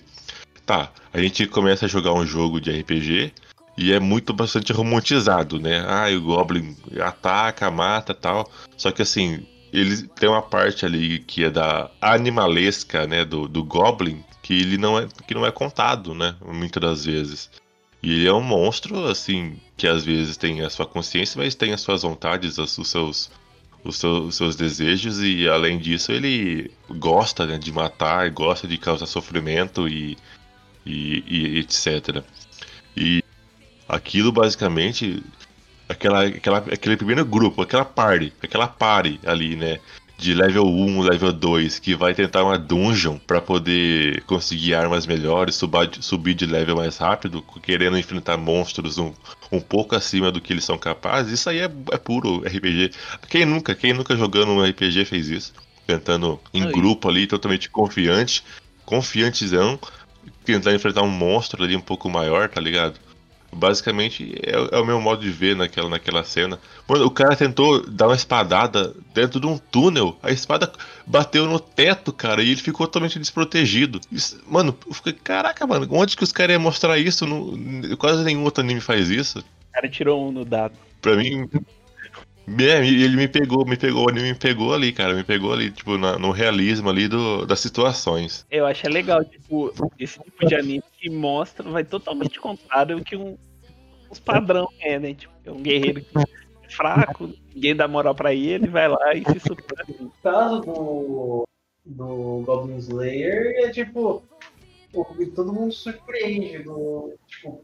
[0.65, 3.33] tá, a gente começa a jogar um jogo de RPG
[3.77, 5.85] e é muito bastante romantizado, né?
[5.87, 8.51] Ah, o Goblin ataca, mata, tal.
[8.75, 13.63] Só que assim, ele tem uma parte ali que é da animalesca, né, do, do
[13.63, 17.49] Goblin, que ele não é que não é contado, né, muitas das vezes.
[18.01, 21.73] E ele é um monstro, assim, que às vezes tem a sua consciência, mas tem
[21.73, 23.31] as suas vontades, os os seus,
[23.87, 28.77] os seus, os seus desejos, e além disso, ele gosta né, de matar, gosta de
[28.77, 30.17] causar sofrimento e,
[30.85, 32.23] e, e etc.
[32.95, 33.23] E
[33.87, 35.23] aquilo basicamente,
[35.87, 39.79] aquela, aquela, aquele primeiro grupo, aquela party, aquela party ali, né?
[40.17, 45.53] De level 1, level 2, que vai tentar uma dungeon pra poder conseguir armas melhores,
[45.53, 49.13] subar, subir de level mais rápido, querendo enfrentar monstros um,
[49.51, 52.91] um pouco acima do que eles são capazes, isso aí é, é puro RPG.
[53.29, 55.53] Quem nunca, quem nunca jogando um RPG fez isso?
[55.85, 56.71] Tentando em Aí.
[56.71, 58.43] grupo ali, totalmente confiante,
[58.85, 59.79] confiantezão,
[60.43, 62.99] tentar enfrentar um monstro ali um pouco maior, tá ligado?
[63.51, 66.59] Basicamente é, é o meu modo de ver naquela, naquela cena.
[66.87, 70.71] Mano, o cara tentou dar uma espadada dentro de um túnel, a espada
[71.05, 73.99] bateu no teto, cara, e ele ficou totalmente desprotegido.
[74.11, 77.25] Isso- mano, eu fiquei, caraca, mano, onde que os caras iam mostrar isso?
[77.25, 79.39] No- quase nenhum outro anime faz isso.
[79.39, 80.73] O cara tirou um no dado.
[81.01, 81.47] Pra mim,
[82.59, 85.13] É, ele me pegou, me pegou, anime me pegou ali, cara.
[85.13, 88.45] Me pegou ali, tipo, na- no realismo ali do, das situações.
[88.49, 93.17] Eu acho legal, tipo, esse tipo de anime que mostra, vai totalmente contrário do que
[93.17, 93.37] um,
[94.09, 95.13] os padrão é, né?
[95.13, 99.23] Tipo, é um guerreiro que é fraco, ninguém dá moral pra ele, vai lá e
[99.25, 99.85] se supera.
[99.99, 101.47] No caso do,
[101.85, 104.23] do Goblin Slayer, é tipo.
[105.35, 106.59] todo mundo surpreende.
[106.59, 107.61] Do, tipo,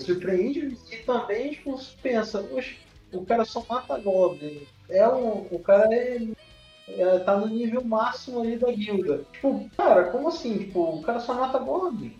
[0.00, 2.76] surpreende e também tipo, pensa, "Oxe,
[3.16, 4.60] o cara só mata Goblin.
[4.88, 6.18] É um, o cara é,
[6.88, 9.24] é- tá no nível máximo ali da guilda.
[9.32, 10.58] Tipo, cara, como assim?
[10.58, 12.18] Tipo, o cara só mata Goblin.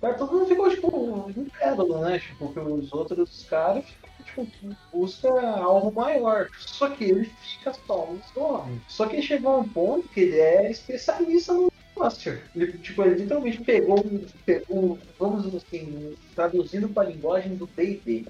[0.00, 2.18] Cara, todo mundo ficou, tipo, incrédulo, né?
[2.18, 3.84] Tipo, os outros caras
[4.28, 4.46] tipo,
[4.92, 6.48] busca algo maior.
[6.58, 8.82] Só que ele fica só nos Goblins.
[8.86, 12.48] Só que chegou a um ponto que ele é especialista no Buster.
[12.54, 14.04] Ele, tipo, ele literalmente pegou,
[14.46, 18.26] pegou vamos assim, traduzindo para a linguagem do D&D.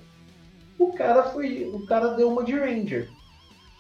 [0.79, 3.11] O cara foi, o cara deu uma de Ranger.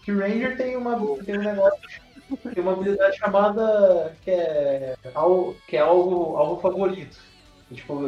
[0.04, 1.80] Que Ranger tem uma tem um negócio,
[2.54, 7.18] tem uma habilidade chamada que é algo, que é algo, algo favorito.
[7.72, 7.98] Tipo,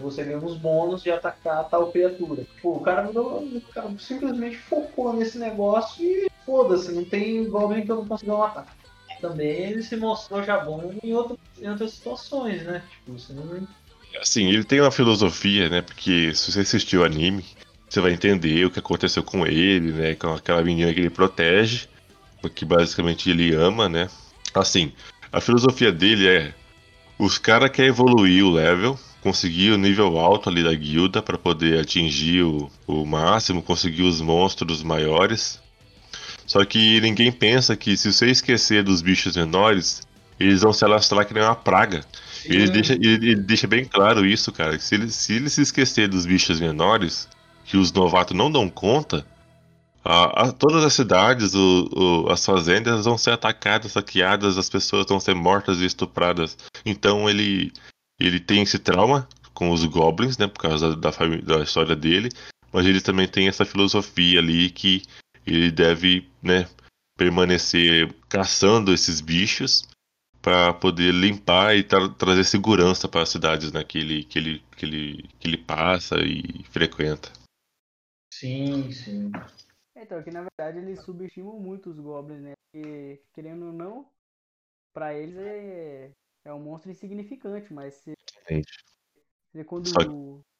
[0.00, 2.44] você, ganha uns bônus de atacar tal criatura.
[2.44, 7.90] Tipo, o cara, o cara simplesmente focou nesse negócio e foda-se, não tem Goblin que
[7.90, 8.76] eu não consiga matar.
[9.20, 12.82] Também ele se mostrou já bom em, outro, em outras situações, né?
[12.88, 13.66] Tipo, você não.
[14.20, 15.82] Assim, ele tem uma filosofia, né?
[15.82, 17.44] Porque se você assistir o anime,
[17.90, 20.14] você vai entender o que aconteceu com ele, né?
[20.14, 21.88] Com aquela menina que ele protege,
[22.54, 24.08] que basicamente ele ama, né?
[24.54, 24.92] Assim,
[25.32, 26.54] a filosofia dele é:
[27.18, 31.80] os caras querem evoluir o level, conseguir o nível alto ali da guilda para poder
[31.80, 35.60] atingir o, o máximo, conseguir os monstros maiores.
[36.46, 40.02] Só que ninguém pensa que se você esquecer dos bichos menores,
[40.38, 42.04] eles vão se alastrar que nem uma praga.
[42.44, 44.76] Ele deixa, ele, ele deixa bem claro isso, cara.
[44.76, 47.28] que Se ele, se ele se esquecer dos bichos menores,
[47.70, 49.24] que os novatos não dão conta,
[50.04, 51.88] a- a- todas as cidades, o-
[52.26, 56.58] o- as fazendas vão ser atacadas, saqueadas, as pessoas vão ser mortas e estupradas.
[56.84, 57.72] Então ele,
[58.18, 62.30] ele tem esse trauma com os goblins, né, por causa da, fami- da história dele,
[62.72, 65.02] mas ele também tem essa filosofia ali que
[65.46, 66.66] ele deve, né,
[67.16, 69.86] permanecer caçando esses bichos
[70.42, 74.62] para poder limpar e tra- trazer segurança para as cidades né, que, ele, que, ele,
[74.76, 77.30] que, ele, que ele passa e frequenta.
[78.32, 79.32] Sim, sim.
[79.94, 82.54] Então, aqui na verdade eles subestimam muito os goblins, né?
[82.72, 84.10] Porque, querendo ou não,
[84.92, 86.12] pra eles é,
[86.44, 88.14] é um monstro insignificante, mas se,
[89.52, 90.00] se quando Só-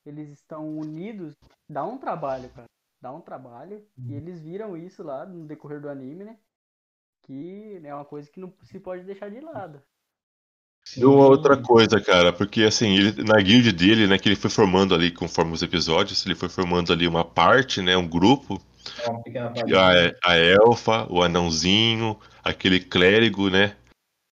[0.05, 1.35] eles estão unidos,
[1.69, 2.67] dá um trabalho, cara.
[3.01, 3.79] Dá um trabalho.
[3.97, 4.07] Uhum.
[4.09, 6.39] E eles viram isso lá no decorrer do anime, né?
[7.23, 9.83] Que é uma coisa que não se pode deixar de lado.
[10.97, 14.51] E uma outra coisa, cara, porque assim, ele, na guild dele, né, que ele foi
[14.51, 18.61] formando ali conforme os episódios, ele foi formando ali uma parte, né, um grupo,
[19.73, 23.77] É a, a elfa, o anãozinho, aquele clérigo, né,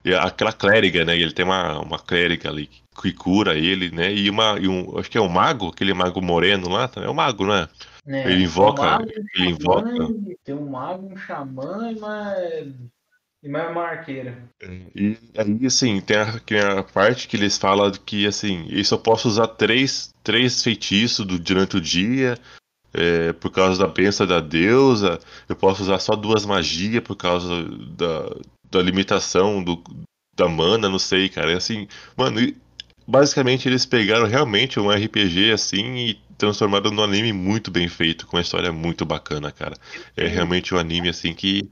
[0.04, 2.68] e aquela clériga, né, ele tem uma, uma clériga ali
[3.00, 6.20] que cura ele, né, e uma, e um, acho que é um mago, aquele mago
[6.20, 7.68] moreno lá, é o mago, não é?
[8.06, 9.90] É, ele invoca, tem um mago, ele um invoca...
[9.90, 12.34] xamã, Tem um mago, um xamã uma,
[13.42, 14.48] e mais uma arqueira.
[14.94, 18.96] E aí, assim, tem a, tem a parte que eles falam que, assim, eu só
[18.96, 22.36] posso usar três, três feitiços do- durante o dia,
[22.92, 25.18] é, por causa da bênção da deusa.
[25.48, 27.64] Eu posso usar só duas magias por causa
[27.96, 28.36] da,
[28.70, 29.82] da limitação do,
[30.36, 31.52] da mana, não sei, cara.
[31.52, 31.86] É assim,
[32.16, 32.40] mano,
[33.06, 38.36] basicamente eles pegaram realmente um RPG, assim, e transformaram num anime muito bem feito, com
[38.36, 39.76] uma história muito bacana, cara.
[40.16, 41.70] É realmente um anime, assim, que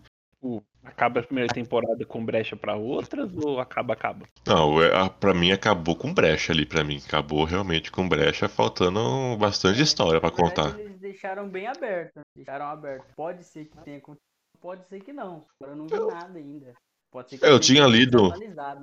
[0.87, 4.27] acaba a primeira temporada com brecha pra outras ou acaba, acaba?
[4.47, 7.01] Não, é, a- pra mim acabou com brecha ali, pra mim.
[7.07, 10.79] Acabou realmente com brecha, faltando bastante história verdade, contar.
[10.79, 12.17] Eles deixaram bem aberto.
[12.17, 12.23] né?
[12.37, 13.07] Deixaram aberto.
[13.17, 14.23] Pode ser que tenha acontecido,
[14.61, 15.45] pode ser que não.
[15.61, 16.73] Agora eu não vi nada ainda.
[17.11, 18.29] Pode ser que Eu tinha lido-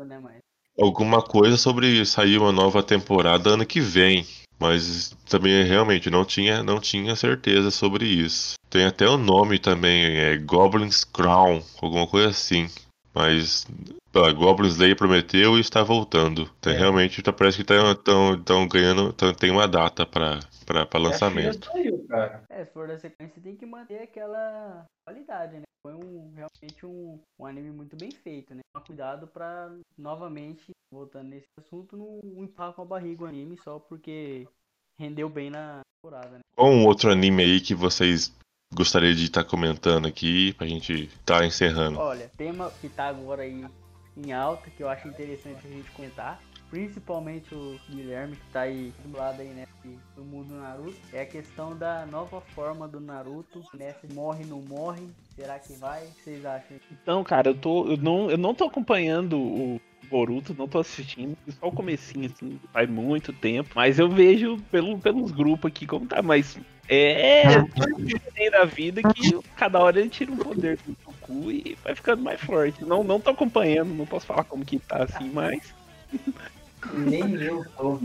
[0.05, 0.37] né, mas...
[0.79, 4.25] Alguma coisa sobre sair uma nova temporada ano que vem,
[4.59, 8.55] mas também realmente não tinha, não tinha certeza sobre isso.
[8.73, 12.65] Tem até o nome também, é Goblin's Crown, alguma coisa assim.
[13.13, 13.67] Mas
[14.15, 16.49] a Goblin Slayer prometeu e está voltando.
[16.57, 16.77] Então, É.
[16.77, 20.39] Realmente tá, parece que estão ganhando, tão- tem uma data para
[20.99, 21.65] lançamento.
[21.65, 22.41] Já saiu, cara.
[22.49, 25.63] É, se for da sequência, tem que manter aquela qualidade, né?
[25.85, 28.61] Foi um, realmente um, um anime muito bem feito, né?
[28.87, 34.47] Cuidado pra, novamente, voltando nesse assunto, não empurrar com a barriga o anime só porque
[34.97, 36.39] rendeu bem na temporada, né?
[36.55, 38.33] Qual um outro anime aí que vocês
[38.73, 41.99] gostariam de estar comentando aqui pra gente estar encerrando?
[41.99, 43.65] Olha, tema que tá agora aí
[44.15, 48.93] em alta, que eu acho interessante a gente comentar, principalmente o Guilherme, que tá aí
[49.05, 49.65] do lado aí, né,
[50.15, 54.61] do mundo Naruto, é a questão da nova forma do Naruto, né, se morre, não
[54.61, 56.03] morre, será que vai?
[56.03, 56.77] O que vocês acham?
[56.91, 57.87] Então, cara, eu tô.
[57.87, 62.59] Eu não, eu não tô acompanhando o Boruto, não tô assistindo, só o comecinho, assim,
[62.71, 63.71] faz muito tempo.
[63.75, 66.57] Mas eu vejo pelo, pelos grupos aqui como tá, mas
[66.89, 67.63] é
[68.33, 72.21] tem da vida que cada hora ele tira um poder do Goku e vai ficando
[72.21, 72.83] mais forte.
[72.83, 75.73] Não, não tô acompanhando, não posso falar como que tá assim, mas.
[76.93, 77.99] Nem eu tô.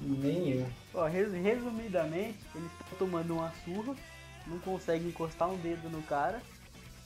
[0.00, 0.66] Nem eu.
[0.94, 3.94] Ó, res- resumidamente, eles estão tomando uma surra,
[4.46, 6.40] não conseguem encostar um dedo no cara,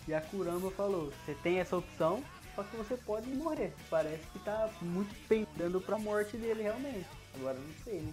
[0.08, 2.22] e a Kurama falou, você tem essa opção,
[2.56, 3.72] só que você pode morrer.
[3.90, 7.06] Parece que tá muito pendendo pra morte dele realmente.
[7.36, 8.12] Agora não sei, né?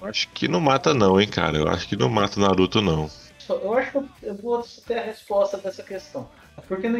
[0.00, 1.56] Eu acho que não mata não, hein, cara.
[1.58, 3.10] Eu acho que não mata o Naruto não.
[3.48, 6.28] Eu acho que eu- vou ter a resposta dessa questão.
[6.68, 6.98] Porque no,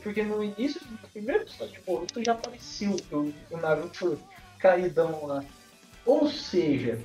[0.00, 4.18] porque no início do primeiro episódio de Boruto já apareceu o, o Naruto
[4.58, 5.44] caidão lá.
[6.06, 6.98] Ou seja,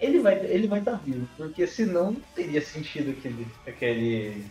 [0.00, 4.46] ele vai ele vai estar vivo, porque senão não teria sentido aquele aquele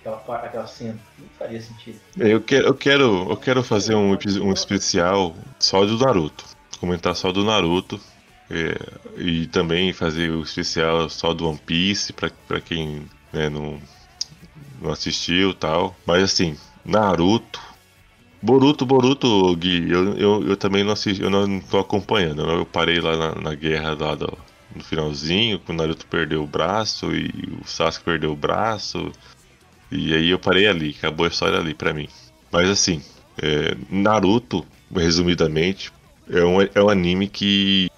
[0.00, 2.00] aquela aquela cena, não faria sentido.
[2.16, 4.12] Eu quero, eu quero, eu quero fazer um,
[4.42, 6.44] um especial só do Naruto.
[6.80, 8.00] Comentar só do Naruto.
[8.50, 8.76] É,
[9.16, 13.78] e também fazer o especial só do One Piece, pra quem né, não,
[14.80, 15.94] não assistiu tal.
[16.06, 17.60] Mas assim, Naruto.
[18.40, 22.42] Boruto, Boruto, Gui, eu, eu, eu também não assisti, eu não, tô acompanhando.
[22.42, 24.38] Eu parei lá na, na guerra lá do,
[24.74, 27.30] no finalzinho, quando o Naruto perdeu o braço e
[27.60, 29.12] o Sasuke perdeu o braço.
[29.90, 32.08] E aí eu parei ali, acabou a história ali pra mim.
[32.52, 33.02] Mas assim,
[33.42, 35.92] é, Naruto, resumidamente,
[36.30, 37.90] é um, é um anime que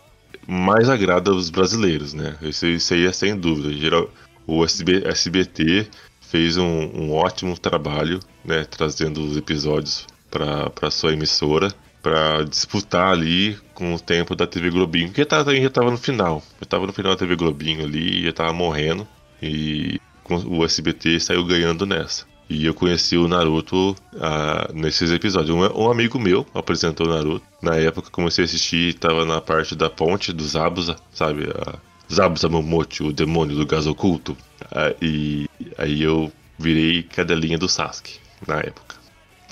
[0.50, 2.36] mais agrada os brasileiros, né?
[2.42, 3.72] Isso, isso aí é sem dúvida.
[3.72, 4.10] Geral,
[4.46, 5.88] o SB, SBT
[6.20, 8.64] fez um, um ótimo trabalho, né?
[8.64, 11.72] Trazendo os episódios para sua emissora
[12.02, 16.42] para disputar ali com o tempo da TV Globinho, que tava, já estava no final.
[16.58, 19.06] Já estava no final da TV Globinho ali, já estava morrendo.
[19.40, 22.29] E o SBT saiu ganhando nessa.
[22.50, 25.56] E eu conheci o Naruto ah, nesses episódios.
[25.56, 27.46] Um, um amigo meu apresentou o Naruto.
[27.62, 31.44] Na época eu comecei a assistir, tava na parte da ponte do Zabuza, sabe?
[31.44, 31.78] A
[32.12, 34.36] Zabuza Momochi, o demônio do gás oculto.
[34.72, 35.48] Ah, e
[35.78, 38.96] aí eu virei cadelinha do Sasuke na época.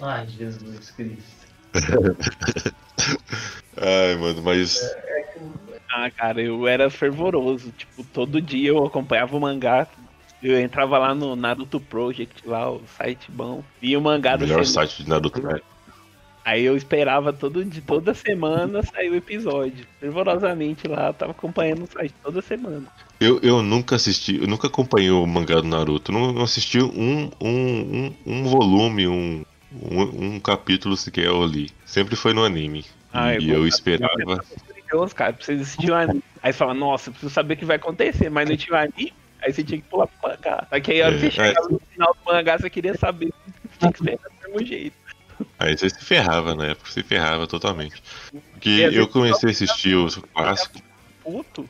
[0.02, 1.46] Ai, Jesus Cristo.
[3.76, 4.80] Ai, mano, mas.
[5.88, 7.72] Ah, cara, eu era fervoroso.
[7.78, 9.86] Tipo, todo dia eu acompanhava o mangá.
[10.42, 13.62] Eu entrava lá no Naruto Project, lá, o site bom.
[13.80, 14.86] Via o mangá O da melhor semana.
[14.88, 15.60] site de Naruto, né?
[16.44, 19.86] Aí eu esperava todo dia, toda semana sair o episódio.
[20.00, 22.86] Fervorosamente lá, eu tava acompanhando o site toda semana.
[23.20, 26.10] Eu, eu nunca assisti, eu nunca acompanhei o mangá do Naruto.
[26.10, 30.00] Não, não assisti um, um, um, um volume, um, um,
[30.36, 31.70] um capítulo sequer eu li.
[31.84, 32.84] Sempre foi no anime.
[33.12, 34.42] Ah, e eu eu esperava.
[34.90, 36.22] Deus, cara, você assistir o anime.
[36.42, 39.12] Aí fala, nossa, preciso saber o que vai acontecer, mas não tinha o anime.
[39.42, 40.66] Aí você tinha que pular pro mangá.
[40.68, 42.96] Só que aí a hora que É, você chegava no final do mangá, você queria
[42.96, 43.32] saber.
[43.78, 44.96] Tinha que esperar do mesmo jeito.
[45.58, 48.02] Aí você se ferrava na época, se ferrava totalmente.
[48.52, 50.82] Porque eu comecei a assistir os clássicos.
[51.22, 51.68] Puto.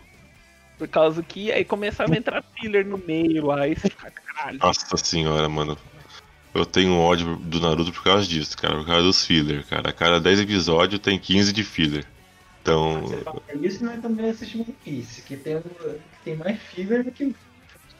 [0.79, 4.59] Por causa que aí começava a entrar filler no meio lá e você fica, caralho.
[4.59, 5.77] Nossa senhora, mano.
[6.55, 8.77] Eu tenho ódio do Naruto por causa disso, cara.
[8.77, 9.91] Por causa dos filler, cara.
[9.91, 12.07] A cada 10 episódios tem 15 de filler.
[12.63, 13.03] Então.
[13.49, 17.35] É isso nós também assistimos One Piece, que tem, que tem mais filler do que.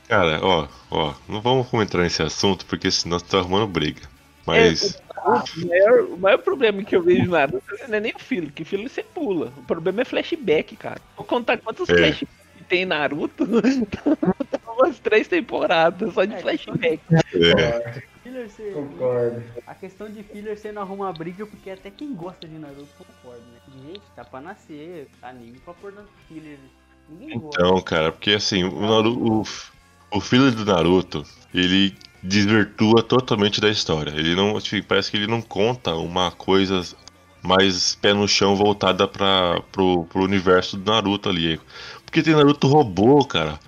[0.09, 4.03] Cara, ó, ó, não vamos entrar nesse assunto porque senão você tá arrumando briga.
[4.47, 4.99] Mas.
[5.25, 8.65] O maior, o maior problema que eu vejo Naruto não é nem o filler, que
[8.65, 9.53] filler você pula.
[9.59, 11.01] O problema é flashback, cara.
[11.17, 11.95] Vou contar quantos É.
[11.95, 12.39] flashbacks
[12.69, 13.45] tem em Naruto.
[14.51, 17.01] Tá umas três temporadas só de É, flashback.
[17.11, 18.71] É, Filler você...
[18.71, 19.43] Concordo.
[19.67, 23.43] A questão de filler você não arruma briga porque até quem gosta de Naruto concorda,
[23.53, 23.59] né?
[23.87, 26.59] Gente, tá pra nascer, anime pra pôr no filler.
[27.09, 27.61] Ninguém gosta.
[27.61, 29.51] então, cara, porque assim, o Naruto.
[30.11, 34.11] O, o filler do Naruto, ele desvirtua totalmente da história.
[34.11, 34.61] Ele não.
[34.61, 36.83] tipo, Parece que ele não conta uma coisa
[37.43, 41.61] mais pé no chão voltada para pro, pro universo do Naruto ali.
[42.05, 43.59] Porque tem Naruto robô, cara.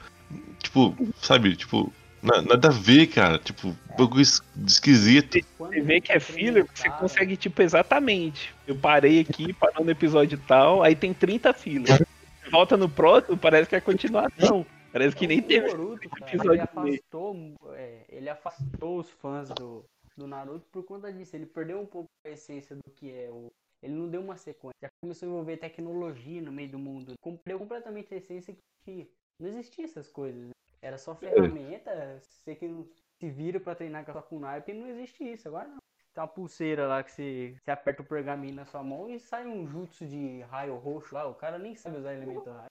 [0.63, 3.39] Tipo, sabe, tipo, na- nada a ver, cara.
[3.39, 5.39] Tipo, bagulho es- esquisito.
[5.59, 8.51] Você vê que é filler, você consegue, tipo, exatamente.
[8.67, 12.03] Eu parei aqui, parou no episódio tal, aí tem 30 fillers.
[12.51, 14.67] Volta no próximo, parece que é continuação.
[14.93, 17.37] Parece que nem O teve Boruto, cara, ele afastou,
[17.75, 19.85] é, ele afastou os fãs do,
[20.17, 21.37] do Naruto por conta disso.
[21.37, 23.53] Ele perdeu um pouco a essência do que é o.
[23.83, 24.77] Ele não deu uma sequência.
[24.83, 27.15] Já começou a envolver tecnologia no meio do mundo.
[27.45, 29.07] Perdeu completamente a essência que tinha.
[29.41, 30.49] Não existia essas coisas.
[30.49, 30.53] né?
[30.83, 32.21] Era só ferramenta.
[32.21, 32.87] Você que não
[33.19, 35.49] se vira pra treinar com a sua kunai, porque não existe isso.
[35.49, 35.79] Agora não.
[36.13, 39.47] Tem uma pulseira lá que você, você aperta o pergaminho na sua mão e sai
[39.47, 41.27] um jutsu de raio roxo lá.
[41.27, 42.69] O cara nem sabe usar elemento raio.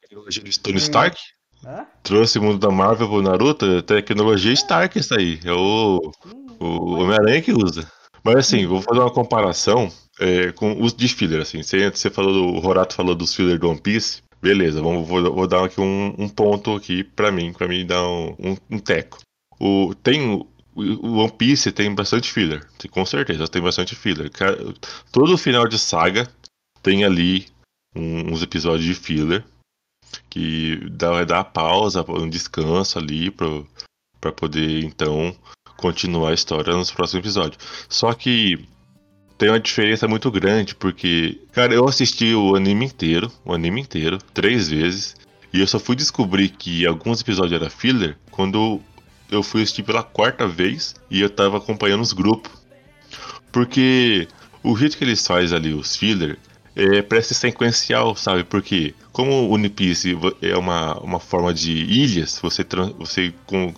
[0.00, 1.20] Tecnologia de Tony Stark?
[1.64, 1.86] Hã?
[2.02, 5.40] Trouxe o mundo da Marvel pro Naruto, é tecnologia Stark isso aí.
[5.44, 6.12] É o,
[6.60, 7.90] o Homem-Aranha que usa.
[8.22, 9.90] Mas assim, vou fazer uma comparação
[10.20, 11.62] é, com os de filler, assim.
[11.62, 12.44] Você, você falou do.
[12.58, 14.22] O Horato falou dos filler do One Piece.
[14.40, 18.02] Beleza, vamos, vou, vou dar aqui um, um ponto aqui pra mim, pra mim dar
[18.06, 19.18] um, um, um teco.
[19.58, 20.46] O, tem o,
[20.76, 24.30] One Piece tem bastante filler, com certeza tem bastante filler.
[25.10, 26.28] Todo final de saga
[26.82, 27.46] tem ali
[27.96, 29.44] uns episódios de filler
[30.28, 33.66] que dá, dá pausa, um descanso ali pro,
[34.20, 35.34] pra poder então
[35.76, 37.58] continuar a história nos próximos episódios.
[37.88, 38.66] Só que
[39.38, 44.18] tem uma diferença muito grande, porque, cara, eu assisti o anime inteiro, o anime inteiro,
[44.34, 45.14] três vezes,
[45.52, 48.80] e eu só fui descobrir que alguns episódios era filler quando
[49.30, 52.50] eu fui assistir pela quarta vez e eu tava acompanhando os grupos.
[53.52, 54.26] Porque
[54.62, 56.38] o jeito que eles fazem ali, os filler,
[56.78, 58.44] é, parece sequencial, sabe?
[58.44, 62.64] Porque como o One Piece vo- é uma, uma forma de ilhas, você,
[62.98, 63.74] você com-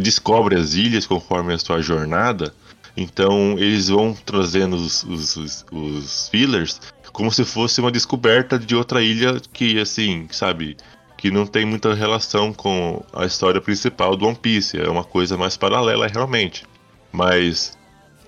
[0.00, 2.54] descobre as ilhas conforme a sua jornada,
[2.96, 6.80] então eles vão trazendo os, os, os- os fillers
[7.12, 10.76] como se fosse uma descoberta de outra ilha que, assim, sabe?
[11.16, 14.78] Que não tem muita relação com a história principal do One Piece.
[14.80, 16.64] É uma coisa mais paralela, realmente.
[17.12, 17.78] Mas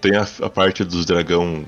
[0.00, 1.64] tem a, a parte dos dragão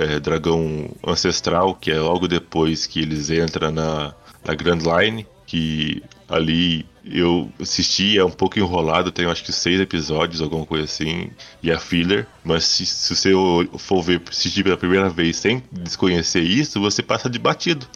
[0.00, 4.14] é, dragão ancestral, que é logo depois que eles entram na,
[4.44, 9.80] na Grand Line, que ali eu assisti, é um pouco enrolado, tem acho que seis
[9.80, 11.30] episódios, alguma coisa assim,
[11.62, 13.32] e é filler, mas se, se você
[13.78, 17.86] for ver, assistir pela primeira vez sem desconhecer isso, você passa de batido.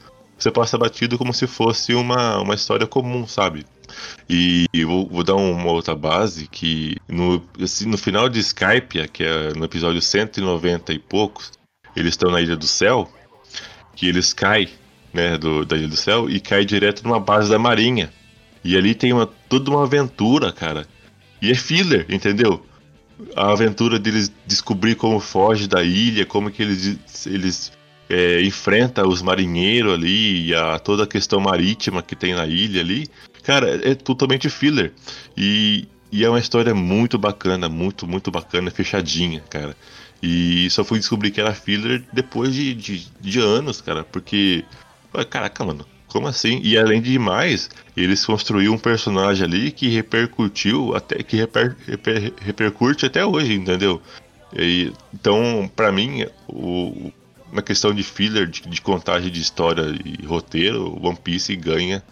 [0.43, 3.65] Você passa batido como se fosse uma, uma história comum, sabe?
[4.29, 9.23] E vou, vou dar uma outra base que no, assim, no final de Skype, que
[9.23, 11.53] é no episódio 190 e poucos,
[11.95, 13.09] eles estão na Ilha do Céu,
[13.95, 14.69] que eles caem,
[15.15, 18.13] né, do, da Ilha do Céu e caem direto numa base da Marinha.
[18.65, 20.89] E ali tem uma, toda uma aventura, cara.
[21.41, 22.67] E é filler, entendeu?
[23.37, 27.71] A aventura deles descobrir como foge da ilha, como que eles, eles
[28.13, 32.81] é, enfrentam os marinheiros ali, e a, toda a questão marítima que tem na ilha
[32.83, 33.09] ali.
[33.43, 34.93] Cara, é totalmente filler.
[35.37, 39.75] E, e é uma história muito bacana, muito, muito bacana, fechadinha, cara.
[40.23, 44.65] E só fui descobrir que era filler depois de, de, de anos, cara, porque.
[45.15, 46.61] ué, Caraca, mano, como assim?
[46.63, 52.33] E além de mais, eles construíram um personagem ali que repercutiu, até que reper, reper-
[52.41, 54.01] repercute até hoje, entendeu?
[54.57, 57.11] E, então, pra mim, o,
[57.53, 62.03] na questão de filler, de, de contagem de história e roteiro, One Piece ganha,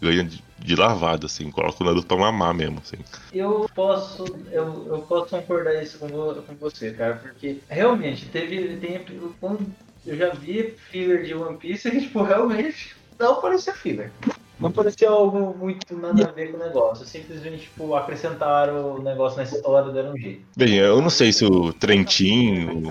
[0.00, 2.96] ganha de, de lavada, assim, coloca o Naruto pra mamar mesmo, assim.
[3.32, 8.76] Eu posso, eu, eu posso concordar isso com, vo- com você, cara, porque realmente teve,
[8.76, 9.04] tem,
[9.40, 9.66] quando
[10.06, 14.10] eu já vi filler de One Piece e tipo realmente não parecia filler.
[14.58, 17.04] Não parecia algo muito nada a ver com o negócio.
[17.04, 20.46] Simplesmente tipo acrescentaram o negócio na história, deram um jeito.
[20.56, 22.82] Bem, eu não sei se o Trentin,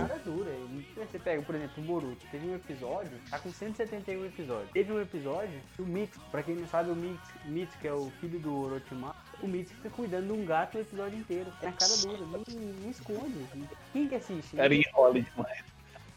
[1.25, 2.25] pega, por exemplo, o Boruto.
[2.31, 4.69] Teve um episódio, tá com 171 episódios.
[4.71, 8.09] Teve um episódio que o Mitsuki, pra quem não sabe, o Mitsuki, Mitsuki é o
[8.21, 9.15] filho do Orochimaru.
[9.41, 11.51] O Mitsuki fica cuidando de um gato o episódio inteiro.
[11.61, 12.43] É na cara dura, não,
[12.81, 13.45] não esconde.
[13.91, 14.55] Quem que assiste?
[14.55, 15.63] Cara, enrola demais.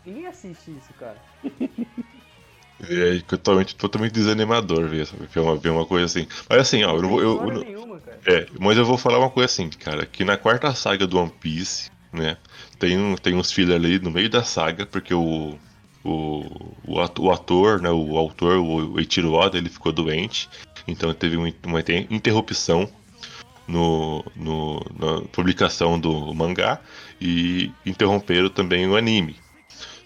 [0.06, 1.16] Ninguém assiste isso, cara.
[2.80, 5.26] É totalmente, totalmente desanimador ver, sabe?
[5.26, 6.28] ver, uma, ver uma coisa assim.
[6.48, 9.30] Mas assim, ó, eu, não vou- eu, eu- nenhuma, é, mas eu vou falar uma
[9.30, 12.36] coisa assim, cara, que na quarta saga do One Piece, né,
[12.78, 15.56] tem, tem uns filhos ali no meio da saga, porque o,
[16.04, 16.44] o,
[16.86, 20.48] o, ato- o ator, né, o autor, o Eiichiro Oda, ele ficou doente,
[20.86, 22.88] então teve um- uma inter- interrupção
[23.66, 26.80] no, no- na publicação do mangá
[27.20, 29.36] e interromperam também o anime.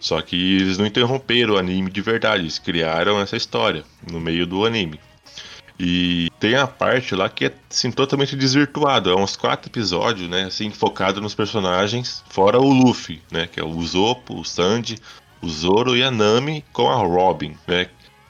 [0.00, 4.46] Só que eles não interromperam o anime de verdade, eles criaram essa história no meio
[4.46, 4.98] do anime.
[5.84, 9.10] E tem a parte lá que é assim, totalmente desvirtuado.
[9.10, 10.44] É uns quatro episódios, né?
[10.44, 13.48] Assim, focado nos personagens, fora o Luffy, né?
[13.48, 14.96] Que é o Usopp, o Sanji,
[15.42, 17.88] o Zoro e a Nami com a Robin, né?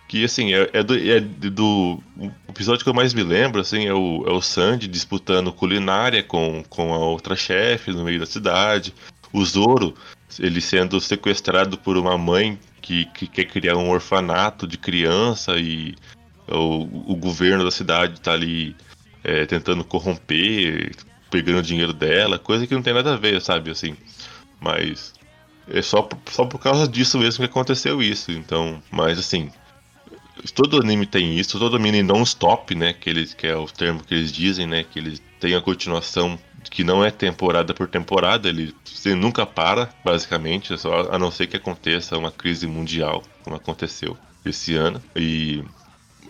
[0.09, 2.03] Que assim, é, é do, é do.
[2.17, 6.23] O episódio que eu mais me lembro, assim, é o, é o Sanji disputando culinária
[6.23, 8.95] com, com a outra chefe no meio da cidade.
[9.31, 9.95] O Zoro,
[10.39, 15.95] ele sendo sequestrado por uma mãe que, que quer criar um orfanato de criança e
[16.57, 18.77] o, o governo da cidade tá ali
[19.23, 20.95] é, tentando corromper,
[21.31, 23.97] pegando o dinheiro dela, coisa que não tem nada a ver, sabe, assim.
[24.61, 25.15] Mas
[25.69, 28.31] é só, só por causa disso mesmo que aconteceu isso.
[28.31, 29.51] Então, mas assim,
[30.55, 34.15] todo anime tem isso, todo anime non-stop, né, que, eles, que é o termo que
[34.15, 36.39] eles dizem, né, que eles têm a continuação
[36.71, 41.49] que não é temporada por temporada, ele você nunca para, basicamente, só, a não ser
[41.49, 45.03] que aconteça uma crise mundial, como aconteceu esse ano.
[45.17, 45.65] E,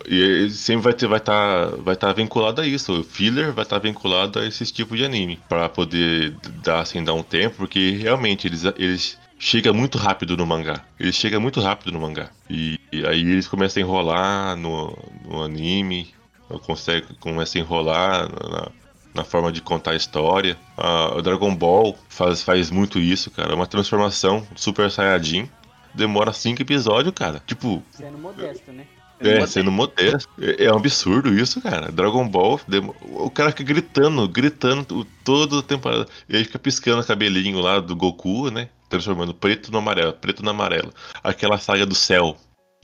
[0.07, 2.99] e sempre vai ter, vai estar, tá, vai estar tá vinculado a isso.
[2.99, 7.03] O filler vai estar tá vinculado a esse tipo de anime, para poder dar assim
[7.03, 10.83] dar um tempo, porque realmente eles, eles chega muito rápido no mangá.
[10.99, 12.29] Ele chega muito rápido no mangá.
[12.49, 16.13] E, e aí eles começam a enrolar no, no anime,
[16.65, 18.71] consegue, começa a enrolar na,
[19.13, 20.57] na forma de contar a história.
[21.15, 23.51] o Dragon Ball faz, faz muito isso, cara.
[23.51, 25.49] É uma transformação Super Saiyajin.
[25.93, 27.41] Demora cinco episódios, cara.
[27.45, 27.83] Tipo.
[27.91, 28.87] Sendo modesto, né?
[29.23, 30.29] É, sendo modesto.
[30.39, 31.91] É, é um absurdo isso, cara.
[31.91, 32.59] Dragon Ball,
[33.01, 36.07] o cara fica gritando, gritando toda a temporada.
[36.27, 38.69] E aí fica piscando o cabelinho lá do Goku, né?
[38.89, 40.93] Transformando preto no amarelo, preto no amarelo.
[41.23, 42.37] Aquela saga do céu,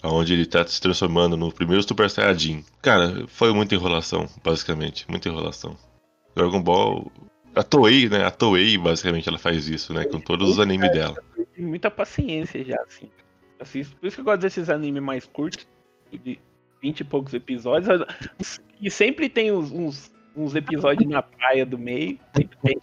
[0.04, 2.64] onde ele tá se transformando no primeiro Super Saiyajin.
[2.82, 5.06] Cara, foi muita enrolação, basicamente.
[5.10, 5.78] Muita enrolação.
[6.36, 7.12] Dragon Ball.
[7.56, 8.24] A Toei, né?
[8.24, 10.06] A Toei, basicamente, ela faz isso, né?
[10.06, 11.16] Com todos os animes dela.
[11.56, 13.10] Tem muita paciência já, assim.
[13.60, 13.84] assim.
[13.84, 15.68] Por isso que eu gosto desses animes mais curtos,
[16.18, 16.40] de
[16.82, 18.06] 20 e poucos episódios.
[18.82, 22.20] E sempre tem uns, uns, uns episódios na praia do meio.
[22.36, 22.78] Sempre tem.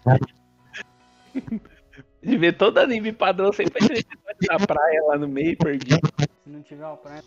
[2.22, 6.00] De ver todo anime padrão, sempre tem episódio na praia lá no meio, perdido.
[6.18, 7.22] Se não tiver uma praia,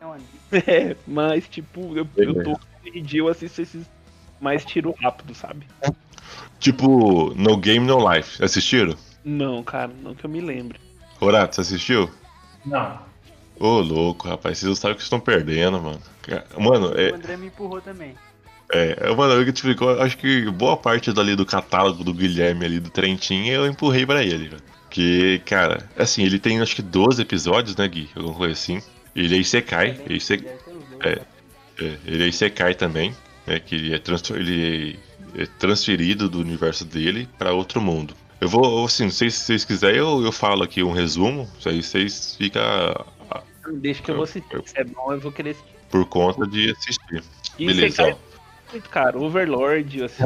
[0.00, 0.24] é onde?
[0.70, 2.58] É, mas tipo, eu, eu tô
[3.02, 3.90] dia eu assisto esses
[4.40, 5.66] mais tiro rápido, sabe?
[6.58, 8.42] Tipo, No Game No Life.
[8.42, 8.94] Assistiram?
[9.24, 10.78] Não, cara, não que eu me lembre.
[11.20, 12.10] Horato, você assistiu?
[12.66, 13.11] Não.
[13.62, 16.02] Ô, louco, rapaz, vocês não sabem o que estão perdendo, mano.
[16.58, 17.12] Mano, é.
[17.12, 18.16] O André me empurrou também.
[18.72, 22.90] É, mano, eu, tipo, acho que boa parte dali do catálogo do Guilherme ali do
[22.90, 24.62] Trentin eu empurrei para ele, velho.
[24.90, 28.10] Que, cara, assim, ele tem acho que 12 episódios, né, Gui?
[28.16, 28.82] Alguma coisa assim.
[29.14, 30.00] Ele é Isekai.
[30.06, 30.18] Ele,
[31.04, 31.20] é,
[31.80, 33.14] é, ele é Isekai também,
[33.46, 33.60] né?
[33.60, 34.98] Que ele é, transfer, ele
[35.36, 38.12] é transferido do universo dele para outro mundo.
[38.40, 42.60] Eu vou, assim, se vocês quiserem, eu, eu falo aqui um resumo, aí vocês ficam.
[43.70, 44.62] Deixa que eu vou assistir.
[44.66, 45.74] Se é bom, eu vou querer assistir.
[45.90, 47.22] Por conta de assistir.
[47.58, 47.86] E Beleza.
[47.86, 48.16] Isekai,
[48.72, 49.22] muito caro.
[49.22, 50.24] Overlord, assim.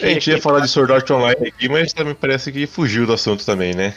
[0.00, 3.12] A gente ia falar de Sword Art Online aqui, mas também parece que fugiu do
[3.12, 3.94] assunto também, né?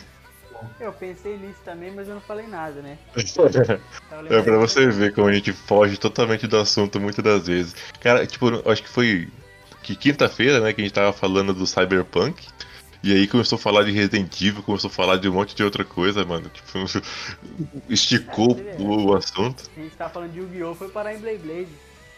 [0.79, 2.97] Eu pensei nisso também, mas eu não falei nada, né?
[3.15, 7.75] é pra você ver como a gente foge totalmente do assunto muitas das vezes.
[8.01, 9.29] Cara, tipo, acho que foi
[9.83, 12.47] que quinta-feira, né, que a gente tava falando do Cyberpunk.
[13.05, 15.63] E aí começou a falar de Resident Evil, começou a falar de um monte de
[15.63, 16.49] outra coisa, mano.
[16.49, 16.79] Tipo,
[17.87, 19.69] esticou o, o assunto.
[19.77, 20.73] A gente tava falando de Yu-Gi-Oh!
[20.73, 21.67] foi parar em Blade Blade.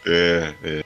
[0.06, 0.84] É, é.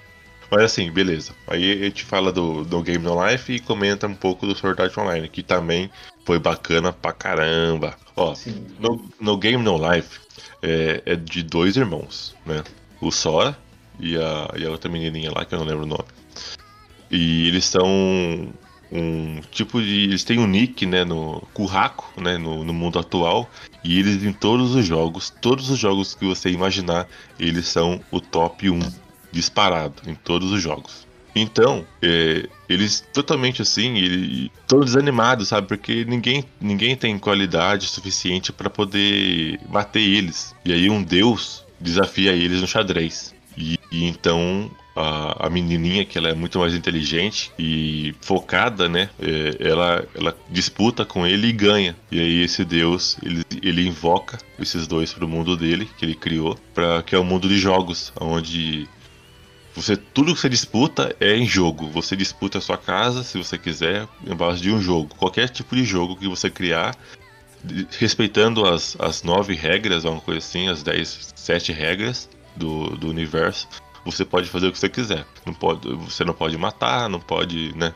[0.51, 1.33] Mas assim, beleza.
[1.47, 4.83] Aí a gente fala do, do Game No Life e comenta um pouco do Sword
[4.83, 5.89] Art Online, que também
[6.25, 7.97] foi bacana pra caramba.
[8.17, 8.35] Ó,
[8.81, 10.19] no, no, Game No Life
[10.61, 12.65] é, é, de dois irmãos, né?
[13.01, 13.57] O Sora
[14.01, 16.09] e a, e a outra menininha lá, que eu não lembro o nome.
[17.09, 18.53] E eles são
[18.93, 20.05] um tipo de.
[20.05, 21.05] Eles têm um nick, né?
[21.05, 22.37] No Curraco, né?
[22.37, 23.51] No, no mundo atual.
[23.83, 27.09] E eles em todos os jogos, todos os jogos que você imaginar,
[27.41, 28.81] eles são o top 1
[29.33, 31.07] disparado em todos os jogos.
[31.35, 35.67] Então, é, eles totalmente assim, ele, todos desanimados, sabe?
[35.67, 40.55] Porque ninguém, ninguém tem qualidade suficiente para poder bater eles.
[40.65, 43.35] E aí um deus desafia eles no xadrez.
[43.57, 49.09] E, e então a, a, menininha, que ela é muito mais inteligente e focada, né?
[49.21, 51.97] É, ela, ela disputa com ele e ganha.
[52.11, 56.15] E aí esse deus, ele, ele invoca esses dois para o mundo dele, que ele
[56.15, 58.89] criou, para que é o mundo de jogos, onde
[59.75, 61.89] você, tudo que você disputa é em jogo.
[61.89, 65.15] Você disputa a sua casa, se você quiser, em base de um jogo.
[65.17, 66.95] Qualquer tipo de jogo que você criar,
[67.99, 73.67] respeitando as, as nove regras, alguma coisa assim, as dez, sete regras do, do universo,
[74.05, 75.25] você pode fazer o que você quiser.
[75.47, 77.95] Não pode, você não pode matar, não pode, né?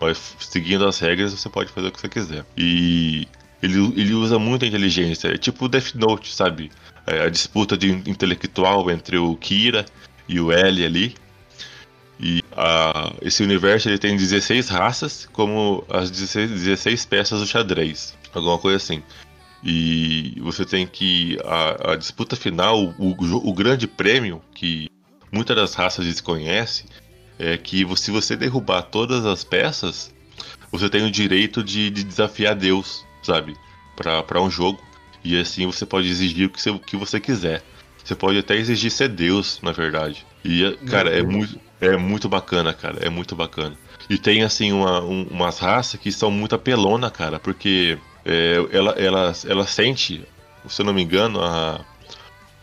[0.00, 2.44] Mas seguindo as regras, você pode fazer o que você quiser.
[2.56, 3.26] E
[3.62, 5.28] ele, ele usa muita inteligência.
[5.28, 6.70] É tipo Death Note, sabe?
[7.06, 9.86] É a disputa de intelectual entre o Kira
[10.28, 11.14] e o L ali.
[12.18, 18.16] E a, esse universo ele tem 16 raças, como as 16, 16 peças do xadrez,
[18.34, 19.02] alguma coisa assim.
[19.62, 21.38] E você tem que.
[21.44, 24.88] A, a disputa final, o, o, o, grande prêmio que
[25.36, 26.86] muitas das raças desconhecem,
[27.38, 30.14] é que se você derrubar todas as peças,
[30.72, 33.54] você tem o direito de, de desafiar Deus, sabe?
[33.94, 34.80] Para um jogo.
[35.22, 37.62] E assim você pode exigir o que você, o que você quiser.
[38.02, 40.24] Você pode até exigir ser Deus, na verdade.
[40.44, 42.98] E, cara, é muito, é muito bacana, cara.
[43.00, 43.76] É muito bacana.
[44.08, 48.92] E tem, assim, uma, um, umas raças que são muito apelona, cara, porque é, ela,
[48.92, 50.22] ela, ela sente,
[50.68, 51.84] se eu não me engano, a,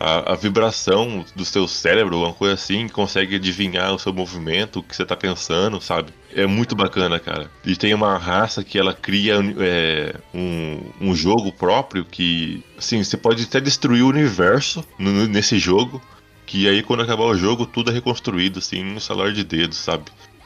[0.04, 4.84] a, a vibração do seu cérebro, uma coisa assim, consegue adivinhar o seu movimento, o
[4.84, 6.12] que você tá pensando, sabe?
[6.36, 7.50] É muito bacana, cara.
[7.66, 13.16] E tem uma raça que ela cria é, um, um jogo próprio que, assim, você
[13.16, 16.02] pode até destruir o universo nesse jogo,
[16.46, 20.04] que aí quando acabar o jogo tudo é reconstruído, assim, no salar de dedos, sabe?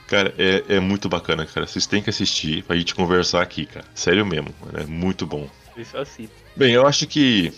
[0.07, 1.65] Cara, é, é muito bacana, cara.
[1.65, 3.85] Vocês têm que assistir pra gente conversar aqui, cara.
[3.95, 5.49] Sério mesmo, é muito bom.
[5.75, 6.35] Isso assisto.
[6.55, 7.51] Bem, eu acho que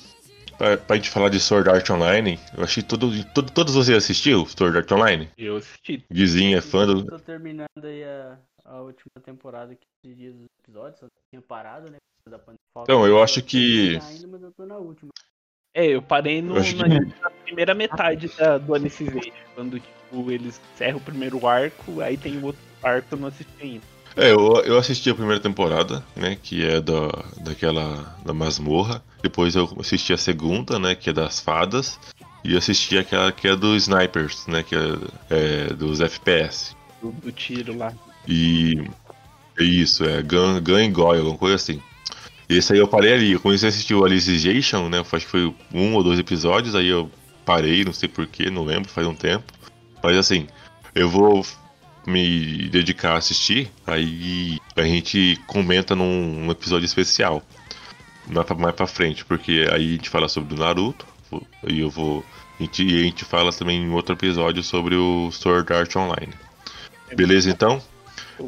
[0.59, 4.45] pra, pra gente falar de Sword Art Online, eu achei todo, todo todos vocês assistiram
[4.45, 5.29] Sword Art Online?
[5.37, 6.05] Eu assisti.
[6.11, 7.03] Guizinho é fã do.
[7.05, 11.89] Tô terminando aí a, a última temporada que esses dias dos episódios, só tinha parado,
[11.89, 11.97] né?
[12.29, 12.59] da pandemia.
[12.83, 15.09] Então, eu acho que- Ainda, mas eu tô na última.
[15.73, 20.31] É, eu parei no, Eu na, que- na primeira metade da, do Alicization, quando tipo,
[20.31, 23.83] eles encerram o primeiro arco, aí tem o outro arco que eu não assisti ainda.
[24.15, 26.35] É, eu, eu assisti a primeira temporada, né?
[26.35, 27.07] Que é da,
[27.41, 28.15] daquela.
[28.23, 29.03] da masmorra.
[29.21, 30.95] Depois eu assisti a segunda, né?
[30.95, 31.99] Que é das fadas.
[32.43, 34.63] E assisti aquela que é dos snipers, né?
[34.63, 34.79] Que é,
[35.29, 36.75] é dos FPS.
[37.01, 37.93] Do, do tiro lá.
[38.27, 38.81] E.
[39.57, 41.81] é Isso, é Gun, Gun and Goy, alguma coisa assim.
[42.49, 43.31] E esse aí eu parei ali.
[43.33, 44.99] Eu comecei a assistir o Alicization, né?
[44.99, 47.11] Acho que foi um ou dois episódios, aí eu
[47.45, 49.51] parei, não sei porquê, não lembro, faz um tempo.
[50.01, 50.47] Mas assim,
[50.95, 51.45] eu vou
[52.07, 57.43] me dedicar a assistir, aí a gente comenta num, num episódio especial.
[58.29, 61.05] Mais pra, frente, porque aí a gente fala sobre o Naruto,
[61.67, 62.23] e eu vou.
[62.59, 66.33] A gente, e a gente fala também em outro episódio sobre o Sword Art Online.
[67.15, 67.81] Beleza então?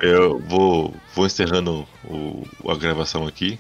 [0.02, 3.60] Eu vou, vou encerrando o, a gravação aqui.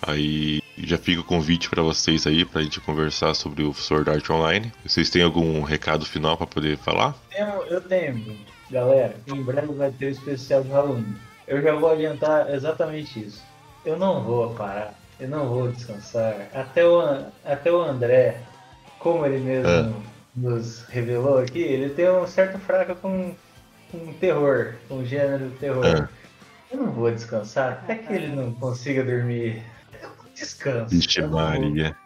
[0.00, 4.28] Aí já fica o convite pra vocês aí pra gente conversar sobre o Sword Art
[4.30, 4.72] Online.
[4.84, 7.14] Vocês têm algum recado final pra poder falar?
[7.30, 8.36] Tenho- eu tenho,
[8.70, 9.16] galera.
[9.28, 11.14] Em breve vai ter o especial de Halloween.
[11.46, 13.42] Eu já vou adiantar exatamente isso.
[13.84, 16.48] Eu não vou parar, eu não vou descansar.
[16.54, 17.00] Até o,
[17.44, 18.40] até o André,
[18.98, 19.92] como ele mesmo É.
[20.36, 23.34] nos revelou aqui, ele tem um certo fraco com,
[23.90, 25.84] com terror, com gênero terror.
[25.86, 26.08] É.
[26.70, 29.62] Eu não vou descansar até que ele não consiga dormir.
[30.02, 30.88] Eu não descanso.
[30.88, 31.96] Vixe eu, não vou, Maria.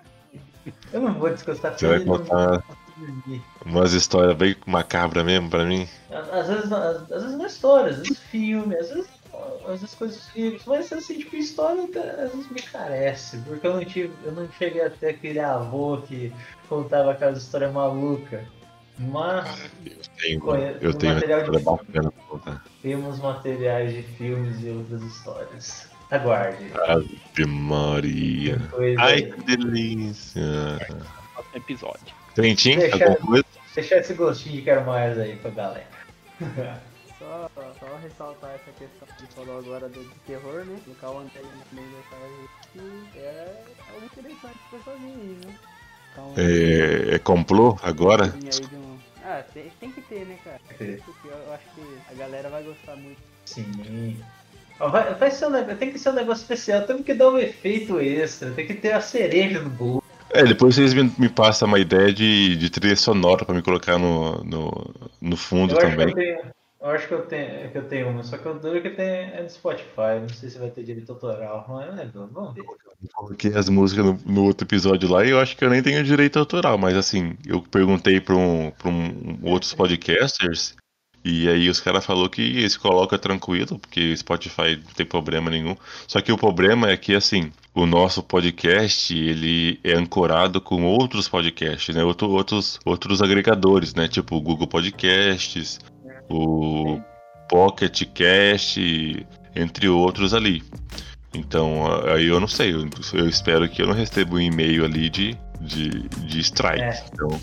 [0.93, 2.63] eu não vou descansar Você até vai ele não contar
[2.97, 3.43] dormir.
[3.65, 5.89] umas histórias bem macabras mesmo pra mim?
[6.11, 9.07] Às às vezes, não- às, às vezes não é história, às vezes filme, às vezes,
[9.67, 13.85] vezes coisas filmes, mas assim, tipo, história até- às vezes me carece, porque eu não
[13.85, 16.33] tive, eu não cheguei até aquele avô que
[16.69, 18.41] contava aquelas histórias malucas.
[18.99, 19.71] Mas
[20.19, 22.65] Tenho, Conhe- eu tenho uma material de- história bacana pra contar.
[22.83, 25.89] temos materiais de filmes e outras histórias.
[26.11, 26.71] Aguarde.
[26.87, 28.59] Ave Maria.
[28.71, 29.33] Coisa Ai, aí.
[29.33, 30.43] que delícia.
[31.35, 32.15] Próximo episódio.
[32.35, 33.45] Trentinho, alguma coisa?
[33.75, 35.87] Deixar esse gostinho de quero mais aí pra galera.
[37.27, 37.51] Só,
[37.81, 40.79] só ressaltar essa questão que falou agora do, do terror, né?
[40.85, 42.17] Colocar o André no meio dessa
[42.73, 45.55] que é algo interessante pra sozinho aí, né?
[46.13, 48.27] Então, É, é complô agora?
[48.27, 50.61] um- Ah, tem, tem que ter, né, cara?
[50.79, 51.03] ter.
[51.05, 53.19] Porque eu acho que a galera vai gostar muito.
[53.45, 54.21] Sim.
[54.79, 57.99] Vai, vai ser um, tem que ser um negócio especial, temos que dar um efeito
[57.99, 60.03] extra, tem que ter a cereja no bolo.
[60.31, 63.99] É, depois vocês me, me passam uma ideia de, de trilha sonora pra me colocar
[63.99, 66.09] no, no, no fundo Eu acho, que também.
[66.09, 68.79] eu, tenho, eu acho que eu tenho, que eu tenho uma, só que o duro
[68.79, 72.07] é que tem é no Spotify, não sei se vai ter direito autoral, mas é,
[72.07, 72.65] vamos ver.
[73.15, 76.05] Coloquei as músicas no, no outro episódio lá e eu acho que eu nem tenho
[76.05, 80.77] direito autoral, mas assim, eu perguntei pra, um, um, outros podcasters
[81.25, 85.77] e aí os caras falaram que eles colocam tranquilo, porque Spotify não tem problema nenhum.
[86.07, 91.29] Só que o problema é que assim, o nosso podcast ele é ancorado com outros
[91.29, 92.05] podcasts, né?
[92.05, 94.07] Outro, outros, outros agregadores, né?
[94.07, 95.81] Tipo Google Podcasts,
[96.29, 97.01] o
[97.49, 100.63] Pocket Cast, entre outros ali.
[101.35, 105.11] Então, aí eu não sei, eu, eu espero que eu não receba um e-mail ali
[105.11, 106.83] de, de, de strike.
[106.83, 107.05] É.
[107.13, 107.41] Então,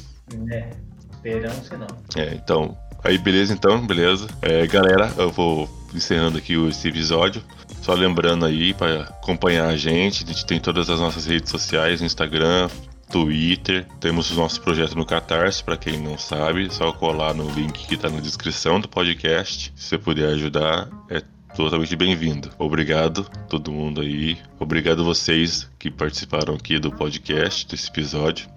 [0.52, 0.70] É,
[1.14, 1.88] esperamos que não.
[2.18, 4.28] é, então, aí beleza então, beleza.
[4.42, 7.44] É, galera, eu vou encerrando aqui esse episódio.
[7.82, 12.02] Só lembrando aí para acompanhar a gente, a gente tem todas as nossas redes sociais,
[12.02, 12.70] Instagram,
[13.14, 17.86] Twitter, temos o nosso projeto no Catarse, para quem não sabe, só colar no link
[17.86, 19.72] que está na descrição do podcast.
[19.76, 21.22] Se você puder ajudar, é
[21.56, 22.50] totalmente bem-vindo.
[22.58, 24.40] Obrigado todo mundo aí.
[24.60, 28.50] Obrigado vocês que participaram aqui do podcast, desse episódio.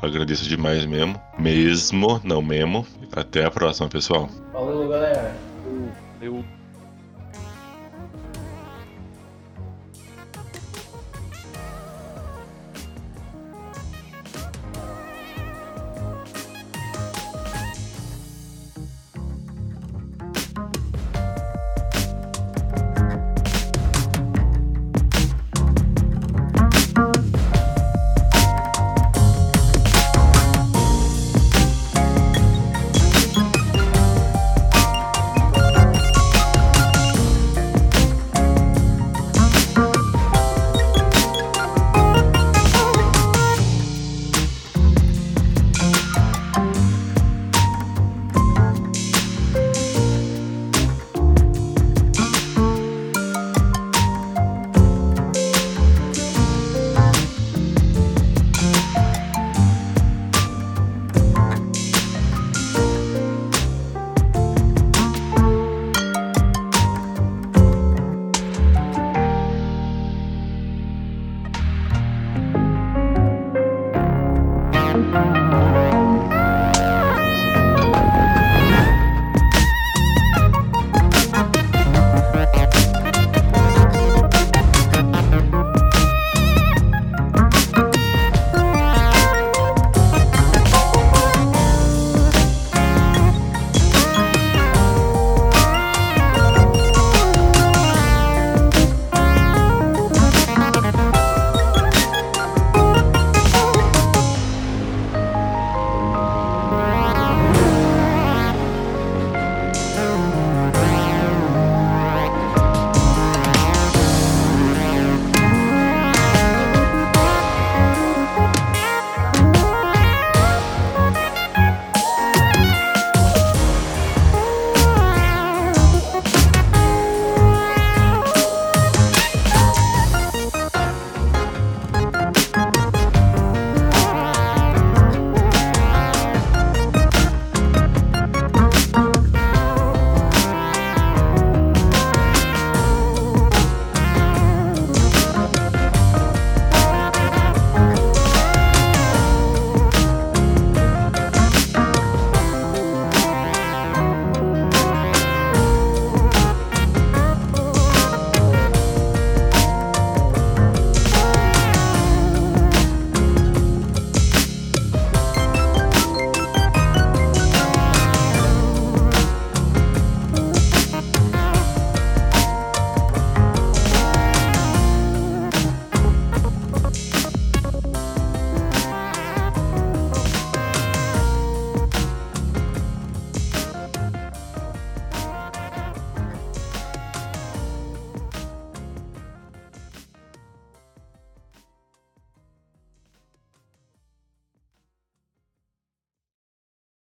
[0.00, 1.20] Agradeço demais mesmo.
[1.36, 2.86] Mesmo, não mesmo.
[3.10, 4.30] Até a próxima, pessoal.
[4.52, 5.36] Falou, galera.
[6.22, 6.44] Eu